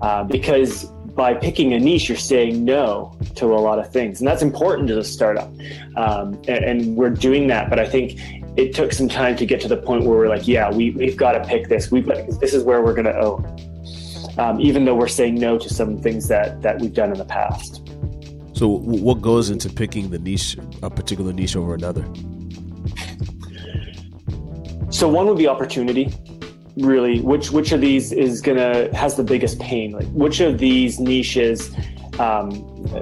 uh, 0.00 0.24
because 0.24 0.90
by 1.14 1.34
picking 1.34 1.74
a 1.74 1.78
niche, 1.78 2.08
you're 2.08 2.16
saying 2.18 2.64
no 2.64 3.16
to 3.34 3.46
a 3.46 3.60
lot 3.60 3.78
of 3.78 3.92
things. 3.92 4.20
And 4.20 4.28
that's 4.28 4.42
important 4.42 4.88
to 4.88 4.94
the 4.94 5.04
startup. 5.04 5.48
Um, 5.96 6.34
and, 6.48 6.64
and, 6.64 6.96
we're 6.96 7.10
doing 7.10 7.48
that. 7.48 7.68
But 7.68 7.78
I 7.78 7.86
think 7.86 8.18
it 8.56 8.74
took 8.74 8.92
some 8.92 9.08
time 9.08 9.36
to 9.36 9.46
get 9.46 9.60
to 9.62 9.68
the 9.68 9.76
point 9.76 10.04
where 10.04 10.16
we're 10.16 10.28
like, 10.28 10.48
yeah, 10.48 10.70
we, 10.70 10.90
we've 10.90 11.16
got 11.16 11.32
to 11.32 11.44
pick 11.44 11.68
this. 11.68 11.90
We've 11.90 12.06
got, 12.06 12.26
this 12.40 12.54
is 12.54 12.64
where 12.64 12.82
we're 12.82 12.94
going 12.94 13.06
to 13.06 13.18
own. 13.18 13.44
Um, 14.38 14.60
even 14.60 14.86
though 14.86 14.94
we're 14.94 15.08
saying 15.08 15.34
no 15.34 15.58
to 15.58 15.68
some 15.68 15.98
things 15.98 16.28
that, 16.28 16.62
that 16.62 16.80
we've 16.80 16.94
done 16.94 17.12
in 17.12 17.18
the 17.18 17.24
past. 17.24 17.86
So, 18.54 18.68
what 18.68 19.20
goes 19.20 19.50
into 19.50 19.68
picking 19.68 20.08
the 20.10 20.18
niche, 20.18 20.56
a 20.82 20.88
particular 20.88 21.32
niche 21.32 21.56
over 21.56 21.74
another? 21.74 22.02
So, 24.90 25.08
one 25.08 25.26
would 25.26 25.36
be 25.36 25.48
opportunity 25.48 26.14
really 26.76 27.20
which 27.20 27.50
which 27.50 27.72
of 27.72 27.80
these 27.80 28.12
is 28.12 28.40
gonna 28.40 28.94
has 28.96 29.16
the 29.16 29.24
biggest 29.24 29.58
pain? 29.60 29.92
Like 29.92 30.08
which 30.08 30.40
of 30.40 30.58
these 30.58 30.98
niches 31.00 31.74
um, 32.18 32.50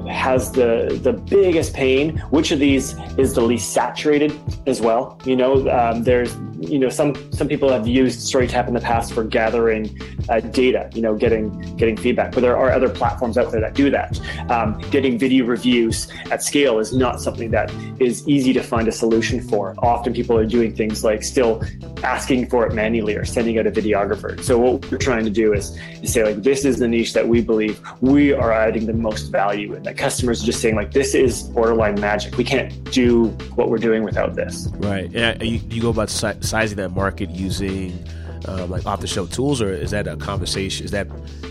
has 0.08 0.52
the 0.52 0.98
the 1.02 1.12
biggest 1.12 1.74
pain 1.74 2.18
which 2.30 2.50
of 2.50 2.58
these 2.58 2.94
is 3.18 3.34
the 3.34 3.40
least 3.40 3.72
saturated 3.72 4.32
as 4.66 4.80
well 4.80 5.18
you 5.24 5.36
know 5.36 5.68
um, 5.70 6.02
there's 6.02 6.34
you 6.60 6.78
know 6.78 6.88
some 6.88 7.14
some 7.32 7.48
people 7.48 7.70
have 7.70 7.86
used 7.86 8.20
StoryTap 8.20 8.68
in 8.68 8.74
the 8.74 8.80
past 8.80 9.12
for 9.12 9.24
gathering 9.24 9.98
uh, 10.30 10.40
data, 10.40 10.88
you 10.94 11.02
know, 11.02 11.14
getting 11.14 11.58
getting 11.76 11.96
feedback. 11.96 12.32
But 12.32 12.42
there 12.42 12.56
are 12.56 12.70
other 12.70 12.88
platforms 12.88 13.36
out 13.36 13.50
there 13.50 13.60
that 13.60 13.74
do 13.74 13.90
that. 13.90 14.20
Um, 14.50 14.78
getting 14.90 15.18
video 15.18 15.44
reviews 15.44 16.08
at 16.30 16.42
scale 16.42 16.78
is 16.78 16.92
not 16.92 17.20
something 17.20 17.50
that 17.50 17.72
is 17.98 18.26
easy 18.28 18.52
to 18.52 18.62
find 18.62 18.88
a 18.88 18.92
solution 18.92 19.40
for. 19.40 19.74
Often 19.78 20.14
people 20.14 20.36
are 20.36 20.46
doing 20.46 20.74
things 20.74 21.02
like 21.02 21.22
still 21.22 21.62
asking 22.04 22.48
for 22.48 22.66
it 22.66 22.74
manually 22.74 23.16
or 23.16 23.24
sending 23.24 23.58
out 23.58 23.66
a 23.66 23.70
videographer. 23.70 24.40
So 24.42 24.58
what 24.58 24.90
we're 24.90 24.98
trying 24.98 25.24
to 25.24 25.30
do 25.30 25.52
is, 25.52 25.76
is 26.02 26.12
say 26.12 26.24
like 26.24 26.42
this 26.42 26.64
is 26.64 26.78
the 26.78 26.88
niche 26.88 27.12
that 27.14 27.26
we 27.26 27.40
believe 27.40 27.80
we 28.00 28.32
are 28.32 28.52
adding 28.52 28.86
the 28.86 28.92
most 28.92 29.30
value 29.30 29.69
in. 29.74 29.82
That 29.82 29.96
customers 29.96 30.42
are 30.42 30.46
just 30.46 30.60
saying 30.60 30.76
like 30.76 30.92
this 30.92 31.14
is 31.14 31.44
borderline 31.44 32.00
magic. 32.00 32.36
We 32.36 32.44
can't 32.44 32.72
do 32.92 33.26
what 33.54 33.70
we're 33.70 33.78
doing 33.78 34.04
without 34.04 34.34
this. 34.34 34.68
Right. 34.74 35.14
And 35.14 35.42
you, 35.42 35.60
you 35.70 35.82
go 35.82 35.90
about 35.90 36.10
sizing 36.10 36.76
that 36.76 36.90
market 36.90 37.30
using 37.30 38.04
um, 38.46 38.70
like 38.70 38.86
off 38.86 39.00
the 39.00 39.06
shelf 39.06 39.30
tools, 39.30 39.60
or 39.60 39.72
is 39.72 39.90
that 39.90 40.06
a 40.06 40.16
conversation? 40.16 40.84
Is 40.84 40.92
that 40.92 41.08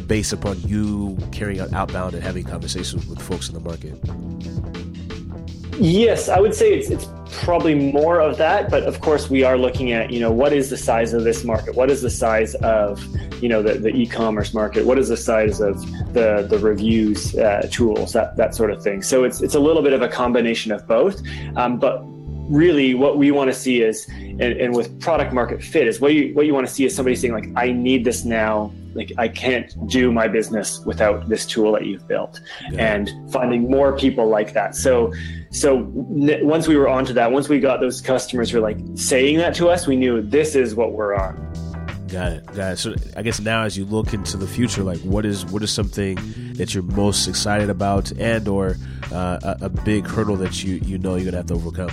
based 0.08 0.34
upon 0.34 0.60
you 0.62 1.18
carrying 1.32 1.60
out 1.60 1.74
outbound 1.74 2.16
and 2.16 2.24
having 2.24 2.44
conversations 2.44 3.06
with 3.06 3.22
folks 3.22 3.48
in 3.48 3.54
the 3.54 3.60
market? 3.60 3.94
Yes, 5.80 6.28
I 6.28 6.40
would 6.42 6.54
say 6.54 6.74
it's 6.74 6.90
it's 6.90 7.08
probably 7.44 7.74
more 7.74 8.20
of 8.20 8.38
that, 8.38 8.70
but 8.70 8.84
of 8.84 9.00
course 9.00 9.30
we 9.30 9.44
are 9.44 9.58
looking 9.58 9.94
at 9.94 10.12
you 10.12 10.20
know 10.20 10.32
what 10.32 10.52
is 10.52 10.70
the 10.70 10.76
size 10.76 11.14
of 11.14 11.24
this 11.24 11.46
market? 11.46 11.74
What 11.74 11.90
is 11.90 12.02
the 12.02 12.10
size 12.10 12.54
of 12.56 13.02
you 13.42 13.48
know 13.48 13.64
the, 13.64 13.76
the 13.76 13.90
e-commerce 13.90 14.54
market? 14.54 14.86
What 14.86 15.00
is 15.00 15.08
the 15.08 15.16
size 15.16 15.62
of 15.62 15.80
the 16.14 16.46
the 16.50 16.60
reviews 16.60 17.34
uh, 17.38 17.70
tools 17.72 18.12
that 18.12 18.36
that 18.36 18.56
sort 18.56 18.72
of 18.72 18.84
thing? 18.84 19.02
So 19.02 19.24
it's 19.24 19.42
it's 19.42 19.56
a 19.56 19.60
little 19.60 19.82
bit 19.82 19.94
of 19.94 20.02
a 20.02 20.10
combination 20.10 20.74
of 20.74 20.86
both, 20.86 21.22
um, 21.56 21.80
but 21.80 22.04
really 22.50 22.94
what 22.94 23.18
we 23.18 23.32
want 23.32 23.50
to 23.50 23.54
see 23.54 23.82
is 23.82 24.08
and, 24.10 24.42
and, 24.42 24.76
with 24.76 25.00
product 25.00 25.32
market 25.32 25.64
fit 25.64 25.88
is 25.88 26.02
what 26.02 26.14
you 26.14 26.34
what 26.34 26.48
you 26.48 26.54
want 26.54 26.68
to 26.68 26.74
see 26.74 26.84
is 26.84 26.96
somebody 26.96 27.16
saying 27.16 27.32
like 27.32 27.48
i 27.56 27.72
need 27.72 28.04
this 28.04 28.26
now 28.26 28.72
like 28.94 29.12
i 29.18 29.28
can't 29.28 29.76
do 29.88 30.12
my 30.12 30.28
business 30.28 30.80
without 30.86 31.28
this 31.30 31.46
tool 31.46 31.72
that 31.72 31.86
you've 31.86 32.08
built 32.08 32.42
yeah. 32.72 32.96
and 32.96 33.12
finding 33.32 33.70
more 33.70 33.98
people 33.98 34.28
like 34.28 34.54
that 34.54 34.76
so 34.76 35.12
so 35.52 35.88
once 35.94 36.68
we 36.68 36.76
were 36.76 36.88
onto 36.88 37.14
that 37.14 37.32
once 37.32 37.50
we 37.50 37.60
got 37.60 37.80
those 37.80 38.02
customers 38.02 38.50
who 38.50 38.60
were 38.60 38.68
like 38.68 38.78
saying 38.96 39.38
that 39.38 39.54
to 39.54 39.70
us 39.70 39.88
we 39.88 39.96
knew 39.96 40.22
this 40.22 40.56
is 40.56 40.76
what 40.76 40.94
we're 40.94 41.16
on 41.16 41.50
Got 42.10 42.32
it, 42.32 42.46
got 42.48 42.74
it. 42.74 42.78
So 42.78 42.96
I 43.16 43.22
guess 43.22 43.40
now, 43.40 43.64
as 43.64 43.78
you 43.78 43.86
look 43.86 44.14
into 44.14 44.36
the 44.36 44.48
future, 44.48 44.84
like 44.84 44.98
what 45.02 45.26
is 45.28 45.46
what 45.46 45.62
is 45.62 45.72
something 45.72 46.18
that 46.54 46.74
you're 46.74 46.82
most 46.82 47.28
excited 47.28 47.70
about, 47.70 48.12
and 48.14 48.48
or 48.48 48.78
uh, 49.12 49.56
a, 49.62 49.66
a 49.66 49.70
big 49.70 50.08
hurdle 50.08 50.36
that 50.38 50.64
you 50.64 50.76
you 50.78 50.98
know 50.98 51.16
you're 51.16 51.26
gonna 51.26 51.38
have 51.38 51.46
to 51.48 51.54
overcome? 51.54 51.92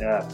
Yeah. 0.00 0.28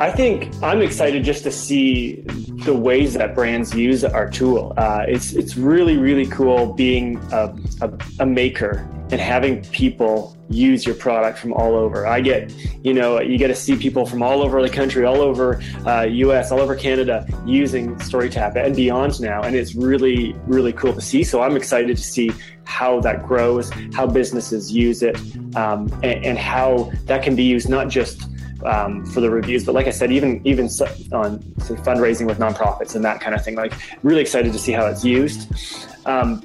I 0.00 0.12
think 0.12 0.54
I'm 0.62 0.80
excited 0.80 1.24
just 1.24 1.42
to 1.42 1.50
see 1.50 2.22
the 2.64 2.72
ways 2.72 3.14
that 3.14 3.34
brands 3.34 3.74
use 3.74 4.04
our 4.04 4.30
tool. 4.30 4.72
Uh, 4.76 5.04
it's 5.08 5.32
it's 5.32 5.56
really 5.56 5.96
really 5.96 6.26
cool 6.26 6.72
being 6.72 7.16
a, 7.32 7.52
a, 7.80 7.92
a, 8.20 8.26
maker 8.26 8.88
and 9.10 9.20
having 9.20 9.64
people 9.66 10.36
use 10.50 10.86
your 10.86 10.94
product 10.94 11.36
from 11.36 11.52
all 11.52 11.74
over. 11.74 12.06
I 12.06 12.20
get 12.20 12.54
you 12.84 12.94
know 12.94 13.20
you 13.20 13.38
get 13.38 13.48
to 13.48 13.56
see 13.56 13.76
people 13.76 14.06
from 14.06 14.22
all 14.22 14.40
over 14.40 14.62
the 14.62 14.70
country, 14.70 15.04
all 15.04 15.20
over 15.20 15.60
uh, 15.84 16.02
U.S., 16.02 16.52
all 16.52 16.60
over 16.60 16.76
Canada 16.76 17.26
using 17.44 17.96
StoryTap 17.96 18.54
and 18.54 18.76
beyond 18.76 19.20
now, 19.20 19.42
and 19.42 19.56
it's 19.56 19.74
really 19.74 20.32
really 20.46 20.72
cool 20.72 20.92
to 20.92 21.00
see. 21.00 21.24
So 21.24 21.42
I'm 21.42 21.56
excited 21.56 21.96
to 21.96 22.02
see 22.04 22.30
how 22.62 23.00
that 23.00 23.26
grows, 23.26 23.72
how 23.94 24.06
businesses 24.06 24.70
use 24.70 25.02
it, 25.02 25.16
um, 25.56 25.88
and, 26.04 26.24
and 26.24 26.38
how 26.38 26.92
that 27.06 27.24
can 27.24 27.34
be 27.34 27.42
used 27.42 27.68
not 27.68 27.88
just 27.88 28.28
um, 28.68 29.04
for 29.06 29.20
the 29.20 29.30
reviews. 29.30 29.64
But 29.64 29.74
like 29.74 29.86
I 29.86 29.90
said, 29.90 30.12
even 30.12 30.40
even 30.46 30.66
on 31.12 31.40
fundraising 31.88 32.26
with 32.26 32.38
nonprofits 32.38 32.94
and 32.94 33.04
that 33.04 33.20
kind 33.20 33.34
of 33.34 33.42
thing, 33.44 33.56
like 33.56 33.72
really 34.02 34.20
excited 34.20 34.52
to 34.52 34.58
see 34.58 34.72
how 34.72 34.86
it's 34.86 35.04
used. 35.04 35.52
Um, 36.06 36.44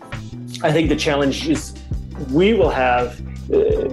I 0.64 0.72
think 0.72 0.90
the 0.90 0.96
challenge 0.96 1.48
is 1.48 1.74
we 2.32 2.54
will 2.54 2.72
have. 2.72 3.22
Uh, 3.54 3.90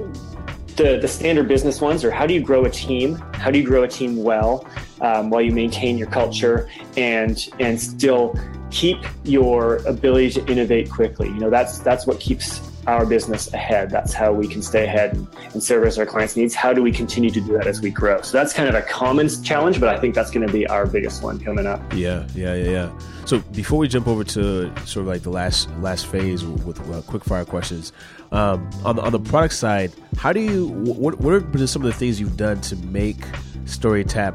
the, 0.76 0.96
the 0.96 1.08
standard 1.08 1.46
business 1.46 1.78
ones 1.78 2.04
are 2.04 2.10
how 2.10 2.26
do 2.26 2.32
you 2.32 2.40
grow 2.40 2.64
a 2.64 2.70
team? 2.70 3.16
How 3.34 3.50
do 3.50 3.58
you 3.58 3.66
grow 3.66 3.82
a 3.82 3.88
team 3.88 4.22
well 4.22 4.66
um, 5.02 5.28
while 5.28 5.42
you 5.42 5.52
maintain 5.52 5.98
your 5.98 6.06
culture 6.08 6.70
and 6.96 7.50
and 7.58 7.78
still 7.78 8.34
keep 8.70 8.96
your 9.24 9.76
ability 9.86 10.30
to 10.30 10.46
innovate 10.46 10.90
quickly? 10.90 11.28
You 11.28 11.38
know 11.38 11.50
that's 11.50 11.80
that's 11.80 12.06
what 12.06 12.18
keeps 12.18 12.69
our 12.90 13.06
business 13.06 13.52
ahead. 13.52 13.90
That's 13.90 14.12
how 14.12 14.32
we 14.32 14.48
can 14.48 14.62
stay 14.62 14.84
ahead 14.84 15.14
and, 15.14 15.26
and, 15.52 15.62
service 15.62 15.98
our 15.98 16.06
clients' 16.06 16.36
needs. 16.36 16.54
How 16.54 16.72
do 16.72 16.82
we 16.82 16.92
continue 16.92 17.30
to 17.30 17.40
do 17.40 17.52
that 17.54 17.66
as 17.66 17.80
we 17.80 17.90
grow? 17.90 18.20
So 18.22 18.36
that's 18.36 18.52
kind 18.52 18.68
of 18.68 18.74
a 18.74 18.82
common 18.82 19.28
challenge, 19.42 19.78
but 19.80 19.88
I 19.88 19.98
think 19.98 20.14
that's 20.14 20.30
going 20.30 20.46
to 20.46 20.52
be 20.52 20.66
our 20.66 20.86
biggest 20.86 21.22
one 21.22 21.38
coming 21.38 21.66
up. 21.66 21.80
Yeah, 21.94 22.26
yeah, 22.34 22.54
yeah, 22.54 22.70
yeah. 22.70 22.98
So 23.26 23.38
before 23.52 23.78
we 23.78 23.88
jump 23.88 24.08
over 24.08 24.24
to 24.24 24.74
sort 24.86 25.02
of 25.02 25.06
like 25.06 25.22
the 25.22 25.30
last 25.30 25.70
last 25.78 26.06
phase 26.06 26.44
with 26.44 26.80
uh, 26.90 27.02
quick 27.02 27.24
fire 27.24 27.44
questions, 27.44 27.92
um, 28.32 28.68
on 28.84 28.96
the, 28.96 29.02
on 29.02 29.12
the 29.12 29.20
product 29.20 29.54
side, 29.54 29.92
how 30.16 30.32
do 30.32 30.40
you 30.40 30.68
what 30.68 31.20
what 31.20 31.34
are 31.34 31.66
some 31.66 31.82
of 31.82 31.86
the 31.86 31.98
things 31.98 32.18
you've 32.18 32.36
done 32.36 32.60
to 32.62 32.76
make 32.76 33.18
StoryTap 33.66 34.34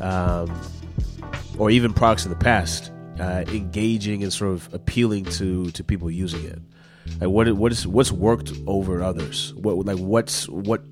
um, 0.00 0.52
or 1.58 1.70
even 1.70 1.92
products 1.92 2.24
in 2.26 2.30
the 2.30 2.36
past 2.36 2.92
uh, 3.18 3.44
engaging 3.48 4.22
and 4.22 4.32
sort 4.32 4.52
of 4.52 4.72
appealing 4.74 5.24
to 5.24 5.70
to 5.70 5.82
people 5.82 6.10
using 6.10 6.44
it? 6.44 6.58
Like 7.20 7.30
what 7.30 7.52
what 7.52 7.72
is 7.72 7.86
what's 7.86 8.12
worked 8.12 8.52
over 8.66 9.02
others? 9.02 9.54
What 9.54 9.84
like 9.86 9.98
what's 9.98 10.48
what 10.48 10.82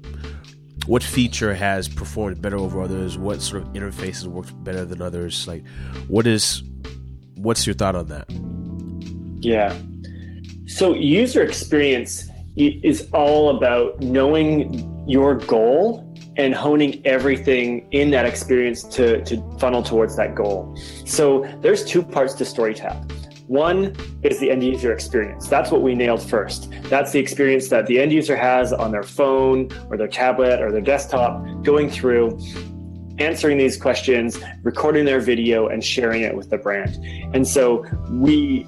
what 0.86 1.02
feature 1.02 1.54
has 1.54 1.88
performed 1.88 2.42
better 2.42 2.56
over 2.56 2.80
others? 2.82 3.18
What 3.18 3.40
sort 3.40 3.62
of 3.62 3.68
interfaces 3.72 4.26
worked 4.26 4.62
better 4.64 4.84
than 4.84 5.02
others? 5.02 5.46
Like 5.46 5.64
what 6.08 6.26
is 6.26 6.62
what's 7.36 7.66
your 7.66 7.74
thought 7.74 7.94
on 7.94 8.06
that? 8.08 8.26
Yeah. 9.44 9.76
So 10.66 10.94
user 10.94 11.42
experience 11.42 12.28
is 12.56 13.08
all 13.12 13.56
about 13.56 14.00
knowing 14.00 14.88
your 15.08 15.34
goal 15.34 16.08
and 16.36 16.54
honing 16.54 17.04
everything 17.04 17.86
in 17.90 18.10
that 18.10 18.24
experience 18.24 18.82
to, 18.84 19.22
to 19.24 19.58
funnel 19.58 19.82
towards 19.82 20.16
that 20.16 20.34
goal. 20.34 20.76
So 21.04 21.46
there's 21.60 21.84
two 21.84 22.02
parts 22.02 22.34
to 22.34 22.44
StoryTap. 22.44 23.10
One 23.46 23.96
is 24.22 24.38
the 24.40 24.50
end 24.50 24.62
user 24.62 24.92
experience. 24.92 25.48
That's 25.48 25.70
what 25.70 25.82
we 25.82 25.94
nailed 25.94 26.22
first. 26.22 26.70
That's 26.84 27.12
the 27.12 27.18
experience 27.18 27.68
that 27.68 27.86
the 27.86 28.00
end 28.00 28.12
user 28.12 28.36
has 28.36 28.72
on 28.72 28.92
their 28.92 29.02
phone 29.02 29.70
or 29.90 29.96
their 29.96 30.08
tablet 30.08 30.60
or 30.60 30.70
their 30.70 30.80
desktop 30.80 31.44
going 31.62 31.90
through 31.90 32.38
answering 33.18 33.58
these 33.58 33.76
questions, 33.76 34.38
recording 34.62 35.04
their 35.04 35.20
video, 35.20 35.68
and 35.68 35.84
sharing 35.84 36.22
it 36.22 36.34
with 36.34 36.50
the 36.50 36.58
brand. 36.58 36.96
And 37.34 37.46
so 37.46 37.84
we 38.10 38.66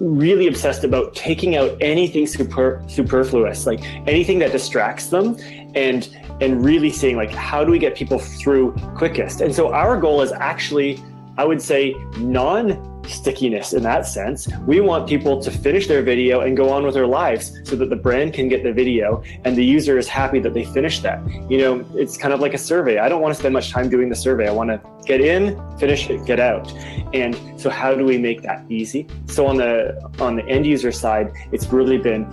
really 0.00 0.46
obsessed 0.46 0.82
about 0.82 1.14
taking 1.14 1.56
out 1.56 1.76
anything 1.80 2.26
super, 2.26 2.82
superfluous, 2.88 3.66
like 3.66 3.82
anything 4.08 4.38
that 4.38 4.52
distracts 4.52 5.08
them, 5.08 5.36
and 5.74 6.08
and 6.40 6.64
really 6.64 6.90
seeing 6.90 7.16
like 7.16 7.30
how 7.30 7.62
do 7.64 7.70
we 7.70 7.78
get 7.78 7.94
people 7.94 8.18
through 8.18 8.72
quickest. 8.96 9.40
And 9.42 9.54
so 9.54 9.72
our 9.72 10.00
goal 10.00 10.22
is 10.22 10.32
actually, 10.32 10.98
I 11.36 11.44
would 11.44 11.60
say, 11.60 11.94
non 12.18 12.89
stickiness 13.10 13.72
in 13.72 13.82
that 13.82 14.06
sense. 14.06 14.48
We 14.66 14.80
want 14.80 15.08
people 15.08 15.40
to 15.42 15.50
finish 15.50 15.86
their 15.86 16.02
video 16.02 16.40
and 16.40 16.56
go 16.56 16.70
on 16.70 16.84
with 16.84 16.94
their 16.94 17.06
lives 17.06 17.58
so 17.64 17.76
that 17.76 17.90
the 17.90 17.96
brand 17.96 18.32
can 18.32 18.48
get 18.48 18.62
the 18.62 18.72
video 18.72 19.22
and 19.44 19.56
the 19.56 19.64
user 19.64 19.98
is 19.98 20.08
happy 20.08 20.38
that 20.40 20.54
they 20.54 20.64
finished 20.64 21.02
that. 21.02 21.20
You 21.50 21.58
know, 21.58 21.86
it's 21.94 22.16
kind 22.16 22.32
of 22.32 22.40
like 22.40 22.54
a 22.54 22.58
survey. 22.58 22.98
I 22.98 23.08
don't 23.08 23.20
want 23.20 23.34
to 23.34 23.40
spend 23.40 23.52
much 23.52 23.70
time 23.70 23.88
doing 23.88 24.08
the 24.08 24.16
survey. 24.16 24.48
I 24.48 24.52
want 24.52 24.70
to 24.70 24.80
get 25.04 25.20
in, 25.20 25.60
finish 25.78 26.08
it, 26.08 26.24
get 26.24 26.40
out. 26.40 26.70
And 27.12 27.36
so 27.60 27.70
how 27.70 27.94
do 27.94 28.04
we 28.04 28.18
make 28.18 28.42
that 28.42 28.64
easy? 28.70 29.06
So 29.26 29.46
on 29.46 29.56
the 29.56 30.00
on 30.20 30.36
the 30.36 30.46
end 30.46 30.66
user 30.66 30.92
side, 30.92 31.32
it's 31.52 31.66
really 31.72 31.98
been 31.98 32.24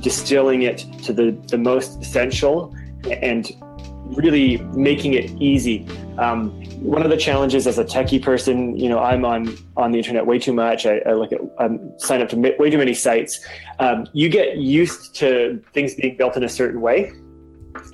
distilling 0.00 0.62
it 0.62 0.78
to 1.04 1.12
the 1.12 1.32
the 1.48 1.58
most 1.58 2.00
essential 2.00 2.74
and 3.10 3.50
really 4.16 4.58
making 4.74 5.14
it 5.14 5.30
easy. 5.40 5.86
Um, 6.18 6.63
one 6.84 7.02
of 7.02 7.08
the 7.08 7.16
challenges 7.16 7.66
as 7.66 7.78
a 7.78 7.84
techie 7.84 8.22
person, 8.22 8.76
you 8.76 8.90
know, 8.90 8.98
I'm 8.98 9.24
on 9.24 9.56
on 9.74 9.90
the 9.90 9.98
internet 9.98 10.26
way 10.26 10.38
too 10.38 10.52
much. 10.52 10.84
I, 10.84 10.98
I 11.06 11.14
look 11.14 11.32
at, 11.32 11.40
I'm 11.58 11.98
sign 11.98 12.20
up 12.20 12.28
to 12.28 12.36
way 12.36 12.68
too 12.68 12.76
many 12.76 12.92
sites. 12.92 13.40
Um, 13.78 14.06
you 14.12 14.28
get 14.28 14.58
used 14.58 15.14
to 15.16 15.62
things 15.72 15.94
being 15.94 16.16
built 16.18 16.36
in 16.36 16.44
a 16.44 16.48
certain 16.48 16.82
way, 16.82 17.10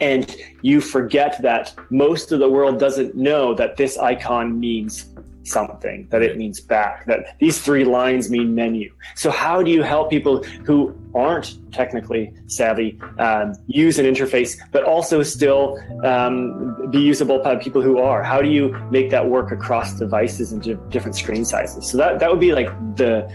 and 0.00 0.34
you 0.62 0.80
forget 0.80 1.40
that 1.42 1.72
most 1.90 2.32
of 2.32 2.40
the 2.40 2.50
world 2.50 2.80
doesn't 2.80 3.14
know 3.14 3.54
that 3.54 3.76
this 3.76 3.96
icon 3.96 4.58
means 4.58 5.14
something, 5.42 6.06
that 6.10 6.22
it 6.22 6.36
means 6.36 6.60
back, 6.60 7.06
that 7.06 7.36
these 7.38 7.60
three 7.60 7.84
lines 7.84 8.30
mean 8.30 8.54
menu. 8.54 8.92
So, 9.14 9.30
how 9.30 9.62
do 9.62 9.70
you 9.70 9.82
help 9.82 10.10
people 10.10 10.42
who 10.64 10.94
aren't 11.14 11.58
technically 11.72 12.32
savvy 12.46 13.00
um, 13.18 13.54
use 13.66 13.98
an 13.98 14.06
interface, 14.06 14.58
but 14.72 14.84
also 14.84 15.22
still 15.22 15.78
um, 16.04 16.90
be 16.90 16.98
usable 16.98 17.42
by 17.42 17.56
people 17.56 17.82
who 17.82 17.98
are? 17.98 18.22
How 18.22 18.42
do 18.42 18.48
you 18.48 18.76
make 18.90 19.10
that 19.10 19.26
work 19.26 19.50
across 19.52 19.98
devices 19.98 20.52
and 20.52 20.62
different 20.90 21.16
screen 21.16 21.44
sizes? 21.44 21.90
So, 21.90 21.98
that, 21.98 22.18
that 22.20 22.30
would 22.30 22.40
be 22.40 22.52
like 22.52 22.68
the 22.96 23.30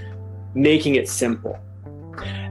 making 0.54 0.96
it 0.96 1.10
simple. 1.10 1.60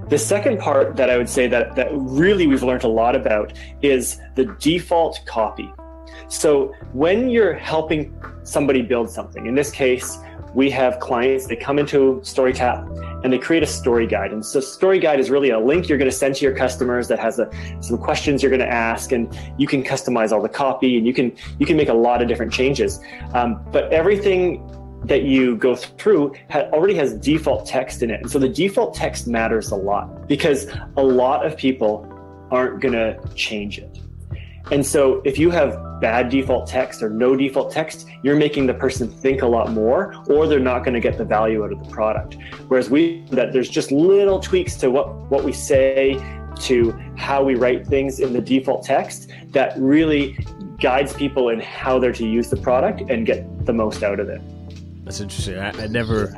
The 0.09 0.19
second 0.19 0.59
part 0.59 0.97
that 0.97 1.09
I 1.09 1.17
would 1.17 1.31
say 1.31 1.47
that, 1.49 1.77
that 1.77 1.89
really 1.93 2.47
we've 2.47 2.63
learned 2.63 2.85
a 2.85 2.89
lot 2.89 3.17
about 3.17 3.55
is 3.81 4.21
the 4.35 4.45
default 4.61 5.21
copy. 5.25 5.73
So 6.35 6.75
when 6.93 7.31
you're 7.31 7.55
helping 7.55 8.13
somebody 8.43 8.83
build 8.83 9.09
something, 9.09 9.47
in 9.47 9.55
this 9.55 9.71
case, 9.71 10.19
we 10.53 10.69
have 10.71 11.01
clients, 11.01 11.47
that 11.47 11.61
come 11.61 11.79
into 11.79 12.21
StoryTap 12.23 13.23
and 13.25 13.33
they 13.33 13.39
create 13.39 13.63
a 13.63 13.67
story 13.67 14.07
guide. 14.07 14.33
And 14.33 14.45
so 14.45 14.61
story 14.61 14.99
guide 14.99 15.19
is 15.19 15.31
really 15.31 15.51
a 15.51 15.59
link 15.59 15.89
you're 15.89 15.99
going 15.99 16.11
to 16.11 16.17
send 16.17 16.35
to 16.37 16.45
your 16.45 16.55
customers 16.55 17.09
that 17.09 17.19
has 17.19 17.39
a, 17.39 17.51
some 17.81 17.99
questions 17.99 18.43
you're 18.43 18.51
going 18.51 18.61
to 18.61 18.73
ask 18.73 19.13
and 19.13 19.37
you 19.59 19.67
can 19.67 19.83
customize 19.83 20.33
all 20.33 20.43
the 20.43 20.49
copy 20.49 20.97
and 20.99 21.07
you 21.07 21.15
can, 21.15 21.35
you 21.59 21.67
can 21.67 21.77
make 21.77 21.89
a 21.89 21.95
lot 21.95 22.21
of 22.21 22.29
different 22.29 22.53
changes. 22.53 23.01
Um, 23.33 23.65
but 23.73 23.93
everything 23.93 24.63
that 25.05 25.23
you 25.23 25.57
go 25.57 25.77
through 25.77 26.35
already 26.53 26.95
has 26.95 27.15
default 27.15 27.67
text 27.67 28.03
in 28.03 28.11
it. 28.11 28.23
And 28.23 28.31
so 28.31 28.39
the 28.39 28.49
default 28.49 28.95
text 28.95 29.27
matters 29.27 29.71
a 29.71 29.77
lot 29.77 30.29
because 30.29 30.67
a 30.97 31.03
lot 31.03 31.47
of 31.47 31.57
people 31.57 32.11
aren't 32.51 32.81
going 32.81 32.95
to 32.95 33.19
change 33.35 33.79
it. 33.79 33.99
And 34.71 34.85
so 34.85 35.21
if 35.25 35.39
you 35.39 35.51
have 35.51 36.01
bad 36.01 36.31
default 36.31 36.67
text 36.67 37.03
or 37.03 37.11
no 37.11 37.37
default 37.37 37.71
text, 37.71 38.07
you're 38.23 38.37
making 38.37 38.67
the 38.67 38.75
person 38.75 39.09
think 39.09 39.43
a 39.43 39.47
lot 39.47 39.73
more, 39.73 40.15
or 40.29 40.47
they're 40.47 40.59
not 40.59 40.85
going 40.85 40.95
to 40.95 41.01
get 41.01 41.19
the 41.19 41.25
value 41.25 41.65
out 41.65 41.73
of 41.73 41.83
the 41.83 41.91
product. 41.91 42.37
Whereas 42.69 42.89
we 42.89 43.25
that 43.31 43.53
there's 43.53 43.69
just 43.69 43.93
little 43.93 44.41
tweaks 44.41 44.77
to 44.77 44.91
what, 44.91 45.15
what 45.31 45.45
we 45.45 45.53
say, 45.53 46.19
to 46.61 46.93
how 47.17 47.43
we 47.43 47.55
write 47.55 47.87
things 47.87 48.21
in 48.21 48.33
the 48.33 48.41
default 48.41 48.85
text 48.85 49.31
that 49.49 49.77
really 49.79 50.39
guides 50.79 51.13
people 51.13 51.49
in 51.51 51.61
how 51.61 51.99
they're 51.99 52.13
to 52.13 52.27
use 52.27 52.49
the 52.49 52.57
product 52.57 53.03
and 53.11 53.27
get 53.27 53.67
the 53.67 53.73
most 53.73 54.03
out 54.03 54.21
of 54.21 54.29
it. 54.29 54.41
That's 55.05 55.21
interesting. 55.21 55.59
I, 55.59 55.71
I 55.71 55.87
never 55.89 56.35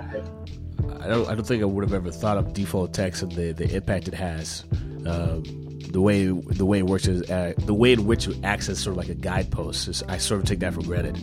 I 1.00 1.08
don't 1.08 1.28
I 1.28 1.34
don't 1.34 1.46
think 1.46 1.62
I 1.62 1.66
would 1.66 1.84
have 1.84 1.94
ever 1.94 2.10
thought 2.10 2.36
of 2.36 2.52
default 2.52 2.92
text 2.92 3.22
and 3.22 3.32
the, 3.32 3.52
the 3.52 3.76
impact 3.76 4.08
it 4.08 4.14
has. 4.14 4.64
Um, 5.06 5.65
the 5.96 6.02
way 6.02 6.26
the 6.26 6.66
way 6.66 6.80
it 6.80 6.86
works 6.86 7.06
is 7.06 7.22
uh, 7.30 7.54
the 7.60 7.72
way 7.72 7.94
in 7.94 8.04
which 8.04 8.28
it 8.28 8.36
acts 8.44 8.68
as 8.68 8.78
sort 8.78 8.92
of 8.92 8.98
like 8.98 9.08
a 9.08 9.14
guidepost. 9.14 9.88
Is, 9.88 10.02
I 10.02 10.18
sort 10.18 10.40
of 10.42 10.46
take 10.46 10.58
that 10.58 10.74
for 10.74 10.82
granted. 10.82 11.16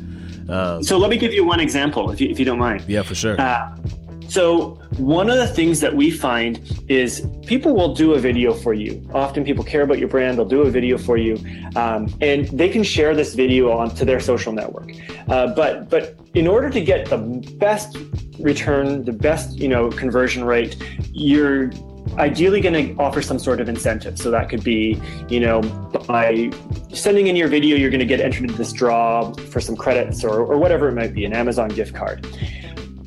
Um, 0.50 0.82
so 0.82 0.98
let 0.98 1.12
me 1.12 1.18
give 1.18 1.32
you 1.32 1.46
one 1.46 1.60
example, 1.60 2.10
if 2.10 2.20
you, 2.20 2.28
if 2.28 2.40
you 2.40 2.46
don't 2.46 2.58
mind. 2.58 2.84
Yeah, 2.88 3.04
for 3.04 3.14
sure. 3.14 3.40
Uh, 3.40 3.78
so 4.30 4.80
one 4.98 5.30
of 5.30 5.38
the 5.38 5.46
things 5.46 5.80
that 5.82 5.96
we 5.96 6.10
find 6.10 6.60
is 6.88 7.24
people 7.46 7.76
will 7.76 7.94
do 7.94 8.16
a 8.16 8.20
video 8.20 8.52
for 8.52 8.74
you. 8.74 9.08
Often 9.14 9.44
people 9.44 9.64
care 9.64 9.84
about 9.84 10.00
your 10.00 10.08
brand; 10.08 10.40
they'll 10.40 10.54
do 10.58 10.64
a 10.64 10.72
video 10.72 10.98
for 10.98 11.18
you, 11.18 11.38
um, 11.76 12.12
and 12.20 12.48
they 12.48 12.68
can 12.68 12.82
share 12.82 13.14
this 13.14 13.36
video 13.36 13.72
onto 13.78 14.06
their 14.06 14.20
social 14.20 14.54
network. 14.54 14.90
Uh, 15.28 15.54
but 15.54 15.88
but 15.92 16.18
in 16.34 16.48
order 16.48 16.72
to 16.72 16.82
get 16.82 17.08
the 17.12 17.20
best 17.60 17.96
return, 18.40 19.06
the 19.06 19.14
best 19.14 19.56
you 19.56 19.68
know 19.68 19.92
conversion 19.92 20.44
rate, 20.44 20.78
you're 21.12 21.70
ideally 22.18 22.62
going 22.62 22.96
to 22.96 23.02
offer 23.02 23.22
some 23.22 23.40
sort 23.40 23.60
of 23.60 23.70
incentive. 23.70 24.18
So 24.18 24.32
that 24.32 24.50
could 24.50 24.64
be, 24.64 25.02
you 25.30 25.40
know, 25.40 25.62
by 26.08 26.52
sending 26.94 27.28
in 27.28 27.36
your 27.36 27.48
video, 27.48 27.76
you're 27.76 27.90
going 27.90 28.00
to 28.00 28.06
get 28.06 28.20
entered 28.20 28.44
into 28.44 28.56
this 28.56 28.72
draw 28.72 29.34
for 29.34 29.60
some 29.60 29.76
credits 29.76 30.24
or, 30.24 30.42
or 30.42 30.58
whatever 30.58 30.90
it 30.90 30.94
might 30.94 31.14
be, 31.14 31.26
an 31.26 31.34
Amazon 31.34 31.70
gift 31.70 31.94
card. 31.94 32.28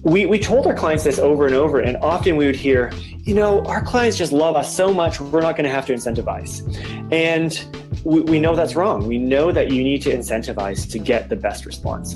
We, 0.02 0.24
we 0.26 0.38
told 0.38 0.66
our 0.66 0.74
clients 0.74 1.02
this 1.02 1.18
over 1.18 1.46
and 1.46 1.54
over, 1.54 1.80
and 1.80 1.96
often 1.96 2.36
we 2.36 2.46
would 2.46 2.54
hear, 2.54 2.92
you 3.24 3.34
know, 3.34 3.64
our 3.64 3.82
clients 3.82 4.16
just 4.16 4.30
love 4.30 4.54
us 4.54 4.74
so 4.74 4.94
much, 4.94 5.20
we're 5.20 5.40
not 5.40 5.56
going 5.56 5.64
to 5.64 5.70
have 5.70 5.84
to 5.86 5.92
incentivize. 5.92 6.62
And 7.12 7.60
we, 8.04 8.20
we 8.20 8.38
know 8.38 8.54
that's 8.54 8.76
wrong. 8.76 9.08
We 9.08 9.18
know 9.18 9.50
that 9.50 9.72
you 9.72 9.82
need 9.82 10.02
to 10.02 10.10
incentivize 10.14 10.88
to 10.92 11.00
get 11.00 11.28
the 11.28 11.34
best 11.34 11.66
response. 11.66 12.14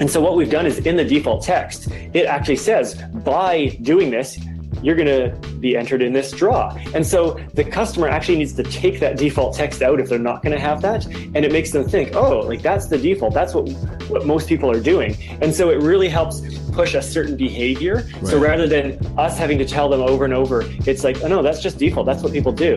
And 0.00 0.10
so 0.10 0.20
what 0.20 0.34
we've 0.34 0.50
done 0.50 0.66
is 0.66 0.78
in 0.78 0.96
the 0.96 1.04
default 1.04 1.44
text, 1.44 1.88
it 2.12 2.26
actually 2.26 2.56
says 2.56 3.00
by 3.24 3.78
doing 3.82 4.10
this, 4.10 4.36
you're 4.82 4.96
going 4.96 5.06
to 5.06 5.48
be 5.58 5.76
entered 5.76 6.02
in 6.02 6.12
this 6.12 6.32
draw. 6.32 6.76
And 6.94 7.06
so 7.06 7.40
the 7.54 7.64
customer 7.64 8.08
actually 8.08 8.38
needs 8.38 8.52
to 8.54 8.62
take 8.64 9.00
that 9.00 9.16
default 9.16 9.54
text 9.54 9.82
out 9.82 10.00
if 10.00 10.08
they're 10.08 10.18
not 10.18 10.42
going 10.42 10.54
to 10.54 10.60
have 10.60 10.82
that. 10.82 11.06
And 11.06 11.36
it 11.36 11.52
makes 11.52 11.70
them 11.70 11.88
think, 11.88 12.14
oh, 12.14 12.40
like 12.40 12.62
that's 12.62 12.88
the 12.88 12.98
default. 12.98 13.32
That's 13.34 13.54
what, 13.54 13.68
what 14.08 14.26
most 14.26 14.48
people 14.48 14.70
are 14.70 14.80
doing. 14.80 15.16
And 15.40 15.54
so 15.54 15.70
it 15.70 15.80
really 15.80 16.08
helps 16.08 16.40
push 16.72 16.94
a 16.94 17.02
certain 17.02 17.36
behavior. 17.36 18.08
Right. 18.14 18.26
So 18.26 18.38
rather 18.38 18.66
than 18.66 18.98
us 19.18 19.38
having 19.38 19.58
to 19.58 19.64
tell 19.64 19.88
them 19.88 20.00
over 20.00 20.24
and 20.24 20.34
over, 20.34 20.64
it's 20.86 21.04
like, 21.04 21.22
oh 21.22 21.28
no, 21.28 21.42
that's 21.42 21.60
just 21.60 21.78
default. 21.78 22.06
That's 22.06 22.22
what 22.22 22.32
people 22.32 22.52
do. 22.52 22.76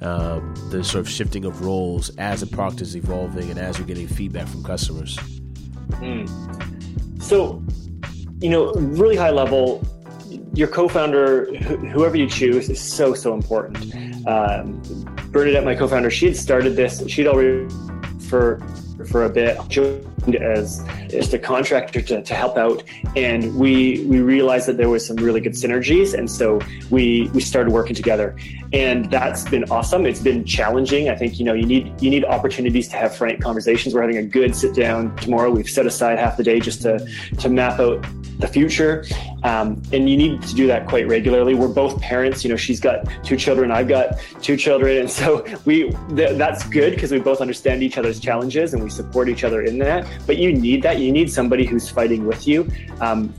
um, 0.00 0.54
the 0.70 0.82
sort 0.82 1.00
of 1.00 1.08
shifting 1.08 1.44
of 1.44 1.64
roles 1.64 2.10
as 2.16 2.40
the 2.40 2.46
product 2.46 2.80
is 2.80 2.96
evolving 2.96 3.50
and 3.50 3.58
as 3.58 3.78
you're 3.78 3.86
getting 3.86 4.08
feedback 4.08 4.48
from 4.48 4.62
customers? 4.62 5.16
Mm. 6.00 7.22
so 7.22 7.62
you 8.40 8.50
know 8.50 8.72
really 8.72 9.16
high 9.16 9.30
level 9.30 9.82
your 10.54 10.68
co-founder 10.68 11.46
wh- 11.54 11.92
whoever 11.92 12.16
you 12.16 12.28
choose 12.28 12.68
is 12.68 12.80
so 12.80 13.14
so 13.14 13.34
important. 13.34 13.94
Um, 14.26 14.80
bernadette 15.30 15.64
my 15.64 15.74
co-founder 15.74 16.10
she 16.10 16.26
had 16.26 16.36
started 16.36 16.76
this 16.76 17.06
she'd 17.08 17.26
already 17.26 17.68
for 18.28 18.60
for 19.06 19.24
a 19.24 19.28
bit 19.28 19.58
as 20.32 20.84
just 21.08 21.34
a 21.34 21.38
contractor 21.38 22.00
to, 22.02 22.22
to 22.22 22.34
help 22.34 22.56
out. 22.56 22.82
And 23.16 23.54
we 23.56 24.04
we 24.06 24.20
realized 24.20 24.66
that 24.68 24.76
there 24.76 24.88
was 24.88 25.06
some 25.06 25.16
really 25.16 25.40
good 25.40 25.52
synergies. 25.52 26.14
And 26.14 26.30
so 26.30 26.60
we 26.90 27.30
we 27.34 27.40
started 27.40 27.72
working 27.72 27.94
together. 27.94 28.36
And 28.72 29.10
that's 29.10 29.44
been 29.44 29.64
awesome. 29.70 30.06
It's 30.06 30.20
been 30.20 30.44
challenging. 30.44 31.08
I 31.08 31.16
think 31.16 31.38
you 31.38 31.44
know 31.44 31.54
you 31.54 31.66
need 31.66 32.00
you 32.02 32.10
need 32.10 32.24
opportunities 32.24 32.88
to 32.88 32.96
have 32.96 33.14
frank 33.14 33.42
conversations. 33.42 33.94
We're 33.94 34.02
having 34.02 34.18
a 34.18 34.22
good 34.22 34.54
sit 34.54 34.74
down 34.74 35.14
tomorrow. 35.16 35.50
We've 35.50 35.68
set 35.68 35.86
aside 35.86 36.18
half 36.18 36.36
the 36.36 36.44
day 36.44 36.60
just 36.60 36.82
to 36.82 37.06
to 37.38 37.48
map 37.48 37.78
out 37.80 38.04
the 38.38 38.48
future. 38.48 39.04
Um, 39.42 39.82
and 39.92 40.08
you 40.08 40.16
need 40.16 40.42
to 40.42 40.54
do 40.54 40.66
that 40.66 40.88
quite 40.88 41.06
regularly. 41.06 41.54
We're 41.54 41.68
both 41.68 42.00
parents 42.00 42.44
you 42.44 42.50
know 42.50 42.56
she's 42.56 42.80
got 42.80 43.06
two 43.24 43.36
children 43.36 43.70
i've 43.70 43.88
got 43.88 44.18
two 44.42 44.56
children. 44.56 44.98
And 44.98 45.10
so 45.10 45.44
we 45.64 45.90
th- 46.14 46.36
that's 46.36 46.66
good 46.68 46.94
because 46.94 47.10
we 47.12 47.18
both 47.18 47.40
understand 47.40 47.82
each 47.82 47.98
other's 47.98 48.20
challenges 48.20 48.74
and 48.74 48.82
we 48.82 48.90
support 48.90 49.28
each 49.28 49.44
other 49.44 49.62
in 49.62 49.78
that. 49.78 50.06
But 50.26 50.36
you 50.38 50.52
need 50.52 50.82
that. 50.82 50.98
You 50.98 51.12
need 51.12 51.30
somebody 51.30 51.64
who's 51.66 51.88
fighting 51.88 52.26
with 52.26 52.46
you. 52.46 52.70
Um, 53.00 53.32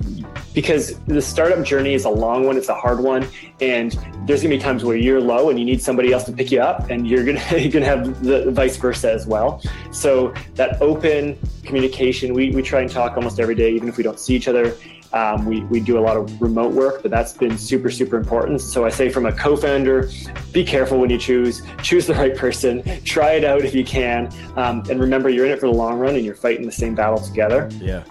because 0.53 0.97
the 1.01 1.21
startup 1.21 1.65
journey 1.65 1.93
is 1.93 2.05
a 2.05 2.09
long 2.09 2.45
one. 2.45 2.55
It's 2.55 2.69
a 2.69 2.75
hard 2.75 3.01
one. 3.01 3.27
And 3.59 3.91
there's 4.25 4.41
going 4.41 4.51
to 4.51 4.57
be 4.57 4.59
times 4.59 4.83
where 4.83 4.95
you're 4.95 5.21
low 5.21 5.49
and 5.49 5.59
you 5.59 5.65
need 5.65 5.81
somebody 5.81 6.13
else 6.13 6.23
to 6.23 6.31
pick 6.31 6.49
you 6.49 6.61
up 6.61 6.89
and 6.89 7.07
you're 7.07 7.25
going 7.25 7.37
to, 7.71 7.81
have 7.85 8.23
the 8.23 8.49
vice 8.51 8.77
versa 8.77 9.11
as 9.11 9.27
well. 9.27 9.61
So 9.91 10.33
that 10.55 10.81
open 10.81 11.37
communication 11.65 12.33
we, 12.33 12.51
we 12.51 12.61
try 12.61 12.81
and 12.81 12.91
talk 12.91 13.17
almost 13.17 13.39
every 13.39 13.55
day 13.55 13.71
even 13.71 13.89
if 13.89 13.97
we 13.97 14.03
don't 14.03 14.19
see 14.19 14.35
each 14.35 14.47
other 14.47 14.75
um, 15.15 15.45
we, 15.45 15.61
we 15.65 15.79
do 15.79 15.97
a 15.97 16.01
lot 16.01 16.17
of 16.17 16.41
remote 16.41 16.73
work, 16.73 17.01
but 17.01 17.09
that's 17.09 17.31
been 17.31 17.57
super, 17.57 17.89
super 17.89 18.17
important. 18.17 18.59
So 18.59 18.85
I 18.85 18.89
say 18.89 19.09
from 19.09 19.25
a 19.25 19.31
co-founder, 19.31 20.09
be 20.51 20.65
careful 20.65 20.99
when 20.99 21.09
you 21.09 21.17
choose, 21.17 21.61
choose 21.81 22.05
the 22.05 22.13
right 22.13 22.35
person, 22.35 22.83
try 23.05 23.31
it 23.31 23.45
out 23.45 23.61
if 23.61 23.73
you 23.73 23.85
can. 23.85 24.29
Um, 24.57 24.83
and 24.89 24.99
remember, 24.99 25.29
you're 25.29 25.45
in 25.45 25.51
it 25.51 25.59
for 25.61 25.67
the 25.67 25.73
long 25.73 25.97
run 25.99 26.15
and 26.15 26.25
you're 26.25 26.35
fighting 26.35 26.65
the 26.65 26.71
same 26.71 26.95
battle 26.95 27.17
together. 27.17 27.69
Yeah. 27.79 28.03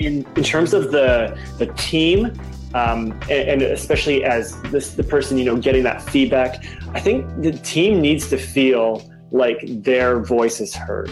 In, 0.00 0.26
in 0.34 0.42
terms 0.42 0.74
of 0.74 0.90
the, 0.90 1.38
the 1.58 1.66
team, 1.74 2.32
um, 2.74 3.12
and, 3.30 3.62
and, 3.62 3.62
especially 3.62 4.24
as 4.24 4.60
this, 4.62 4.94
the 4.94 5.04
person, 5.04 5.38
you 5.38 5.44
know, 5.44 5.56
getting 5.56 5.84
that 5.84 6.02
feedback, 6.02 6.64
I 6.92 6.98
think 6.98 7.24
the 7.40 7.52
team 7.52 8.00
needs 8.00 8.28
to 8.30 8.36
feel 8.36 9.08
like 9.30 9.58
their 9.64 10.20
voice 10.20 10.60
is 10.60 10.74
heard. 10.74 11.10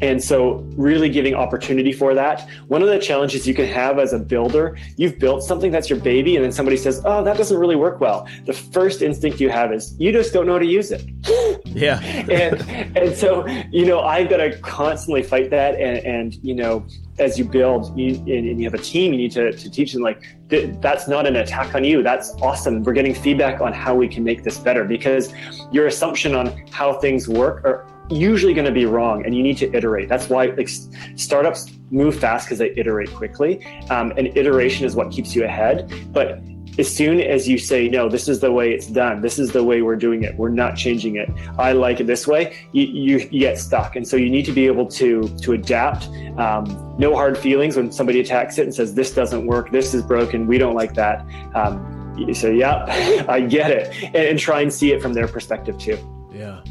And 0.00 0.22
so, 0.22 0.64
really 0.76 1.08
giving 1.08 1.34
opportunity 1.34 1.92
for 1.92 2.14
that. 2.14 2.48
One 2.68 2.82
of 2.82 2.88
the 2.88 2.98
challenges 2.98 3.46
you 3.48 3.54
can 3.54 3.66
have 3.66 3.98
as 3.98 4.12
a 4.12 4.18
builder, 4.18 4.76
you've 4.96 5.18
built 5.18 5.42
something 5.42 5.72
that's 5.72 5.90
your 5.90 5.98
baby, 5.98 6.36
and 6.36 6.44
then 6.44 6.52
somebody 6.52 6.76
says, 6.76 7.02
Oh, 7.04 7.24
that 7.24 7.36
doesn't 7.36 7.58
really 7.58 7.76
work 7.76 8.00
well. 8.00 8.28
The 8.46 8.52
first 8.52 9.02
instinct 9.02 9.40
you 9.40 9.50
have 9.50 9.72
is, 9.72 9.94
You 9.98 10.12
just 10.12 10.32
don't 10.32 10.46
know 10.46 10.52
how 10.52 10.58
to 10.60 10.66
use 10.66 10.92
it. 10.92 11.04
Yeah. 11.64 12.00
and, 12.30 12.96
and 12.96 13.16
so, 13.16 13.46
you 13.70 13.84
know, 13.84 14.00
I've 14.00 14.28
got 14.28 14.38
to 14.38 14.58
constantly 14.58 15.22
fight 15.22 15.50
that. 15.50 15.74
And, 15.74 15.98
and 16.04 16.34
you 16.42 16.54
know, 16.54 16.86
as 17.18 17.38
you 17.38 17.44
build 17.44 17.96
you, 17.98 18.14
and 18.14 18.58
you 18.58 18.64
have 18.64 18.74
a 18.74 18.82
team, 18.82 19.12
you 19.12 19.18
need 19.18 19.32
to, 19.32 19.52
to 19.52 19.70
teach 19.70 19.92
them, 19.92 20.02
like, 20.02 20.24
that's 20.48 21.08
not 21.08 21.26
an 21.26 21.36
attack 21.36 21.74
on 21.74 21.84
you. 21.84 22.02
That's 22.02 22.32
awesome. 22.40 22.82
We're 22.82 22.94
getting 22.94 23.14
feedback 23.14 23.60
on 23.60 23.72
how 23.72 23.94
we 23.94 24.08
can 24.08 24.24
make 24.24 24.44
this 24.44 24.58
better 24.58 24.84
because 24.84 25.32
your 25.70 25.86
assumption 25.86 26.34
on 26.34 26.66
how 26.70 26.94
things 26.94 27.28
work 27.28 27.64
are 27.64 27.86
usually 28.10 28.54
going 28.54 28.66
to 28.66 28.72
be 28.72 28.86
wrong 28.86 29.24
and 29.24 29.34
you 29.34 29.42
need 29.42 29.56
to 29.58 29.74
iterate. 29.74 30.08
That's 30.08 30.28
why 30.28 30.46
like 30.46 30.68
startups 31.16 31.70
move 31.90 32.18
fast 32.18 32.46
because 32.46 32.58
they 32.58 32.70
iterate 32.76 33.12
quickly 33.14 33.64
um, 33.90 34.12
and 34.16 34.28
iteration 34.36 34.86
is 34.86 34.94
what 34.94 35.10
keeps 35.10 35.34
you 35.34 35.44
ahead. 35.44 35.92
But 36.12 36.40
as 36.78 36.94
soon 36.94 37.20
as 37.20 37.48
you 37.48 37.58
say 37.58 37.88
no 37.88 38.08
this 38.08 38.28
is 38.28 38.40
the 38.40 38.52
way 38.52 38.72
it's 38.72 38.86
done. 38.86 39.20
This 39.20 39.38
is 39.38 39.52
the 39.52 39.64
way 39.64 39.82
we're 39.82 39.96
doing 39.96 40.22
it. 40.22 40.36
We're 40.36 40.48
not 40.48 40.76
changing 40.76 41.16
it. 41.16 41.28
I 41.58 41.72
like 41.72 42.00
it 42.00 42.06
this 42.06 42.26
way 42.26 42.56
you, 42.72 42.84
you, 42.84 43.40
get 43.40 43.58
stuck. 43.58 43.96
And 43.96 44.06
so 44.06 44.16
you 44.16 44.30
need 44.30 44.44
to 44.46 44.52
be 44.52 44.66
able 44.66 44.86
to 44.86 45.28
to 45.42 45.52
adapt 45.52 46.08
um, 46.38 46.94
no 46.98 47.14
hard 47.14 47.36
feelings 47.36 47.76
when 47.76 47.90
somebody 47.92 48.20
attacks 48.20 48.58
it 48.58 48.62
and 48.62 48.74
says 48.74 48.94
this 48.94 49.12
doesn't 49.12 49.46
work. 49.46 49.70
This 49.70 49.92
is 49.92 50.02
broken. 50.02 50.46
We 50.46 50.58
don't 50.58 50.74
like 50.74 50.94
that. 50.94 51.26
Um, 51.54 51.94
you 52.16 52.34
say 52.34 52.56
yeah 52.56 52.84
i 53.28 53.40
get 53.40 53.70
it 53.70 53.94
and, 54.06 54.16
and 54.16 54.38
try 54.40 54.60
and 54.60 54.72
see 54.72 54.90
it 54.90 55.00
from 55.00 55.12
their 55.12 55.28
perspective 55.28 55.78
too. 55.78 55.98
Yeah 56.32 56.62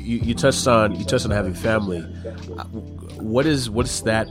you, 0.00 0.18
you, 0.18 0.34
touched 0.34 0.66
on 0.66 0.94
you 0.96 1.04
touched 1.04 1.24
on 1.24 1.30
having 1.30 1.54
family. 1.54 2.00
What 3.18 3.46
is 3.46 3.70
what's 3.70 4.00
that 4.02 4.26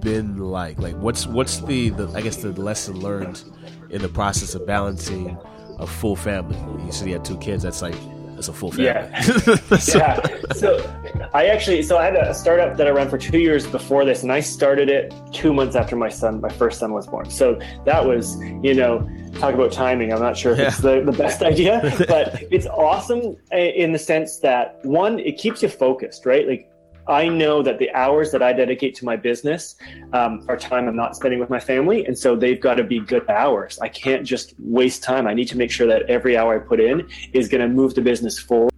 been 0.00 0.38
like? 0.38 0.78
Like 0.78 0.94
what's 0.96 1.26
what's 1.26 1.60
the, 1.60 1.90
the 1.90 2.08
I 2.14 2.20
guess 2.20 2.36
the 2.36 2.52
lesson 2.52 3.00
learned 3.00 3.42
in 3.90 4.02
the 4.02 4.08
process 4.08 4.54
of 4.54 4.66
balancing 4.66 5.36
a 5.78 5.86
full 5.86 6.16
family? 6.16 6.56
You 6.84 6.92
said 6.92 7.08
you 7.08 7.14
had 7.14 7.24
two 7.24 7.38
kids. 7.38 7.62
That's 7.62 7.82
like 7.82 7.94
that's 8.40 8.48
a 8.48 8.54
full 8.54 8.70
family. 8.70 8.86
Yeah. 8.86 9.20
so. 9.78 9.98
yeah. 9.98 10.52
So 10.54 11.28
I 11.34 11.46
actually 11.46 11.82
so 11.82 11.98
I 11.98 12.04
had 12.06 12.16
a 12.16 12.32
startup 12.32 12.78
that 12.78 12.86
I 12.86 12.90
ran 12.90 13.10
for 13.10 13.18
two 13.18 13.38
years 13.38 13.66
before 13.66 14.06
this, 14.06 14.22
and 14.22 14.32
I 14.32 14.40
started 14.40 14.88
it 14.88 15.12
two 15.30 15.52
months 15.52 15.76
after 15.76 15.94
my 15.94 16.08
son, 16.08 16.40
my 16.40 16.48
first 16.48 16.78
son 16.78 16.94
was 16.94 17.06
born. 17.06 17.28
So 17.28 17.60
that 17.84 18.04
was 18.04 18.40
you 18.62 18.72
know 18.74 19.06
talk 19.34 19.54
about 19.54 19.72
timing. 19.72 20.10
I'm 20.12 20.20
not 20.20 20.38
sure 20.38 20.52
if 20.52 20.58
yeah. 20.58 20.68
it's 20.68 20.78
the, 20.78 21.02
the 21.02 21.12
best 21.12 21.42
idea, 21.42 21.80
but 22.08 22.42
it's 22.50 22.66
awesome 22.66 23.36
in 23.52 23.92
the 23.92 23.98
sense 23.98 24.38
that 24.38 24.82
one, 24.84 25.18
it 25.18 25.36
keeps 25.36 25.62
you 25.62 25.68
focused, 25.68 26.24
right? 26.24 26.48
Like 26.48 26.69
I 27.10 27.28
know 27.28 27.62
that 27.62 27.78
the 27.78 27.92
hours 27.92 28.30
that 28.30 28.42
I 28.42 28.52
dedicate 28.52 28.94
to 28.96 29.04
my 29.04 29.16
business 29.16 29.76
um, 30.12 30.44
are 30.48 30.56
time 30.56 30.88
I'm 30.88 30.96
not 30.96 31.16
spending 31.16 31.40
with 31.40 31.50
my 31.50 31.60
family. 31.60 32.06
And 32.06 32.16
so 32.16 32.36
they've 32.36 32.60
got 32.60 32.74
to 32.74 32.84
be 32.84 33.00
good 33.00 33.28
hours. 33.28 33.78
I 33.80 33.88
can't 33.88 34.24
just 34.24 34.54
waste 34.58 35.02
time. 35.02 35.26
I 35.26 35.34
need 35.34 35.48
to 35.48 35.56
make 35.56 35.70
sure 35.70 35.86
that 35.88 36.02
every 36.08 36.36
hour 36.36 36.54
I 36.54 36.58
put 36.58 36.80
in 36.80 37.08
is 37.32 37.48
going 37.48 37.62
to 37.62 37.68
move 37.68 37.94
the 37.94 38.02
business 38.02 38.38
forward 38.38 38.69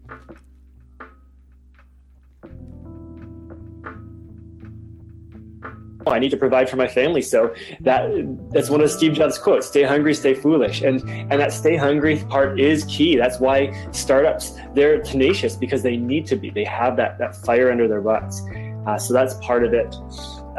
I 6.06 6.18
need 6.18 6.30
to 6.30 6.36
provide 6.36 6.68
for 6.68 6.76
my 6.76 6.88
family. 6.88 7.22
So 7.22 7.54
that 7.80 8.10
that's 8.50 8.70
one 8.70 8.80
of 8.80 8.90
Steve 8.90 9.14
Jobs' 9.14 9.38
quotes: 9.38 9.66
"Stay 9.66 9.82
hungry, 9.82 10.14
stay 10.14 10.34
foolish." 10.34 10.82
And 10.82 11.00
and 11.08 11.40
that 11.40 11.52
stay 11.52 11.76
hungry 11.76 12.22
part 12.28 12.58
is 12.60 12.84
key. 12.84 13.16
That's 13.16 13.38
why 13.40 13.72
startups 13.92 14.56
they're 14.74 15.02
tenacious 15.02 15.56
because 15.56 15.82
they 15.82 15.96
need 15.96 16.26
to 16.26 16.36
be. 16.36 16.50
They 16.50 16.64
have 16.64 16.96
that 16.96 17.18
that 17.18 17.36
fire 17.36 17.70
under 17.70 17.88
their 17.88 18.00
butts. 18.00 18.42
Uh, 18.86 18.98
so 18.98 19.14
that's 19.14 19.34
part 19.34 19.64
of 19.64 19.74
it. 19.74 19.94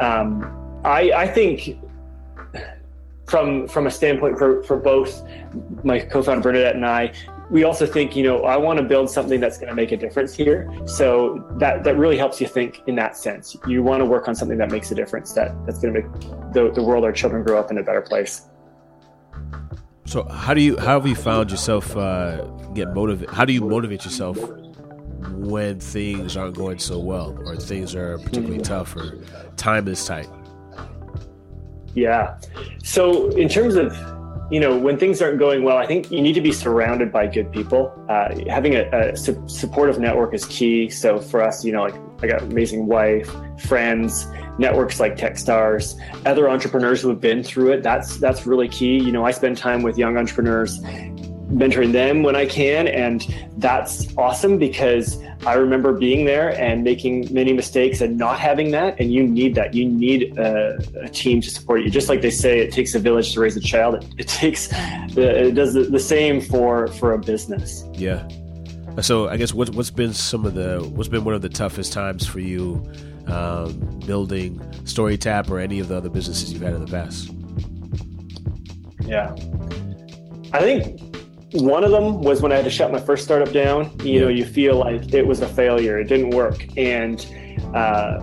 Um, 0.00 0.80
I 0.84 1.12
I 1.12 1.26
think 1.26 1.78
from 3.26 3.66
from 3.68 3.86
a 3.86 3.90
standpoint 3.90 4.38
for 4.38 4.62
for 4.64 4.76
both 4.76 5.22
my 5.82 5.98
co-founder 5.98 6.42
Bernadette 6.42 6.76
and 6.76 6.86
I, 6.86 7.12
we 7.50 7.64
also 7.64 7.86
think, 7.86 8.16
you 8.16 8.22
know, 8.22 8.44
I 8.44 8.56
want 8.56 8.78
to 8.78 8.82
build 8.82 9.10
something 9.10 9.38
that's 9.40 9.58
going 9.58 9.68
to 9.68 9.74
make 9.74 9.92
a 9.92 9.96
difference 9.96 10.34
here. 10.34 10.70
So 10.86 11.46
that 11.58 11.84
that 11.84 11.96
really 11.96 12.16
helps 12.16 12.40
you 12.40 12.46
think 12.46 12.82
in 12.86 12.94
that 12.96 13.16
sense. 13.16 13.56
You 13.66 13.82
want 13.82 14.00
to 14.00 14.06
work 14.06 14.28
on 14.28 14.34
something 14.34 14.58
that 14.58 14.70
makes 14.70 14.90
a 14.90 14.94
difference 14.94 15.32
that 15.34 15.54
that's 15.66 15.80
going 15.80 15.94
to 15.94 16.00
make 16.02 16.20
the, 16.52 16.70
the 16.74 16.82
world 16.82 17.04
our 17.04 17.12
children 17.12 17.42
grow 17.42 17.58
up 17.58 17.70
in 17.70 17.78
a 17.78 17.82
better 17.82 18.00
place. 18.00 18.48
So 20.06 20.24
how 20.24 20.54
do 20.54 20.60
you 20.60 20.76
how 20.78 20.98
have 21.00 21.06
you 21.06 21.14
found 21.14 21.50
yourself 21.50 21.96
uh, 21.96 22.44
get 22.74 22.94
motivated? 22.94 23.34
How 23.34 23.44
do 23.44 23.52
you 23.52 23.62
motivate 23.62 24.04
yourself 24.04 24.38
when 25.30 25.80
things 25.80 26.36
aren't 26.36 26.56
going 26.56 26.78
so 26.78 26.98
well, 26.98 27.36
or 27.46 27.56
things 27.56 27.94
are 27.94 28.18
particularly 28.18 28.60
tough, 28.60 28.96
or 28.96 29.18
time 29.56 29.88
is 29.88 30.04
tight? 30.04 30.28
Yeah. 31.94 32.38
So 32.82 33.28
in 33.30 33.48
terms 33.48 33.76
of 33.76 33.92
you 34.50 34.60
know, 34.60 34.76
when 34.76 34.98
things 34.98 35.22
aren't 35.22 35.38
going 35.38 35.62
well, 35.62 35.76
I 35.76 35.86
think 35.86 36.10
you 36.10 36.20
need 36.20 36.34
to 36.34 36.40
be 36.40 36.52
surrounded 36.52 37.10
by 37.10 37.26
good 37.26 37.50
people. 37.50 37.92
Uh, 38.08 38.34
having 38.48 38.74
a, 38.74 38.88
a 38.92 39.16
su- 39.16 39.42
supportive 39.46 39.98
network 39.98 40.34
is 40.34 40.44
key. 40.46 40.90
So 40.90 41.18
for 41.18 41.42
us, 41.42 41.64
you 41.64 41.72
know, 41.72 41.82
like 41.82 41.94
I 42.22 42.26
got 42.26 42.42
amazing 42.42 42.86
wife, 42.86 43.30
friends, 43.58 44.26
networks 44.58 45.00
like 45.00 45.16
Techstars, 45.16 45.98
other 46.26 46.48
entrepreneurs 46.48 47.00
who 47.00 47.08
have 47.08 47.20
been 47.20 47.42
through 47.42 47.72
it. 47.72 47.82
That's 47.82 48.18
that's 48.18 48.46
really 48.46 48.68
key. 48.68 48.98
You 48.98 49.12
know, 49.12 49.24
I 49.24 49.30
spend 49.30 49.56
time 49.56 49.82
with 49.82 49.98
young 49.98 50.16
entrepreneurs 50.16 50.80
mentoring 51.54 51.92
them 51.92 52.22
when 52.22 52.36
I 52.36 52.46
can. 52.46 52.88
And 52.88 53.22
that's 53.56 54.14
awesome 54.16 54.58
because 54.58 55.18
I 55.46 55.54
remember 55.54 55.92
being 55.92 56.24
there 56.24 56.58
and 56.60 56.82
making 56.82 57.32
many 57.32 57.52
mistakes 57.52 58.00
and 58.00 58.18
not 58.18 58.38
having 58.38 58.70
that. 58.72 58.98
And 58.98 59.12
you 59.12 59.22
need 59.22 59.54
that. 59.54 59.74
You 59.74 59.86
need 59.86 60.36
a, 60.38 60.78
a 61.00 61.08
team 61.08 61.40
to 61.40 61.50
support 61.50 61.82
you. 61.82 61.90
Just 61.90 62.08
like 62.08 62.22
they 62.22 62.30
say, 62.30 62.58
it 62.58 62.72
takes 62.72 62.94
a 62.94 62.98
village 62.98 63.32
to 63.34 63.40
raise 63.40 63.56
a 63.56 63.60
child. 63.60 63.94
It, 63.96 64.14
it 64.18 64.28
takes, 64.28 64.68
the, 65.14 65.46
it 65.48 65.54
does 65.54 65.74
the, 65.74 65.84
the 65.84 66.00
same 66.00 66.40
for, 66.40 66.88
for 66.88 67.12
a 67.12 67.18
business. 67.18 67.84
Yeah. 67.92 68.26
So 69.00 69.28
I 69.28 69.36
guess 69.36 69.52
what, 69.52 69.70
what's 69.70 69.90
been 69.90 70.12
some 70.12 70.44
of 70.44 70.54
the, 70.54 70.80
what's 70.94 71.08
been 71.08 71.24
one 71.24 71.34
of 71.34 71.42
the 71.42 71.48
toughest 71.48 71.92
times 71.92 72.26
for 72.26 72.40
you 72.40 72.84
um, 73.26 74.00
building 74.06 74.58
StoryTap 74.84 75.50
or 75.50 75.58
any 75.58 75.80
of 75.80 75.88
the 75.88 75.96
other 75.96 76.10
businesses 76.10 76.52
you've 76.52 76.62
had 76.62 76.74
in 76.74 76.84
the 76.84 76.90
past? 76.90 77.30
Yeah. 79.00 79.34
I 80.52 80.60
think 80.60 81.00
one 81.54 81.84
of 81.84 81.92
them 81.92 82.20
was 82.20 82.42
when 82.42 82.50
I 82.50 82.56
had 82.56 82.64
to 82.64 82.70
shut 82.70 82.90
my 82.90 83.00
first 83.00 83.24
startup 83.24 83.52
down. 83.52 83.96
You 84.00 84.20
know, 84.20 84.28
you 84.28 84.44
feel 84.44 84.76
like 84.76 85.14
it 85.14 85.24
was 85.24 85.40
a 85.40 85.46
failure, 85.46 86.00
it 86.00 86.08
didn't 86.08 86.30
work. 86.30 86.66
And 86.76 87.24
uh, 87.72 88.20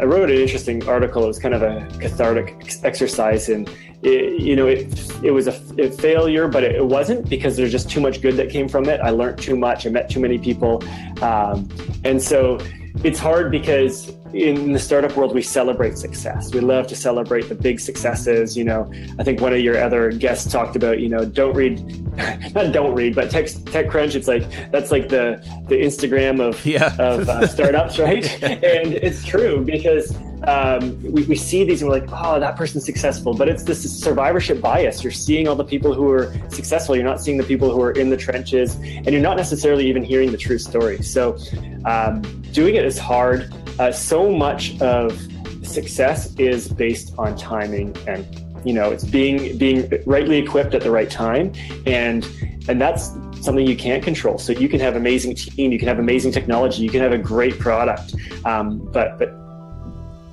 I 0.00 0.04
wrote 0.04 0.30
an 0.30 0.36
interesting 0.36 0.86
article. 0.88 1.24
It 1.24 1.26
was 1.26 1.38
kind 1.38 1.54
of 1.54 1.62
a 1.62 1.86
cathartic 1.98 2.78
exercise. 2.82 3.50
And, 3.50 3.68
it, 4.02 4.40
you 4.40 4.56
know, 4.56 4.66
it, 4.66 4.88
it 5.22 5.30
was 5.30 5.46
a, 5.46 5.62
a 5.78 5.90
failure, 5.90 6.48
but 6.48 6.64
it, 6.64 6.84
wasn't 6.84 7.28
because 7.28 7.56
there's 7.56 7.70
just 7.70 7.90
too 7.90 8.00
much 8.00 8.22
good 8.22 8.34
that 8.36 8.48
came 8.48 8.68
from 8.68 8.86
it. 8.86 8.98
I 9.00 9.10
learned 9.10 9.38
too 9.38 9.56
much, 9.56 9.86
I 9.86 9.90
met 9.90 10.08
too 10.08 10.20
many 10.20 10.38
people. 10.38 10.82
Um, 11.22 11.68
and 12.02 12.20
so 12.20 12.58
it's 13.04 13.18
hard 13.18 13.50
because 13.50 14.12
in 14.32 14.72
the 14.72 14.78
startup 14.78 15.16
world, 15.16 15.34
we 15.34 15.42
celebrate 15.42 15.96
success. 15.98 16.52
We 16.52 16.60
love 16.60 16.86
to 16.88 16.96
celebrate 16.96 17.48
the 17.48 17.54
big 17.54 17.78
successes. 17.78 18.56
You 18.56 18.64
know, 18.64 18.90
I 19.18 19.22
think 19.22 19.40
one 19.40 19.52
of 19.52 19.60
your 19.60 19.80
other 19.80 20.10
guests 20.10 20.50
talked 20.50 20.74
about, 20.74 21.00
you 21.00 21.08
know, 21.08 21.24
don't 21.24 21.54
read, 21.54 21.78
not 22.54 22.72
don't 22.72 22.94
read, 22.94 23.14
but 23.14 23.30
Tech, 23.30 23.44
TechCrunch. 23.44 24.14
It's 24.14 24.26
like 24.26 24.50
that's 24.72 24.90
like 24.90 25.08
the 25.08 25.40
the 25.68 25.76
Instagram 25.76 26.40
of 26.40 26.64
yeah. 26.64 26.96
of 26.98 27.28
uh, 27.28 27.46
startups, 27.46 27.98
right? 27.98 28.42
and 28.42 28.94
it's 28.94 29.24
true 29.24 29.64
because 29.64 30.16
um, 30.46 31.02
we, 31.02 31.24
we 31.24 31.36
see 31.36 31.64
these 31.64 31.82
and 31.82 31.90
we're 31.90 32.00
like, 32.00 32.08
oh, 32.12 32.38
that 32.40 32.56
person's 32.56 32.84
successful. 32.84 33.34
But 33.34 33.48
it's 33.48 33.62
this 33.62 33.82
survivorship 33.98 34.60
bias. 34.60 35.02
You're 35.02 35.12
seeing 35.12 35.48
all 35.48 35.56
the 35.56 35.64
people 35.64 35.94
who 35.94 36.10
are 36.10 36.32
successful. 36.50 36.96
You're 36.96 37.04
not 37.04 37.20
seeing 37.20 37.36
the 37.36 37.44
people 37.44 37.70
who 37.70 37.80
are 37.82 37.92
in 37.92 38.10
the 38.10 38.16
trenches, 38.16 38.74
and 38.76 39.10
you're 39.10 39.20
not 39.20 39.36
necessarily 39.36 39.86
even 39.88 40.02
hearing 40.04 40.30
the 40.32 40.38
true 40.38 40.58
story. 40.58 41.02
So, 41.02 41.36
um, 41.84 42.22
doing 42.52 42.74
it 42.74 42.84
is 42.84 42.98
hard. 42.98 43.52
Uh, 43.78 43.90
so 43.92 44.30
much 44.30 44.80
of 44.80 45.20
success 45.62 46.34
is 46.38 46.68
based 46.68 47.14
on 47.18 47.36
timing 47.36 47.96
and 48.06 48.26
you 48.64 48.72
know 48.72 48.90
it's 48.90 49.04
being 49.04 49.56
being 49.58 49.90
rightly 50.06 50.38
equipped 50.38 50.74
at 50.74 50.82
the 50.82 50.90
right 50.90 51.10
time 51.10 51.52
and 51.86 52.24
and 52.68 52.80
that's 52.80 53.10
something 53.40 53.66
you 53.66 53.76
can't 53.76 54.02
control 54.02 54.38
so 54.38 54.52
you 54.52 54.68
can 54.68 54.80
have 54.80 54.96
amazing 54.96 55.34
team 55.34 55.72
you 55.72 55.78
can 55.78 55.88
have 55.88 55.98
amazing 55.98 56.32
technology 56.32 56.82
you 56.82 56.90
can 56.90 57.00
have 57.00 57.12
a 57.12 57.18
great 57.18 57.58
product 57.58 58.14
um, 58.44 58.78
but 58.92 59.18
but 59.18 59.43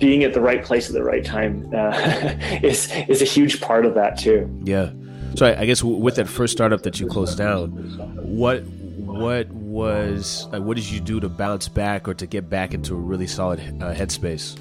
being 0.01 0.23
at 0.25 0.33
the 0.33 0.41
right 0.41 0.65
place 0.65 0.89
at 0.89 0.93
the 0.93 1.03
right 1.03 1.23
time 1.23 1.71
uh, 1.73 1.91
is 2.63 2.91
is 3.07 3.21
a 3.21 3.25
huge 3.25 3.61
part 3.61 3.85
of 3.85 3.93
that 3.93 4.17
too. 4.17 4.49
Yeah. 4.63 4.91
So 5.35 5.45
I, 5.45 5.61
I 5.61 5.65
guess 5.65 5.81
with 5.81 6.15
that 6.15 6.27
first 6.27 6.51
startup 6.51 6.81
that 6.83 6.99
you 6.99 7.07
closed 7.07 7.37
down, 7.37 7.69
what 8.17 8.63
what 8.63 9.49
was 9.51 10.47
like, 10.51 10.63
what 10.63 10.75
did 10.75 10.89
you 10.89 10.99
do 10.99 11.21
to 11.21 11.29
bounce 11.29 11.69
back 11.69 12.07
or 12.07 12.13
to 12.15 12.25
get 12.27 12.49
back 12.49 12.73
into 12.73 12.93
a 12.93 12.97
really 12.97 13.27
solid 13.27 13.59
uh, 13.59 13.93
headspace? 13.93 14.57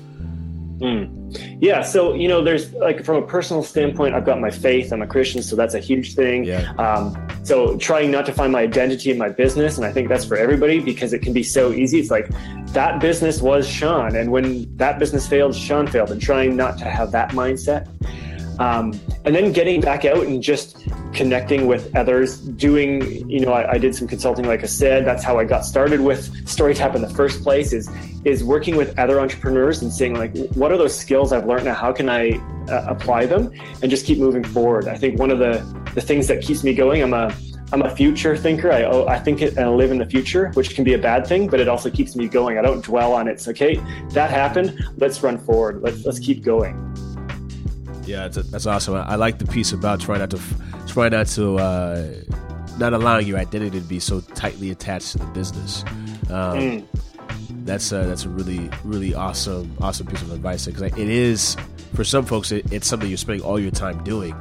Mm. 0.78 1.58
Yeah, 1.60 1.82
so 1.82 2.14
you 2.14 2.28
know, 2.28 2.42
there's 2.42 2.72
like 2.74 3.04
from 3.04 3.16
a 3.16 3.26
personal 3.26 3.62
standpoint, 3.62 4.14
I've 4.14 4.24
got 4.24 4.40
my 4.40 4.50
faith. 4.50 4.92
I'm 4.92 5.02
a 5.02 5.06
Christian, 5.06 5.42
so 5.42 5.56
that's 5.56 5.74
a 5.74 5.80
huge 5.80 6.14
thing. 6.14 6.44
Yeah. 6.44 6.72
Um, 6.78 7.14
so 7.42 7.76
trying 7.78 8.10
not 8.10 8.26
to 8.26 8.32
find 8.32 8.52
my 8.52 8.60
identity 8.60 9.10
in 9.10 9.18
my 9.18 9.28
business, 9.28 9.76
and 9.76 9.86
I 9.86 9.92
think 9.92 10.08
that's 10.08 10.24
for 10.24 10.36
everybody 10.36 10.80
because 10.80 11.12
it 11.12 11.20
can 11.20 11.32
be 11.32 11.42
so 11.42 11.72
easy. 11.72 11.98
It's 11.98 12.10
like 12.10 12.28
that 12.72 13.00
business 13.00 13.40
was 13.40 13.68
Sean, 13.68 14.14
and 14.16 14.30
when 14.30 14.74
that 14.76 14.98
business 14.98 15.26
failed, 15.26 15.54
Sean 15.54 15.86
failed, 15.86 16.10
and 16.10 16.20
trying 16.20 16.56
not 16.56 16.78
to 16.78 16.84
have 16.84 17.12
that 17.12 17.30
mindset. 17.30 17.88
Um, 18.58 18.98
and 19.24 19.34
then 19.34 19.52
getting 19.52 19.80
back 19.80 20.04
out 20.04 20.26
and 20.26 20.42
just 20.42 20.86
connecting 21.12 21.66
with 21.66 21.94
others, 21.96 22.38
doing, 22.38 23.28
you 23.28 23.40
know, 23.40 23.52
I, 23.52 23.72
I, 23.72 23.78
did 23.78 23.94
some 23.94 24.06
consulting, 24.06 24.46
like 24.46 24.62
I 24.62 24.66
said, 24.66 25.04
that's 25.06 25.24
how 25.24 25.38
I 25.38 25.44
got 25.44 25.64
started 25.64 26.00
with 26.00 26.30
StoryTap 26.44 26.94
in 26.94 27.02
the 27.02 27.08
first 27.08 27.42
place 27.42 27.72
is, 27.72 27.90
is 28.24 28.44
working 28.44 28.76
with 28.76 28.98
other 28.98 29.20
entrepreneurs 29.20 29.82
and 29.82 29.92
seeing 29.92 30.14
like, 30.14 30.36
what 30.54 30.72
are 30.72 30.76
those 30.76 30.96
skills 30.96 31.32
I've 31.32 31.46
learned 31.46 31.64
now? 31.64 31.74
How 31.74 31.92
can 31.92 32.08
I 32.08 32.32
uh, 32.68 32.84
apply 32.86 33.26
them 33.26 33.52
and 33.82 33.90
just 33.90 34.06
keep 34.06 34.18
moving 34.18 34.44
forward? 34.44 34.88
I 34.88 34.96
think 34.96 35.18
one 35.18 35.30
of 35.30 35.38
the, 35.38 35.64
the 35.94 36.00
things 36.00 36.26
that 36.28 36.42
keeps 36.42 36.62
me 36.62 36.74
going, 36.74 37.02
I'm 37.02 37.14
a, 37.14 37.34
I'm 37.72 37.82
a 37.82 37.94
future 37.94 38.36
thinker. 38.36 38.72
I, 38.72 38.82
oh, 38.82 39.06
I 39.06 39.18
think 39.18 39.42
it, 39.42 39.56
I 39.56 39.68
live 39.68 39.90
in 39.92 39.98
the 39.98 40.06
future, 40.06 40.50
which 40.54 40.74
can 40.74 40.84
be 40.84 40.94
a 40.94 40.98
bad 40.98 41.26
thing, 41.26 41.48
but 41.48 41.60
it 41.60 41.68
also 41.68 41.88
keeps 41.88 42.16
me 42.16 42.28
going. 42.28 42.58
I 42.58 42.62
don't 42.62 42.84
dwell 42.84 43.12
on 43.12 43.28
it. 43.28 43.32
It's 43.32 43.48
okay. 43.48 43.76
That 44.10 44.30
happened. 44.30 44.78
Let's 44.96 45.22
run 45.22 45.38
forward. 45.38 45.80
Let's, 45.80 46.04
let's 46.04 46.18
keep 46.18 46.42
going. 46.42 46.76
Yeah, 48.10 48.26
that's 48.26 48.66
awesome. 48.66 48.94
I, 48.96 49.14
like 49.14 49.38
the 49.38 49.46
piece 49.46 49.72
about 49.72 50.00
trying 50.00 50.18
not 50.18 50.30
to 50.30 50.40
try 50.88 51.08
not 51.08 51.28
to 51.28 51.58
uh, 51.58 52.12
not 52.76 52.92
allowing 52.92 53.24
your 53.24 53.38
identity 53.38 53.78
to 53.78 53.86
be 53.86 54.00
so 54.00 54.20
tightly 54.34 54.72
attached 54.72 55.12
to 55.12 55.18
the 55.18 55.26
business. 55.26 55.84
Um, 56.28 56.58
mm. 56.58 56.86
That's 57.64 57.92
a, 57.92 58.04
that's 58.06 58.24
a 58.24 58.28
really 58.28 58.68
really 58.82 59.14
awesome 59.14 59.76
awesome 59.80 60.08
piece 60.08 60.22
of 60.22 60.32
advice 60.32 60.66
because 60.66 60.82
it 60.82 60.98
is 60.98 61.56
for 61.94 62.02
some 62.02 62.24
folks 62.26 62.50
it, 62.50 62.72
it's 62.72 62.88
something 62.88 63.08
you're 63.08 63.16
spending 63.16 63.44
all 63.46 63.60
your 63.60 63.70
time 63.70 64.02
doing, 64.02 64.34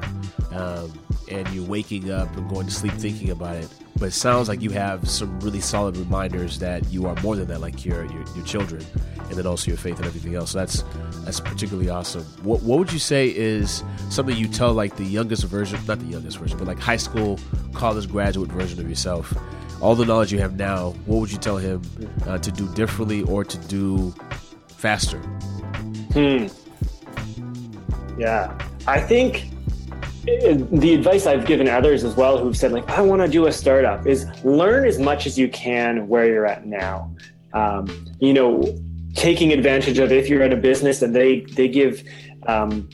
um, 0.51 0.91
and 1.29 1.47
you're 1.49 1.65
waking 1.65 2.11
up 2.11 2.35
and 2.35 2.49
going 2.49 2.65
to 2.65 2.73
sleep 2.73 2.93
thinking 2.93 3.29
about 3.29 3.55
it 3.55 3.69
but 3.99 4.07
it 4.07 4.11
sounds 4.11 4.47
like 4.47 4.61
you 4.61 4.69
have 4.69 5.07
some 5.09 5.37
really 5.41 5.59
solid 5.59 5.97
reminders 5.97 6.57
that 6.59 6.89
you 6.89 7.05
are 7.05 7.15
more 7.21 7.35
than 7.35 7.47
that, 7.49 7.59
like 7.59 7.85
your 7.85 8.05
your, 8.05 8.23
your 8.33 8.45
children, 8.45 8.83
and 9.17 9.31
then 9.31 9.45
also 9.45 9.67
your 9.67 9.77
faith 9.77 9.97
and 9.97 10.05
everything 10.05 10.35
else. 10.35 10.51
So 10.51 10.59
that's 10.59 10.83
that's 11.25 11.41
particularly 11.41 11.89
awesome. 11.89 12.23
What 12.43 12.63
what 12.63 12.79
would 12.79 12.93
you 12.93 12.99
say 12.99 13.27
is 13.27 13.83
something 14.09 14.35
you 14.35 14.47
tell 14.47 14.73
like 14.73 14.95
the 14.95 15.03
youngest 15.03 15.43
version, 15.43 15.79
not 15.85 15.99
the 15.99 16.05
youngest 16.05 16.37
version, 16.37 16.57
but 16.57 16.65
like 16.65 16.79
high 16.79 16.97
school, 16.97 17.37
college 17.73 18.09
graduate 18.09 18.49
version 18.49 18.79
of 18.79 18.87
yourself? 18.87 19.33
All 19.81 19.95
the 19.95 20.05
knowledge 20.05 20.31
you 20.31 20.39
have 20.39 20.55
now, 20.57 20.91
what 21.05 21.19
would 21.19 21.31
you 21.31 21.37
tell 21.37 21.57
him 21.57 21.81
uh, 22.25 22.37
to 22.37 22.51
do 22.51 22.73
differently 22.75 23.23
or 23.23 23.43
to 23.43 23.57
do 23.67 24.13
faster? 24.67 25.19
Hmm. 26.13 26.47
Yeah, 28.17 28.57
I 28.87 29.01
think 29.01 29.49
the 30.23 30.93
advice 30.93 31.25
I've 31.25 31.45
given 31.45 31.67
others 31.67 32.03
as 32.03 32.15
well 32.15 32.37
who've 32.37 32.57
said 32.57 32.71
like 32.71 32.89
I 32.89 33.01
want 33.01 33.21
to 33.21 33.27
do 33.27 33.47
a 33.47 33.51
startup 33.51 34.05
is 34.05 34.25
learn 34.43 34.85
as 34.85 34.99
much 34.99 35.25
as 35.25 35.37
you 35.37 35.49
can 35.49 36.07
where 36.07 36.25
you're 36.27 36.45
at 36.45 36.65
now. 36.65 37.15
Um, 37.53 38.05
you 38.19 38.33
know, 38.33 38.63
taking 39.15 39.51
advantage 39.53 39.97
of 39.99 40.11
if 40.11 40.29
you're 40.29 40.43
at 40.43 40.53
a 40.53 40.57
business 40.57 41.01
and 41.01 41.15
they 41.15 41.41
they 41.41 41.67
give 41.67 42.03
um, 42.47 42.89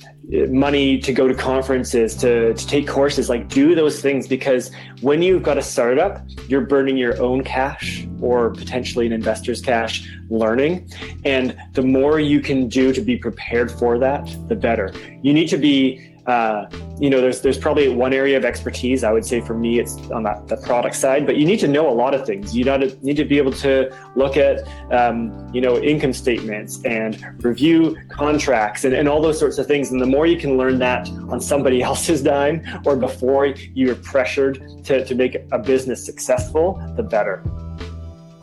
money 0.50 0.98
to 0.98 1.14
go 1.14 1.28
to 1.28 1.36
conferences 1.36 2.16
to, 2.16 2.54
to 2.56 2.68
take 2.68 2.88
courses 2.88 3.30
like 3.30 3.48
do 3.48 3.76
those 3.76 4.02
things 4.02 4.28
because 4.28 4.72
when 5.02 5.22
you've 5.22 5.44
got 5.44 5.58
a 5.58 5.62
startup 5.62 6.20
you're 6.48 6.66
burning 6.66 6.98
your 6.98 7.22
own 7.22 7.44
cash 7.44 8.08
or 8.22 8.50
potentially 8.50 9.06
an 9.06 9.12
investor's 9.12 9.62
cash 9.62 10.10
learning 10.30 10.90
and 11.26 11.56
the 11.74 11.82
more 11.82 12.20
you 12.20 12.42
can 12.42 12.68
do 12.68 12.92
to 12.92 13.02
be 13.02 13.16
prepared 13.16 13.72
for 13.72 14.00
that 14.00 14.26
the 14.48 14.56
better 14.56 14.92
you 15.22 15.32
need 15.32 15.48
to 15.48 15.58
be 15.58 16.15
uh, 16.28 16.66
you 17.00 17.10
know, 17.10 17.22
there's 17.22 17.42
there's 17.42 17.58
probably 17.58 17.88
one 17.90 18.14
area 18.14 18.36
of 18.36 18.46
expertise. 18.46 19.04
I 19.04 19.12
would 19.12 19.26
say 19.26 19.42
for 19.42 19.54
me, 19.54 19.80
it's 19.80 19.98
on 20.12 20.24
that 20.24 20.48
the 20.48 20.58
product 20.58 20.96
side. 20.96 21.26
But 21.26 21.38
you 21.38 21.46
need 21.46 21.60
to 21.60 21.68
know 21.68 21.88
a 21.88 21.94
lot 21.94 22.16
of 22.16 22.26
things. 22.26 22.56
You 22.56 22.66
need 23.02 23.18
to 23.18 23.26
be 23.26 23.38
able 23.38 23.52
to 23.54 23.96
look 24.16 24.36
at 24.38 24.68
um, 24.92 25.52
you 25.54 25.62
know 25.62 25.78
income 25.78 26.14
statements 26.14 26.84
and 26.84 27.44
review 27.44 27.98
contracts 28.10 28.86
and, 28.86 28.96
and 28.96 29.08
all 29.08 29.22
those 29.22 29.38
sorts 29.38 29.58
of 29.58 29.68
things. 29.68 29.92
And 29.92 30.02
the 30.02 30.08
more 30.08 30.26
you 30.26 30.38
can 30.38 30.58
learn 30.58 30.80
that 30.80 31.08
on 31.30 31.40
somebody 31.40 31.82
else's 31.90 32.24
dime 32.24 32.64
or 32.86 32.96
before 32.96 33.48
you're 33.74 33.96
pressured 33.96 34.64
to, 34.86 35.06
to 35.06 35.16
make 35.16 35.36
a 35.52 35.60
business 35.60 36.04
successful, 36.04 36.82
the 36.96 37.04
better. 37.04 37.44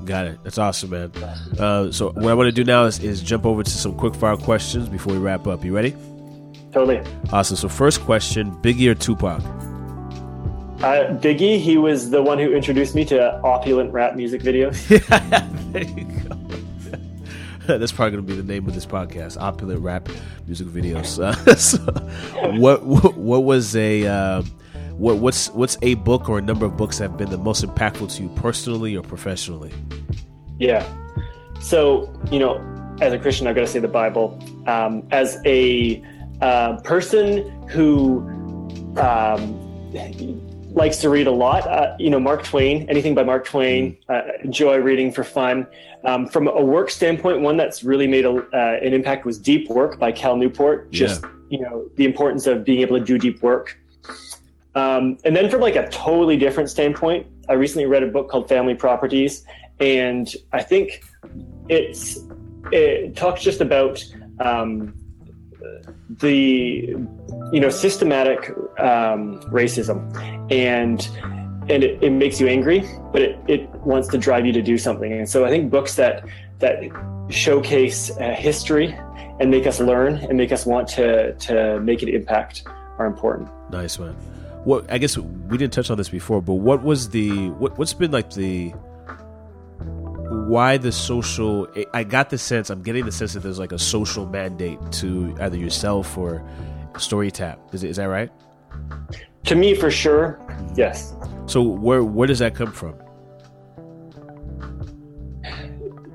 Got 0.05 0.26
it. 0.26 0.39
That's 0.43 0.59
awesome, 0.59 0.91
man. 0.91 1.12
Uh, 1.59 1.93
so 1.93 2.11
what 2.11 2.26
I 2.26 2.35
want 2.35 2.49
to 2.49 2.53
do 2.53 2.64
now 2.64 2.85
is, 2.85 2.99
is 2.99 3.22
jump 3.22 3.47
over 3.47 3.62
to 3.62 3.70
some 3.70 3.97
quick 3.97 4.14
fire 4.14 4.37
questions 4.37 4.89
before 4.89 5.12
we 5.12 5.20
wrap 5.20 5.47
up. 5.47 5.64
You 5.64 5.74
ready? 5.74 5.95
Totally. 6.72 7.02
Awesome. 7.30 7.56
So, 7.56 7.68
first 7.68 8.00
question 8.00 8.50
Biggie 8.56 8.88
or 8.88 8.94
Tupac? 8.94 9.42
Uh, 10.82 11.14
Biggie, 11.20 11.60
he 11.60 11.76
was 11.76 12.10
the 12.10 12.22
one 12.22 12.38
who 12.38 12.52
introduced 12.52 12.94
me 12.94 13.04
to 13.04 13.40
opulent 13.42 13.92
rap 13.92 14.16
music 14.16 14.42
videos. 14.42 14.88
there 15.72 15.84
you 15.84 16.04
go. 16.04 16.42
That's 17.78 17.92
probably 17.92 18.12
going 18.12 18.26
to 18.26 18.34
be 18.34 18.34
the 18.34 18.42
name 18.42 18.66
of 18.66 18.74
this 18.74 18.86
podcast: 18.86 19.40
opulent 19.40 19.80
rap 19.80 20.08
music 20.46 20.66
videos. 20.66 21.22
Uh, 21.22 21.54
so 21.56 21.78
what, 22.58 22.84
what, 22.84 23.16
what 23.16 23.44
was 23.44 23.76
a 23.76 24.06
uh, 24.06 24.42
what 24.96 25.18
what's 25.18 25.50
what's 25.50 25.78
a 25.82 25.94
book 25.94 26.28
or 26.28 26.38
a 26.38 26.42
number 26.42 26.66
of 26.66 26.76
books 26.76 26.98
that 26.98 27.10
have 27.10 27.18
been 27.18 27.30
the 27.30 27.38
most 27.38 27.64
impactful 27.64 28.16
to 28.16 28.22
you 28.24 28.28
personally 28.30 28.96
or 28.96 29.02
professionally? 29.02 29.72
Yeah. 30.58 30.84
So 31.60 32.12
you 32.32 32.40
know, 32.40 32.56
as 33.00 33.12
a 33.12 33.18
Christian, 33.18 33.46
I've 33.46 33.54
got 33.54 33.62
to 33.62 33.66
say 33.68 33.78
the 33.78 33.86
Bible. 33.86 34.36
Um, 34.66 35.06
as 35.12 35.38
a 35.44 36.02
uh, 36.43 36.80
person 36.80 37.66
who 37.68 38.20
um, 38.99 39.93
likes 40.74 40.99
to 40.99 41.09
read 41.09 41.26
a 41.26 41.30
lot. 41.30 41.66
Uh, 41.66 41.95
you 41.99 42.11
know, 42.11 42.18
Mark 42.18 42.43
Twain, 42.43 42.88
anything 42.88 43.14
by 43.14 43.22
Mark 43.22 43.47
Twain, 43.47 43.97
uh, 44.09 44.22
enjoy 44.43 44.78
reading 44.78 45.12
for 45.12 45.24
fun. 45.24 45.66
Um, 46.05 46.26
from 46.26 46.49
a 46.49 46.62
work 46.62 46.90
standpoint, 46.90 47.40
one 47.40 47.57
that's 47.57 47.84
really 47.84 48.09
made 48.09 48.24
a, 48.24 48.34
uh, 48.34 48.78
an 48.82 48.93
impact 48.93 49.24
was 49.24 49.38
Deep 49.38 49.68
Work 49.70 49.99
by 49.99 50.11
Cal 50.11 50.36
Newport. 50.36 50.90
Just, 50.90 51.22
yeah. 51.22 51.30
you 51.49 51.61
know, 51.61 51.88
the 51.97 52.05
importance 52.05 52.47
of 52.47 52.64
being 52.64 52.80
able 52.80 52.99
to 52.99 53.05
do 53.05 53.18
deep 53.18 53.43
work. 53.43 53.78
Um, 54.74 55.18
and 55.24 55.36
then 55.36 55.51
from 55.51 55.61
like 55.61 55.76
a 55.76 55.88
totally 55.90 56.36
different 56.36 56.70
standpoint, 56.70 57.26
I 57.49 57.53
recently 57.53 57.86
read 57.86 58.03
a 58.03 58.09
book 58.09 58.28
called 58.28 58.49
Family 58.49 58.74
Properties. 58.74 59.45
And 59.78 60.34
I 60.53 60.62
think 60.62 61.05
it's, 61.68 62.18
it 62.72 63.14
talks 63.14 63.43
just 63.43 63.61
about 63.61 64.05
um, 64.40 64.95
the 66.08 66.96
you 67.52 67.60
know 67.60 67.70
systematic 67.70 68.50
um, 68.78 69.40
racism. 69.50 69.98
And 70.50 71.08
and 71.68 71.84
it, 71.84 72.02
it, 72.02 72.10
makes 72.10 72.40
you 72.40 72.48
angry 72.48 72.80
but 73.12 73.22
it, 73.22 73.38
it 73.46 73.70
wants 73.86 74.08
to 74.08 74.18
drive 74.18 74.44
you 74.44 74.52
to 74.52 74.62
do 74.62 74.76
something. 74.76 75.12
And 75.12 75.28
so 75.28 75.44
i 75.44 75.48
think 75.48 75.70
books 75.70 75.94
that 75.94 76.24
that 76.58 76.82
showcase 77.28 78.10
uh, 78.10 78.34
history 78.34 78.96
and 79.40 79.50
make 79.50 79.66
us 79.66 79.80
learn 79.80 80.16
and 80.16 80.36
make 80.36 80.52
us 80.52 80.66
want 80.66 80.88
to 80.88 81.34
to 81.34 81.80
make 81.80 82.02
an 82.02 82.08
impact 82.08 82.64
are 82.98 83.06
important. 83.06 83.48
Nice 83.70 83.98
one. 83.98 84.14
what 84.64 84.90
i 84.90 84.98
guess 84.98 85.16
we 85.18 85.58
didn't 85.58 85.72
touch 85.72 85.90
on 85.90 85.96
this 85.96 86.08
before 86.08 86.40
but 86.40 86.54
what 86.54 86.82
was 86.82 87.08
the 87.10 87.50
what, 87.50 87.76
what's 87.78 87.94
been 87.94 88.10
like 88.10 88.30
the 88.30 88.72
why 90.49 90.76
the 90.76 90.93
social 90.93 91.66
i 91.95 92.05
got 92.05 92.30
the 92.30 92.38
sense 92.38 92.70
i'm 92.70 92.82
getting 92.82 93.05
the 93.05 93.12
sense 93.12 93.34
that 93.34 93.40
there's 93.40 93.59
like 93.59 93.72
a 93.72 93.78
social 93.78 94.26
mandate 94.26 94.78
to 94.90 95.34
either 95.40 95.57
yourself 95.57 96.16
or 96.16 96.45
storytap. 96.95 97.59
Is, 97.74 97.84
is 97.84 97.97
that 97.97 98.05
right? 98.05 98.30
To 99.45 99.55
me 99.55 99.74
for 99.74 99.90
sure 99.90 100.40
yes. 100.76 101.14
So 101.47 101.62
where 101.62 102.05
where 102.05 102.26
does 102.26 102.38
that 102.38 102.55
come 102.55 102.72
from? 102.72 102.95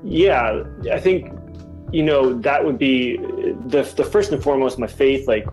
Yeah 0.04 0.62
i 0.92 0.98
think 0.98 1.32
you 1.92 2.02
know 2.02 2.34
that 2.40 2.64
would 2.64 2.78
be 2.78 3.16
the, 3.16 3.82
the 3.96 4.04
first 4.04 4.32
and 4.32 4.42
foremost 4.42 4.78
my 4.78 4.86
faith 4.86 5.26
like 5.26 5.46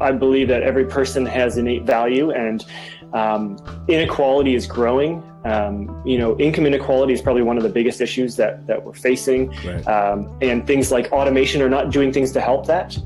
i 0.00 0.12
believe 0.12 0.48
that 0.48 0.62
every 0.62 0.84
person 0.84 1.26
has 1.26 1.56
innate 1.56 1.84
value 1.84 2.30
and 2.30 2.64
um, 3.12 3.58
inequality 3.88 4.54
is 4.54 4.66
growing 4.66 5.22
um, 5.44 6.02
you 6.04 6.18
know, 6.18 6.38
income 6.38 6.66
inequality 6.66 7.12
is 7.12 7.20
probably 7.20 7.42
one 7.42 7.56
of 7.56 7.62
the 7.62 7.68
biggest 7.68 8.00
issues 8.00 8.36
that 8.36 8.66
that 8.66 8.84
we're 8.84 8.92
facing, 8.92 9.50
right. 9.64 9.86
um, 9.88 10.36
and 10.40 10.66
things 10.66 10.92
like 10.92 11.10
automation 11.12 11.60
are 11.62 11.68
not 11.68 11.90
doing 11.90 12.12
things 12.12 12.32
to 12.32 12.40
help 12.40 12.66
that. 12.66 12.96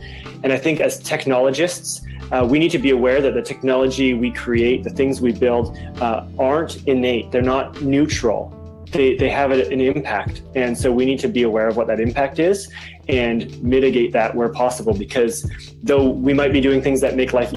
And 0.43 0.53
I 0.53 0.59
think 0.59 0.81
as 0.81 0.99
technologists, 0.99 2.03
uh, 2.31 2.47
we 2.49 2.59
need 2.59 2.71
to 2.71 2.79
be 2.79 2.91
aware 2.91 3.21
that 3.23 3.35
the 3.35 3.43
technology 3.43 4.15
we 4.15 4.31
create, 4.31 4.85
the 4.85 4.91
things 4.91 5.21
we 5.21 5.33
build, 5.33 5.77
uh, 6.01 6.27
aren't 6.39 6.87
innate. 6.87 7.31
They're 7.31 7.43
not 7.43 7.81
neutral. 7.83 8.53
They, 8.93 9.17
they 9.17 9.29
have 9.29 9.51
an 9.51 9.81
impact. 9.81 10.43
And 10.55 10.77
so 10.77 10.93
we 10.93 11.05
need 11.05 11.19
to 11.21 11.29
be 11.29 11.43
aware 11.43 11.69
of 11.69 11.77
what 11.77 11.87
that 11.89 12.01
impact 12.01 12.39
is 12.39 12.71
and 13.09 13.63
mitigate 13.63 14.13
that 14.13 14.35
where 14.35 14.49
possible. 14.49 14.95
Because 14.95 15.51
though 15.83 16.09
we 16.11 16.33
might 16.33 16.53
be 16.53 16.61
doing 16.61 16.83
things 16.83 17.01
that 17.01 17.17
make 17.17 17.33
life 17.33 17.53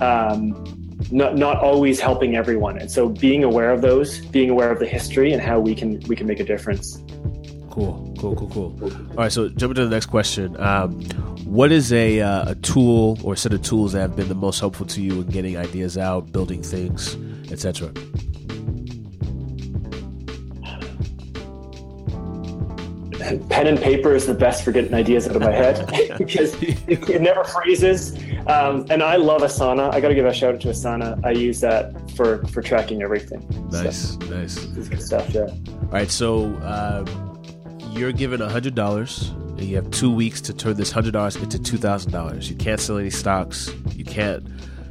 um, 0.00 0.63
not 1.14 1.36
not 1.36 1.58
always 1.60 2.00
helping 2.00 2.34
everyone. 2.34 2.76
And 2.76 2.90
so 2.90 3.08
being 3.08 3.44
aware 3.44 3.70
of 3.70 3.82
those, 3.82 4.20
being 4.26 4.50
aware 4.50 4.70
of 4.72 4.80
the 4.80 4.86
history 4.86 5.32
and 5.32 5.40
how 5.40 5.60
we 5.60 5.74
can 5.74 6.00
we 6.08 6.16
can 6.16 6.26
make 6.26 6.40
a 6.40 6.44
difference. 6.44 7.02
Cool, 7.70 8.14
cool, 8.18 8.36
cool, 8.36 8.50
cool. 8.50 8.92
All 9.10 9.16
right, 9.16 9.32
so 9.32 9.48
jumping 9.48 9.76
to 9.76 9.84
the 9.84 9.90
next 9.90 10.06
question. 10.06 10.60
Um, 10.60 11.00
what 11.44 11.72
is 11.72 11.92
a, 11.92 12.20
uh, 12.20 12.52
a 12.52 12.54
tool 12.56 13.18
or 13.22 13.36
set 13.36 13.52
of 13.52 13.62
tools 13.62 13.92
that 13.92 14.00
have 14.00 14.16
been 14.16 14.28
the 14.28 14.34
most 14.34 14.60
helpful 14.60 14.86
to 14.86 15.02
you 15.02 15.20
in 15.20 15.26
getting 15.26 15.56
ideas 15.56 15.98
out, 15.98 16.30
building 16.32 16.62
things, 16.62 17.16
etc.? 17.50 17.92
pen 23.48 23.66
and 23.66 23.80
paper 23.80 24.14
is 24.14 24.26
the 24.26 24.34
best 24.34 24.64
for 24.64 24.72
getting 24.72 24.92
ideas 24.94 25.26
out 25.26 25.36
of 25.36 25.42
my 25.42 25.50
head 25.50 25.86
because 26.18 26.54
it, 26.62 27.08
it, 27.08 27.22
never 27.22 27.42
freezes. 27.44 28.12
Um, 28.46 28.86
and 28.90 29.02
I 29.02 29.16
love 29.16 29.40
Asana. 29.40 29.92
I 29.92 30.00
got 30.00 30.08
to 30.08 30.14
give 30.14 30.26
a 30.26 30.34
shout 30.34 30.54
out 30.54 30.60
to 30.62 30.68
Asana. 30.68 31.24
I 31.24 31.30
use 31.30 31.60
that 31.60 32.10
for 32.10 32.44
for 32.48 32.60
tracking 32.60 33.02
everything. 33.02 33.46
Nice, 33.70 34.10
so, 34.10 34.18
nice. 34.26 34.62
It's 34.76 34.88
good 34.88 35.02
stuff. 35.02 35.30
Yeah. 35.30 35.42
All 35.42 35.88
right, 35.90 36.10
so 36.10 36.54
uh, 36.56 37.04
you're 37.92 38.12
given 38.12 38.42
a 38.42 38.48
hundred 38.48 38.74
dollars, 38.74 39.28
and 39.28 39.62
you 39.62 39.76
have 39.76 39.90
two 39.90 40.12
weeks 40.12 40.40
to 40.42 40.52
turn 40.52 40.76
this 40.76 40.90
hundred 40.90 41.12
dollars 41.12 41.36
into 41.36 41.58
two 41.58 41.78
thousand 41.78 42.12
dollars. 42.12 42.50
You 42.50 42.56
can't 42.56 42.80
sell 42.80 42.98
any 42.98 43.10
stocks. 43.10 43.70
You 43.94 44.04
can't 44.04 44.46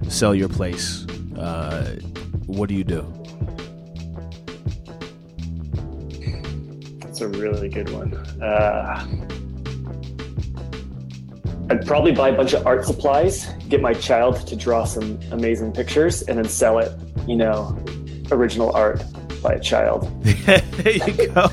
sell 0.07 0.33
your 0.33 0.49
place. 0.49 1.05
Uh, 1.37 1.95
what 2.47 2.69
do 2.69 2.75
you 2.75 2.83
do? 2.83 3.05
That's 7.01 7.21
a 7.21 7.27
really 7.27 7.69
good 7.69 7.89
one. 7.91 8.15
Uh, 8.41 9.05
I'd 11.73 11.87
probably 11.87 12.11
buy 12.11 12.29
a 12.29 12.37
bunch 12.37 12.53
of 12.53 12.67
art 12.67 12.85
supplies, 12.85 13.47
get 13.67 13.81
my 13.81 13.95
child 13.95 14.45
to 14.45 14.55
draw 14.55 14.83
some 14.83 15.19
amazing 15.31 15.71
pictures, 15.71 16.21
and 16.21 16.37
then 16.37 16.47
sell 16.47 16.77
it. 16.77 16.95
You 17.27 17.35
know, 17.35 17.75
original 18.29 18.71
art 18.75 19.03
by 19.41 19.53
a 19.53 19.59
child. 19.59 20.07
there 20.23 20.61
you 20.91 21.27
go. 21.29 21.41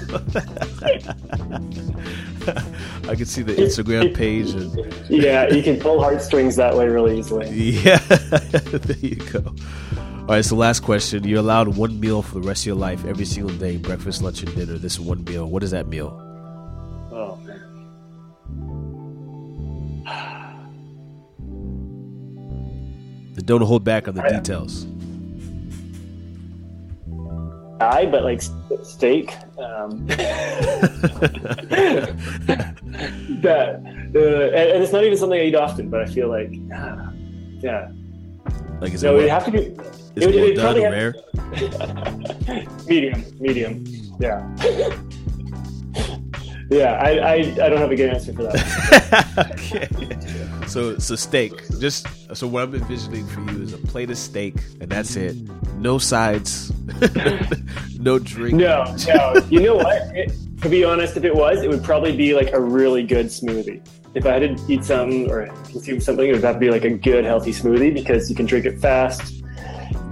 I 3.09 3.15
can 3.15 3.25
see 3.25 3.41
the 3.41 3.55
Instagram 3.55 4.15
page. 4.15 4.51
And... 4.51 4.93
yeah, 5.09 5.49
you 5.49 5.63
can 5.63 5.81
pull 5.81 6.03
heartstrings 6.03 6.55
that 6.57 6.77
way 6.77 6.87
really 6.87 7.19
easily. 7.19 7.49
Yeah, 7.49 7.97
there 8.09 8.99
you 8.99 9.17
go. 9.17 9.55
All 10.21 10.27
right, 10.27 10.45
so 10.45 10.55
last 10.55 10.81
question. 10.81 11.25
You're 11.25 11.39
allowed 11.39 11.79
one 11.79 11.99
meal 11.99 12.21
for 12.21 12.41
the 12.41 12.47
rest 12.47 12.65
of 12.65 12.67
your 12.67 12.77
life 12.77 13.07
every 13.07 13.25
single 13.25 13.57
day 13.57 13.79
breakfast, 13.79 14.21
lunch, 14.21 14.43
and 14.43 14.55
dinner. 14.55 14.77
This 14.77 15.01
one 15.01 15.25
meal. 15.25 15.47
What 15.47 15.63
is 15.63 15.71
that 15.71 15.87
meal? 15.87 16.30
Don't 23.51 23.63
hold 23.63 23.83
back 23.83 24.07
on 24.07 24.15
the 24.15 24.23
I, 24.23 24.31
details. 24.31 24.87
I, 27.81 28.07
but 28.07 28.23
like 28.23 28.43
steak. 28.85 29.35
Um, 29.59 30.07
that, 33.43 33.81
uh, 34.15 34.19
and, 34.21 34.71
and, 34.71 34.83
it's 34.85 34.93
not 34.93 35.03
even 35.03 35.19
something 35.19 35.41
I 35.41 35.45
eat 35.45 35.57
often, 35.57 35.91
but 35.91 36.01
I 36.01 36.07
feel 36.07 36.29
like, 36.29 36.53
uh, 36.73 37.11
yeah. 37.59 37.91
Like, 38.81 38.95
is 38.95 39.03
no, 39.03 39.19
it, 39.19 39.25
it 39.25 39.31
have 39.31 39.45
to 39.47 39.51
be 39.51 39.59
is 39.59 39.75
it, 40.15 40.35
it, 40.35 40.57
well 40.57 40.75
done 40.75 40.83
rare? 40.83 41.15
medium, 42.87 43.25
medium. 43.41 43.85
Yeah. 44.21 44.49
yeah, 46.71 46.93
I, 47.03 47.11
I, 47.19 47.35
I 47.35 47.69
don't 47.69 47.79
have 47.79 47.91
a 47.91 47.97
good 47.97 48.11
answer 48.11 48.33
for 48.33 48.45
that. 48.45 49.51
okay. 49.59 49.89
So 50.71 50.99
so 50.99 51.17
steak. 51.17 51.53
Just 51.81 52.07
so 52.33 52.47
what 52.47 52.63
I'm 52.63 52.75
envisioning 52.77 53.27
for 53.27 53.41
you 53.41 53.63
is 53.63 53.73
a 53.73 53.79
plate 53.79 54.09
of 54.09 54.17
steak 54.17 54.55
and 54.81 54.89
that's 54.89 55.17
it. 55.17 55.37
No 55.79 55.99
sides. 55.99 56.73
no 57.99 58.21
drink. 58.21 58.57
No, 58.57 58.85
no. 59.09 59.35
You 59.51 59.61
know 59.63 59.77
what? 59.77 60.17
It, 60.17 60.33
to 60.63 60.69
be 60.69 60.85
honest, 60.85 61.17
if 61.17 61.25
it 61.25 61.35
was, 61.35 61.63
it 61.63 61.69
would 61.69 61.83
probably 61.83 62.17
be 62.17 62.35
like 62.35 62.53
a 62.53 62.61
really 62.61 63.03
good 63.03 63.27
smoothie. 63.27 63.85
If 64.15 64.27
I 64.27 64.39
had 64.39 64.57
to 64.57 64.73
eat 64.73 64.85
something 64.85 65.29
or 65.29 65.47
consume 65.71 66.01
something, 66.01 66.29
it 66.29 66.33
would 66.33 66.45
have 66.45 66.57
to 66.57 66.61
be 66.61 66.71
like 66.71 66.85
a 66.85 66.91
good, 66.91 67.25
healthy 67.25 67.53
smoothie 67.53 67.93
because 67.93 68.31
you 68.31 68.37
can 68.37 68.47
drink 68.47 68.65
it 68.65 68.79
fast 68.79 69.43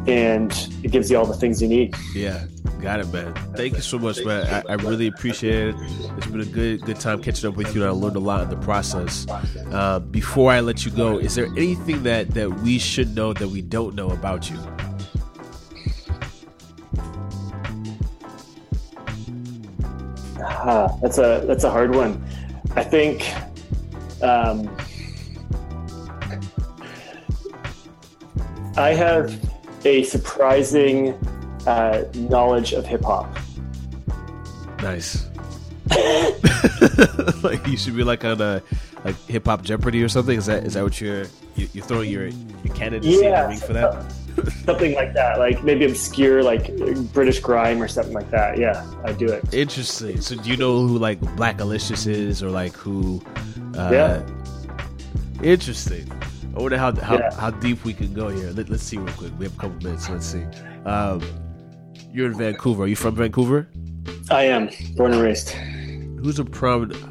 and 0.09 0.52
it 0.82 0.90
gives 0.90 1.11
you 1.11 1.18
all 1.18 1.26
the 1.26 1.34
things 1.34 1.61
you 1.61 1.68
need. 1.68 1.94
Yeah, 2.14 2.46
got 2.80 3.00
it, 3.00 3.12
man. 3.12 3.34
Thank 3.54 3.74
you 3.74 3.80
so 3.80 3.98
much, 3.98 4.24
man. 4.24 4.46
I, 4.46 4.72
I, 4.72 4.74
really 4.76 5.08
appreciate 5.08 5.68
it. 5.68 5.76
It's 6.16 6.26
been 6.26 6.40
a 6.40 6.44
good 6.44 6.82
good 6.82 7.00
time 7.00 7.22
catching 7.22 7.48
up 7.48 7.56
with 7.56 7.74
you, 7.74 7.82
and 7.82 7.90
I 7.90 7.92
learned 7.92 8.16
a 8.16 8.20
lot 8.20 8.42
in 8.42 8.50
the 8.50 8.56
process. 8.56 9.26
Uh, 9.72 9.98
before 9.98 10.52
I 10.52 10.60
let 10.60 10.84
you 10.84 10.90
go, 10.90 11.18
is 11.18 11.34
there 11.34 11.46
anything 11.46 12.02
that 12.04 12.30
that 12.34 12.60
we 12.60 12.78
should 12.78 13.14
know 13.14 13.32
that 13.32 13.48
we 13.48 13.62
don't 13.62 13.94
know 13.94 14.10
about 14.10 14.50
you? 14.50 14.58
Ah, 20.40 20.96
that's 21.02 21.18
a 21.18 21.44
that's 21.46 21.64
a 21.64 21.70
hard 21.70 21.94
one. 21.94 22.24
I 22.76 22.84
think. 22.84 23.30
Um, 24.22 24.68
I 28.76 28.90
have 28.90 29.36
a 29.84 30.04
surprising 30.04 31.18
uh, 31.68 32.04
knowledge 32.14 32.72
of 32.72 32.86
hip 32.86 33.04
hop. 33.04 33.28
Nice. 34.82 35.26
like 37.42 37.66
you 37.66 37.76
should 37.76 37.96
be 37.96 38.04
like 38.04 38.24
on 38.24 38.40
a 38.40 38.62
like 39.04 39.16
hip 39.26 39.46
hop 39.46 39.62
Jeopardy 39.62 40.02
or 40.02 40.08
something. 40.08 40.38
Is 40.38 40.46
that 40.46 40.64
is 40.64 40.74
that 40.74 40.82
what 40.82 41.00
you're 41.00 41.24
you, 41.56 41.68
you're 41.72 41.84
throwing 41.84 42.10
your 42.10 42.28
your 42.28 42.74
candidacy 42.74 43.24
in 43.24 43.32
the 43.32 43.46
ring 43.48 43.58
for 43.58 43.72
that? 43.74 44.12
something 44.64 44.94
like 44.94 45.14
that, 45.14 45.38
like 45.38 45.64
maybe 45.64 45.84
obscure, 45.84 46.42
like 46.42 46.76
British 47.12 47.40
grime 47.40 47.82
or 47.82 47.88
something 47.88 48.12
like 48.14 48.30
that. 48.30 48.56
Yeah, 48.58 48.86
I 49.04 49.12
do 49.12 49.26
it. 49.26 49.52
Interesting. 49.52 50.20
So 50.20 50.36
do 50.36 50.48
you 50.48 50.56
know 50.56 50.86
who 50.86 50.98
like 50.98 51.20
Blackalicious 51.20 52.06
is, 52.06 52.42
or 52.42 52.50
like 52.50 52.72
who? 52.72 53.22
Uh, 53.76 53.90
Yeah. 53.92 54.26
Interesting. 55.42 56.10
I 56.56 56.60
wonder 56.60 56.78
how 56.78 56.94
how, 57.00 57.18
Yeah. 57.18 57.34
how 57.34 57.50
deep 57.50 57.84
we 57.84 57.92
can 57.92 58.12
go 58.14 58.28
here. 58.28 58.50
Let, 58.50 58.68
let's 58.68 58.82
see 58.82 58.98
real 58.98 59.12
quick. 59.14 59.32
We 59.38 59.44
have 59.46 59.54
a 59.54 59.60
couple 59.60 59.82
minutes. 59.82 60.08
Let's 60.08 60.26
see. 60.26 60.44
Um, 60.84 61.20
you're 62.12 62.26
in 62.26 62.36
Vancouver. 62.36 62.84
Are 62.84 62.86
you 62.86 62.96
from 62.96 63.14
Vancouver? 63.14 63.68
I 64.30 64.44
am 64.44 64.70
born 64.96 65.12
and 65.12 65.22
raised. 65.22 65.50
Who's 65.50 66.38
a 66.38 66.44
prominent? 66.44 67.02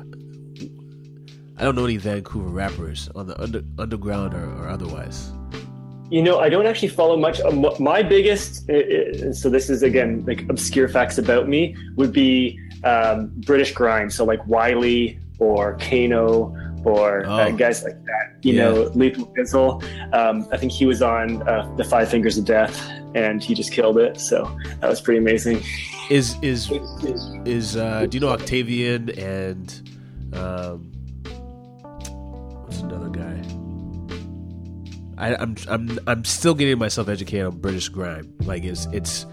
I 1.57 1.63
don't 1.63 1.75
know 1.75 1.85
any 1.85 1.97
Vancouver 1.97 2.49
rappers 2.49 3.09
on 3.15 3.27
the 3.27 3.41
under, 3.41 3.63
underground 3.79 4.33
or, 4.33 4.45
or 4.61 4.67
otherwise. 4.69 5.31
You 6.09 6.21
know, 6.21 6.39
I 6.39 6.49
don't 6.49 6.65
actually 6.65 6.89
follow 6.89 7.17
much. 7.17 7.41
Um, 7.41 7.65
My 7.79 8.03
biggest, 8.03 8.67
so 9.33 9.49
this 9.49 9.69
is 9.69 9.83
again 9.83 10.23
like 10.25 10.47
obscure 10.49 10.87
facts 10.87 11.17
about 11.17 11.49
me, 11.49 11.75
would 11.95 12.13
be 12.13 12.59
um, 12.83 13.31
British 13.37 13.73
grime. 13.73 14.09
So 14.09 14.23
like 14.23 14.45
Wiley 14.47 15.19
or 15.39 15.77
Kano 15.77 16.55
or 16.87 17.25
uh, 17.25 17.49
Oh. 17.49 17.51
guys 17.55 17.83
like 17.83 17.97
that. 18.05 18.25
You 18.43 18.53
Yeah. 18.53 18.63
know, 18.69 18.91
Lethal 18.95 19.27
Bizzle. 19.37 19.83
Um, 20.13 20.47
I 20.51 20.57
think 20.57 20.71
he 20.71 20.85
was 20.85 21.01
on 21.01 21.41
uh, 21.47 21.69
the 21.77 21.83
Five 21.83 22.09
Fingers 22.09 22.37
of 22.37 22.45
Death, 22.45 22.75
and 23.15 23.43
he 23.43 23.53
just 23.53 23.71
killed 23.73 23.97
it. 23.97 24.19
So 24.19 24.49
that 24.79 24.89
was 24.89 25.01
pretty 25.01 25.19
amazing. 25.19 25.61
Is 26.09 26.35
is 26.41 26.71
is 27.45 27.75
uh, 27.75 28.05
do 28.09 28.15
you 28.17 28.21
know 28.21 28.29
Octavian 28.29 29.09
and 29.19 29.67
um, 30.33 30.91
what's 32.65 32.79
another 32.79 33.09
guy? 33.09 33.35
I, 35.17 35.35
I'm 35.35 35.55
I'm 35.67 35.99
I'm 36.07 36.23
still 36.25 36.53
getting 36.53 36.77
myself 36.77 37.09
educated 37.09 37.45
on 37.47 37.57
British 37.57 37.89
grime. 37.89 38.33
Like, 38.45 38.63
is 38.63 38.87
it's 38.93 39.25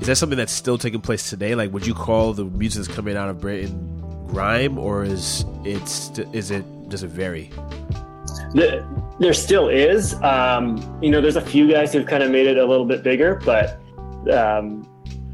is 0.00 0.06
that 0.08 0.16
something 0.16 0.36
that's 0.36 0.52
still 0.52 0.78
taking 0.78 1.00
place 1.00 1.30
today? 1.30 1.54
Like, 1.54 1.72
would 1.72 1.86
you 1.86 1.94
call 1.94 2.32
the 2.34 2.44
music 2.44 2.84
that's 2.84 2.94
coming 2.94 3.16
out 3.16 3.28
of 3.30 3.40
Britain 3.40 4.26
grime, 4.26 4.78
or 4.78 5.04
is 5.04 5.44
it's 5.64 6.10
is 6.32 6.50
it 6.50 6.64
does 6.88 7.02
it 7.02 7.08
vary? 7.10 7.50
The- 8.54 8.84
there 9.20 9.34
still 9.34 9.68
is. 9.68 10.14
Um, 10.22 10.98
you 11.02 11.10
know, 11.10 11.20
there's 11.20 11.36
a 11.36 11.40
few 11.40 11.70
guys 11.70 11.92
who've 11.92 12.06
kind 12.06 12.22
of 12.22 12.30
made 12.30 12.46
it 12.46 12.56
a 12.56 12.64
little 12.64 12.86
bit 12.86 13.02
bigger, 13.02 13.34
but 13.44 13.80
um, 14.32 14.88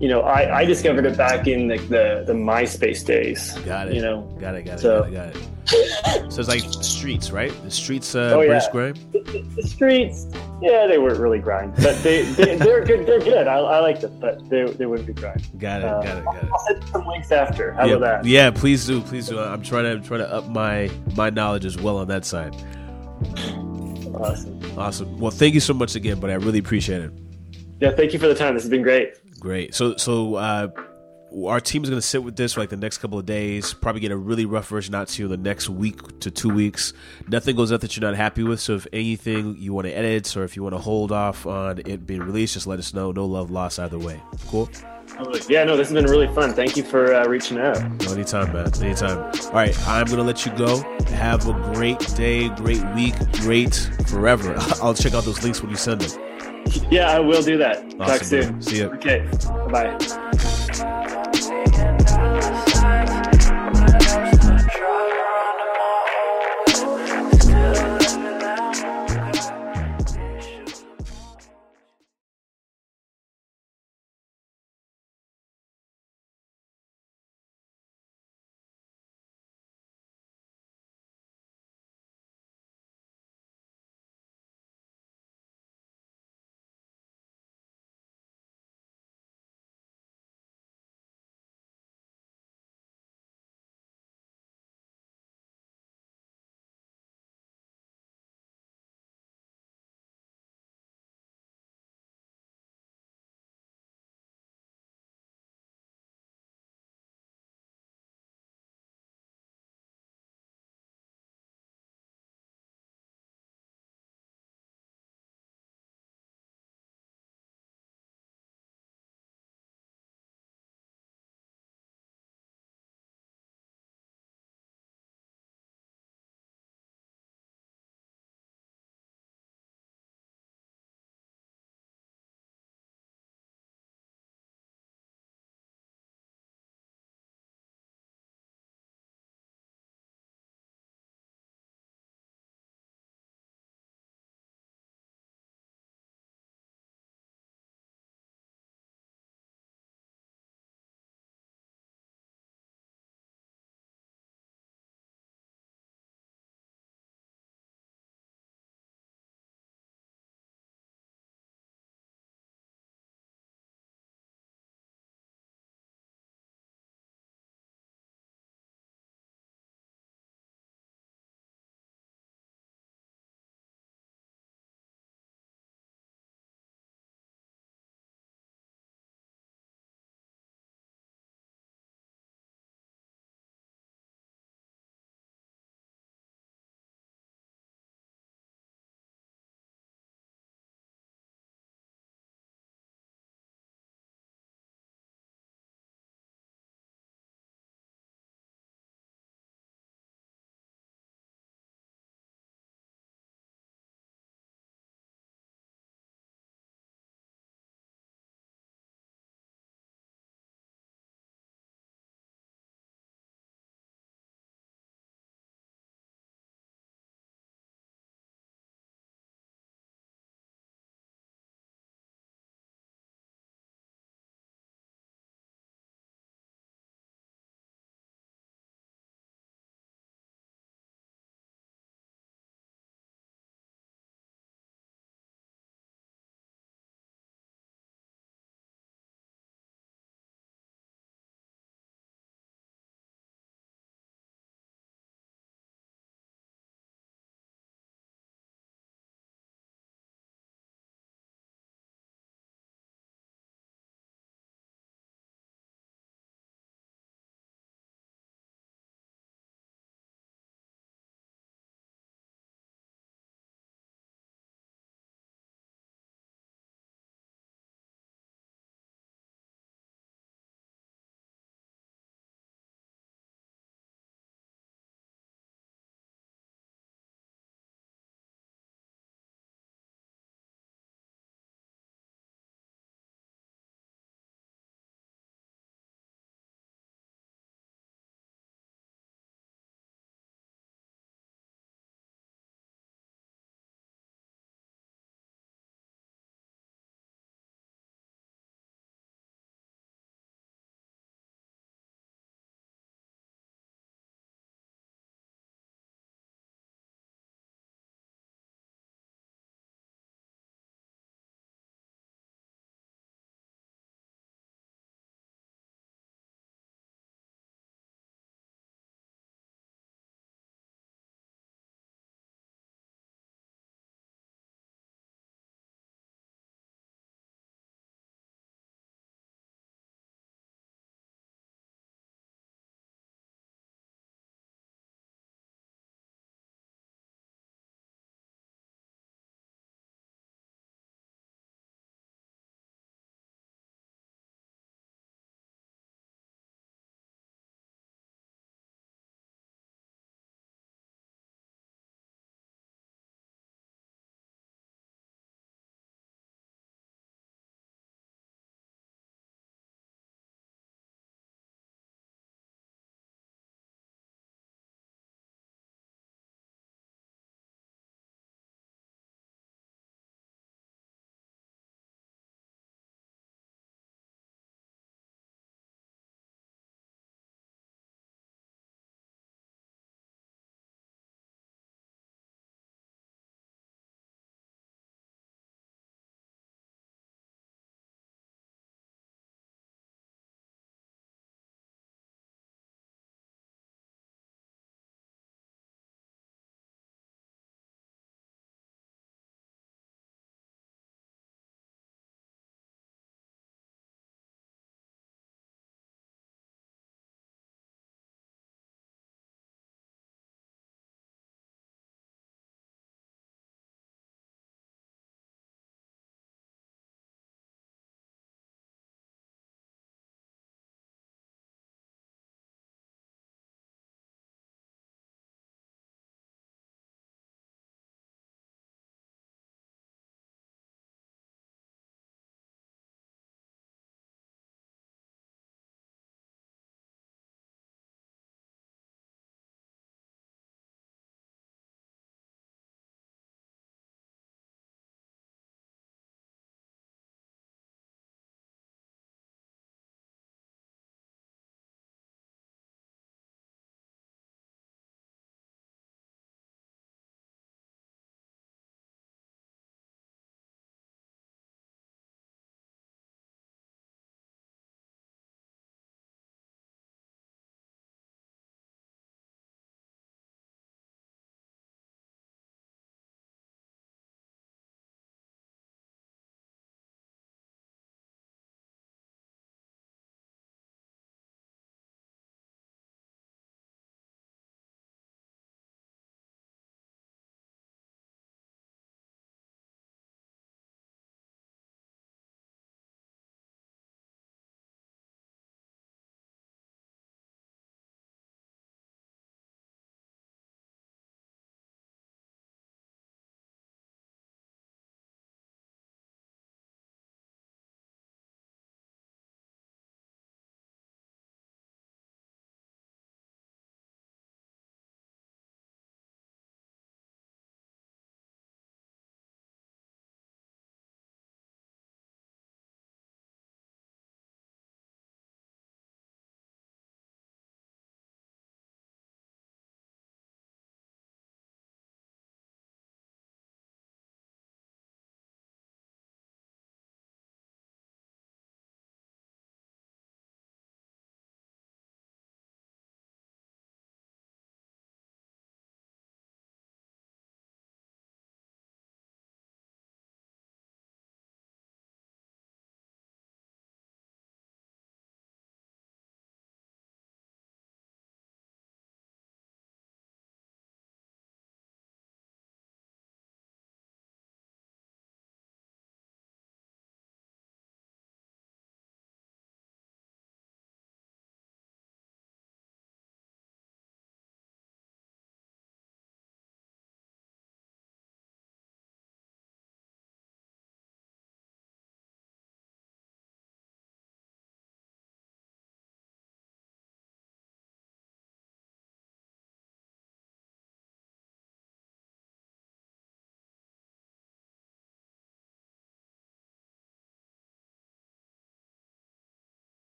you 0.00 0.08
know, 0.08 0.22
I, 0.22 0.58
I 0.58 0.64
discovered 0.64 1.06
it 1.06 1.16
back 1.16 1.46
in 1.46 1.68
like 1.68 1.88
the, 1.88 2.24
the 2.26 2.32
MySpace 2.32 3.04
days. 3.04 3.52
Got 3.60 3.88
it. 3.88 3.94
You 3.94 4.02
know, 4.02 4.22
Got 4.40 4.54
it. 4.56 4.62
Got 4.64 4.74
it. 4.74 4.80
So- 4.80 5.02
got 5.02 5.10
it. 5.10 5.14
Got 5.34 5.36
it. 5.36 5.48
So 5.68 6.40
it's 6.40 6.48
like 6.48 6.62
streets, 6.82 7.30
right? 7.30 7.52
The 7.62 7.70
streets, 7.70 8.14
uh, 8.14 8.32
Oh, 8.34 8.40
yeah. 8.40 8.48
British 8.48 8.68
grime. 8.68 9.54
the 9.54 9.62
streets, 9.62 10.26
yeah, 10.62 10.86
they 10.86 10.98
weren't 10.98 11.18
really 11.18 11.38
grime, 11.38 11.72
but 11.82 12.02
they, 12.02 12.22
they 12.22 12.56
they're 12.56 12.84
good. 12.84 13.06
They're 13.06 13.20
good. 13.20 13.46
I, 13.46 13.56
I 13.58 13.80
liked 13.80 14.02
it, 14.02 14.18
but 14.20 14.48
they, 14.48 14.64
they 14.64 14.86
wouldn't 14.86 15.06
be 15.06 15.12
grime. 15.12 15.40
Got 15.58 15.82
it. 15.82 15.84
Uh, 15.86 16.02
got 16.02 16.18
it. 16.18 16.24
Got 16.24 16.36
it. 16.44 16.50
I'll 16.50 16.58
send 16.66 16.84
some 16.88 17.06
links 17.06 17.30
after. 17.32 17.72
How 17.72 17.84
yeah, 17.86 17.94
about 17.94 18.22
that? 18.22 18.28
yeah, 18.28 18.50
please 18.50 18.86
do, 18.86 19.00
please 19.02 19.28
do. 19.28 19.38
I'm 19.38 19.62
trying 19.62 19.84
to 19.84 19.90
I'm 19.92 20.02
trying 20.02 20.20
to 20.20 20.32
up 20.32 20.48
my 20.48 20.90
my 21.16 21.30
knowledge 21.30 21.64
as 21.66 21.76
well 21.76 21.98
on 21.98 22.08
that 22.08 22.24
side. 22.24 22.54
Awesome. 24.14 24.60
Awesome. 24.78 25.18
Well, 25.18 25.30
thank 25.30 25.54
you 25.54 25.60
so 25.60 25.74
much 25.74 25.94
again, 25.94 26.18
but 26.18 26.30
I 26.30 26.34
really 26.34 26.58
appreciate 26.58 27.02
it. 27.02 27.12
Yeah, 27.80 27.92
thank 27.92 28.12
you 28.12 28.18
for 28.18 28.26
the 28.26 28.34
time. 28.34 28.54
This 28.54 28.62
has 28.64 28.70
been 28.70 28.82
great. 28.82 29.14
Great. 29.38 29.74
So 29.74 29.96
so 29.96 30.34
uh, 30.36 30.68
our 31.46 31.60
team 31.60 31.82
is 31.84 31.90
going 31.90 32.00
to 32.00 32.06
sit 32.06 32.22
with 32.22 32.36
this 32.36 32.54
for 32.54 32.60
like 32.60 32.70
the 32.70 32.76
next 32.76 32.98
couple 32.98 33.18
of 33.18 33.26
days. 33.26 33.74
Probably 33.74 34.00
get 34.00 34.10
a 34.12 34.16
really 34.16 34.46
rough 34.46 34.68
version 34.68 34.94
out 34.94 35.08
to 35.08 35.22
you 35.22 35.26
in 35.26 35.30
the 35.30 35.48
next 35.48 35.68
week 35.68 36.20
to 36.20 36.30
two 36.30 36.48
weeks. 36.48 36.92
Nothing 37.28 37.56
goes 37.56 37.72
up 37.72 37.80
that 37.82 37.96
you're 37.96 38.08
not 38.08 38.16
happy 38.16 38.42
with. 38.42 38.60
So 38.60 38.74
if 38.74 38.86
anything 38.92 39.56
you 39.58 39.72
want 39.72 39.86
to 39.86 39.92
edit 39.92 40.36
or 40.36 40.44
if 40.44 40.56
you 40.56 40.62
want 40.62 40.74
to 40.74 40.78
hold 40.80 41.12
off 41.12 41.46
on 41.46 41.80
it 41.84 42.06
being 42.06 42.22
released, 42.22 42.54
just 42.54 42.66
let 42.66 42.78
us 42.78 42.94
know. 42.94 43.12
No 43.12 43.26
love 43.26 43.50
lost 43.50 43.78
either 43.78 43.98
way. 43.98 44.20
Cool. 44.46 44.70
Yeah, 45.48 45.64
no, 45.64 45.76
this 45.76 45.88
has 45.88 45.94
been 45.94 46.04
really 46.04 46.32
fun. 46.34 46.52
Thank 46.52 46.76
you 46.76 46.84
for 46.84 47.12
uh, 47.12 47.26
reaching 47.26 47.58
out. 47.58 47.76
No, 48.02 48.12
anytime, 48.12 48.52
man. 48.52 48.70
Anytime. 48.82 49.18
All 49.18 49.52
right, 49.52 49.88
I'm 49.88 50.06
gonna 50.06 50.22
let 50.22 50.46
you 50.46 50.52
go. 50.52 50.78
Have 51.08 51.48
a 51.48 51.52
great 51.74 51.98
day, 52.14 52.48
great 52.50 52.84
week, 52.94 53.14
great 53.32 53.74
forever. 54.06 54.54
I'll 54.82 54.94
check 54.94 55.14
out 55.14 55.24
those 55.24 55.42
links 55.42 55.60
when 55.60 55.70
you 55.70 55.76
send 55.76 56.02
them. 56.02 56.22
Yeah, 56.90 57.10
I 57.10 57.18
will 57.18 57.42
do 57.42 57.56
that. 57.58 57.90
Talk 57.98 58.22
soon. 58.22 58.52
man. 58.52 58.62
See 58.62 58.80
ya. 58.80 58.86
Okay. 58.88 59.28
Bye. 59.70 59.96
Wow, 60.76 61.06
wow. 61.08 61.57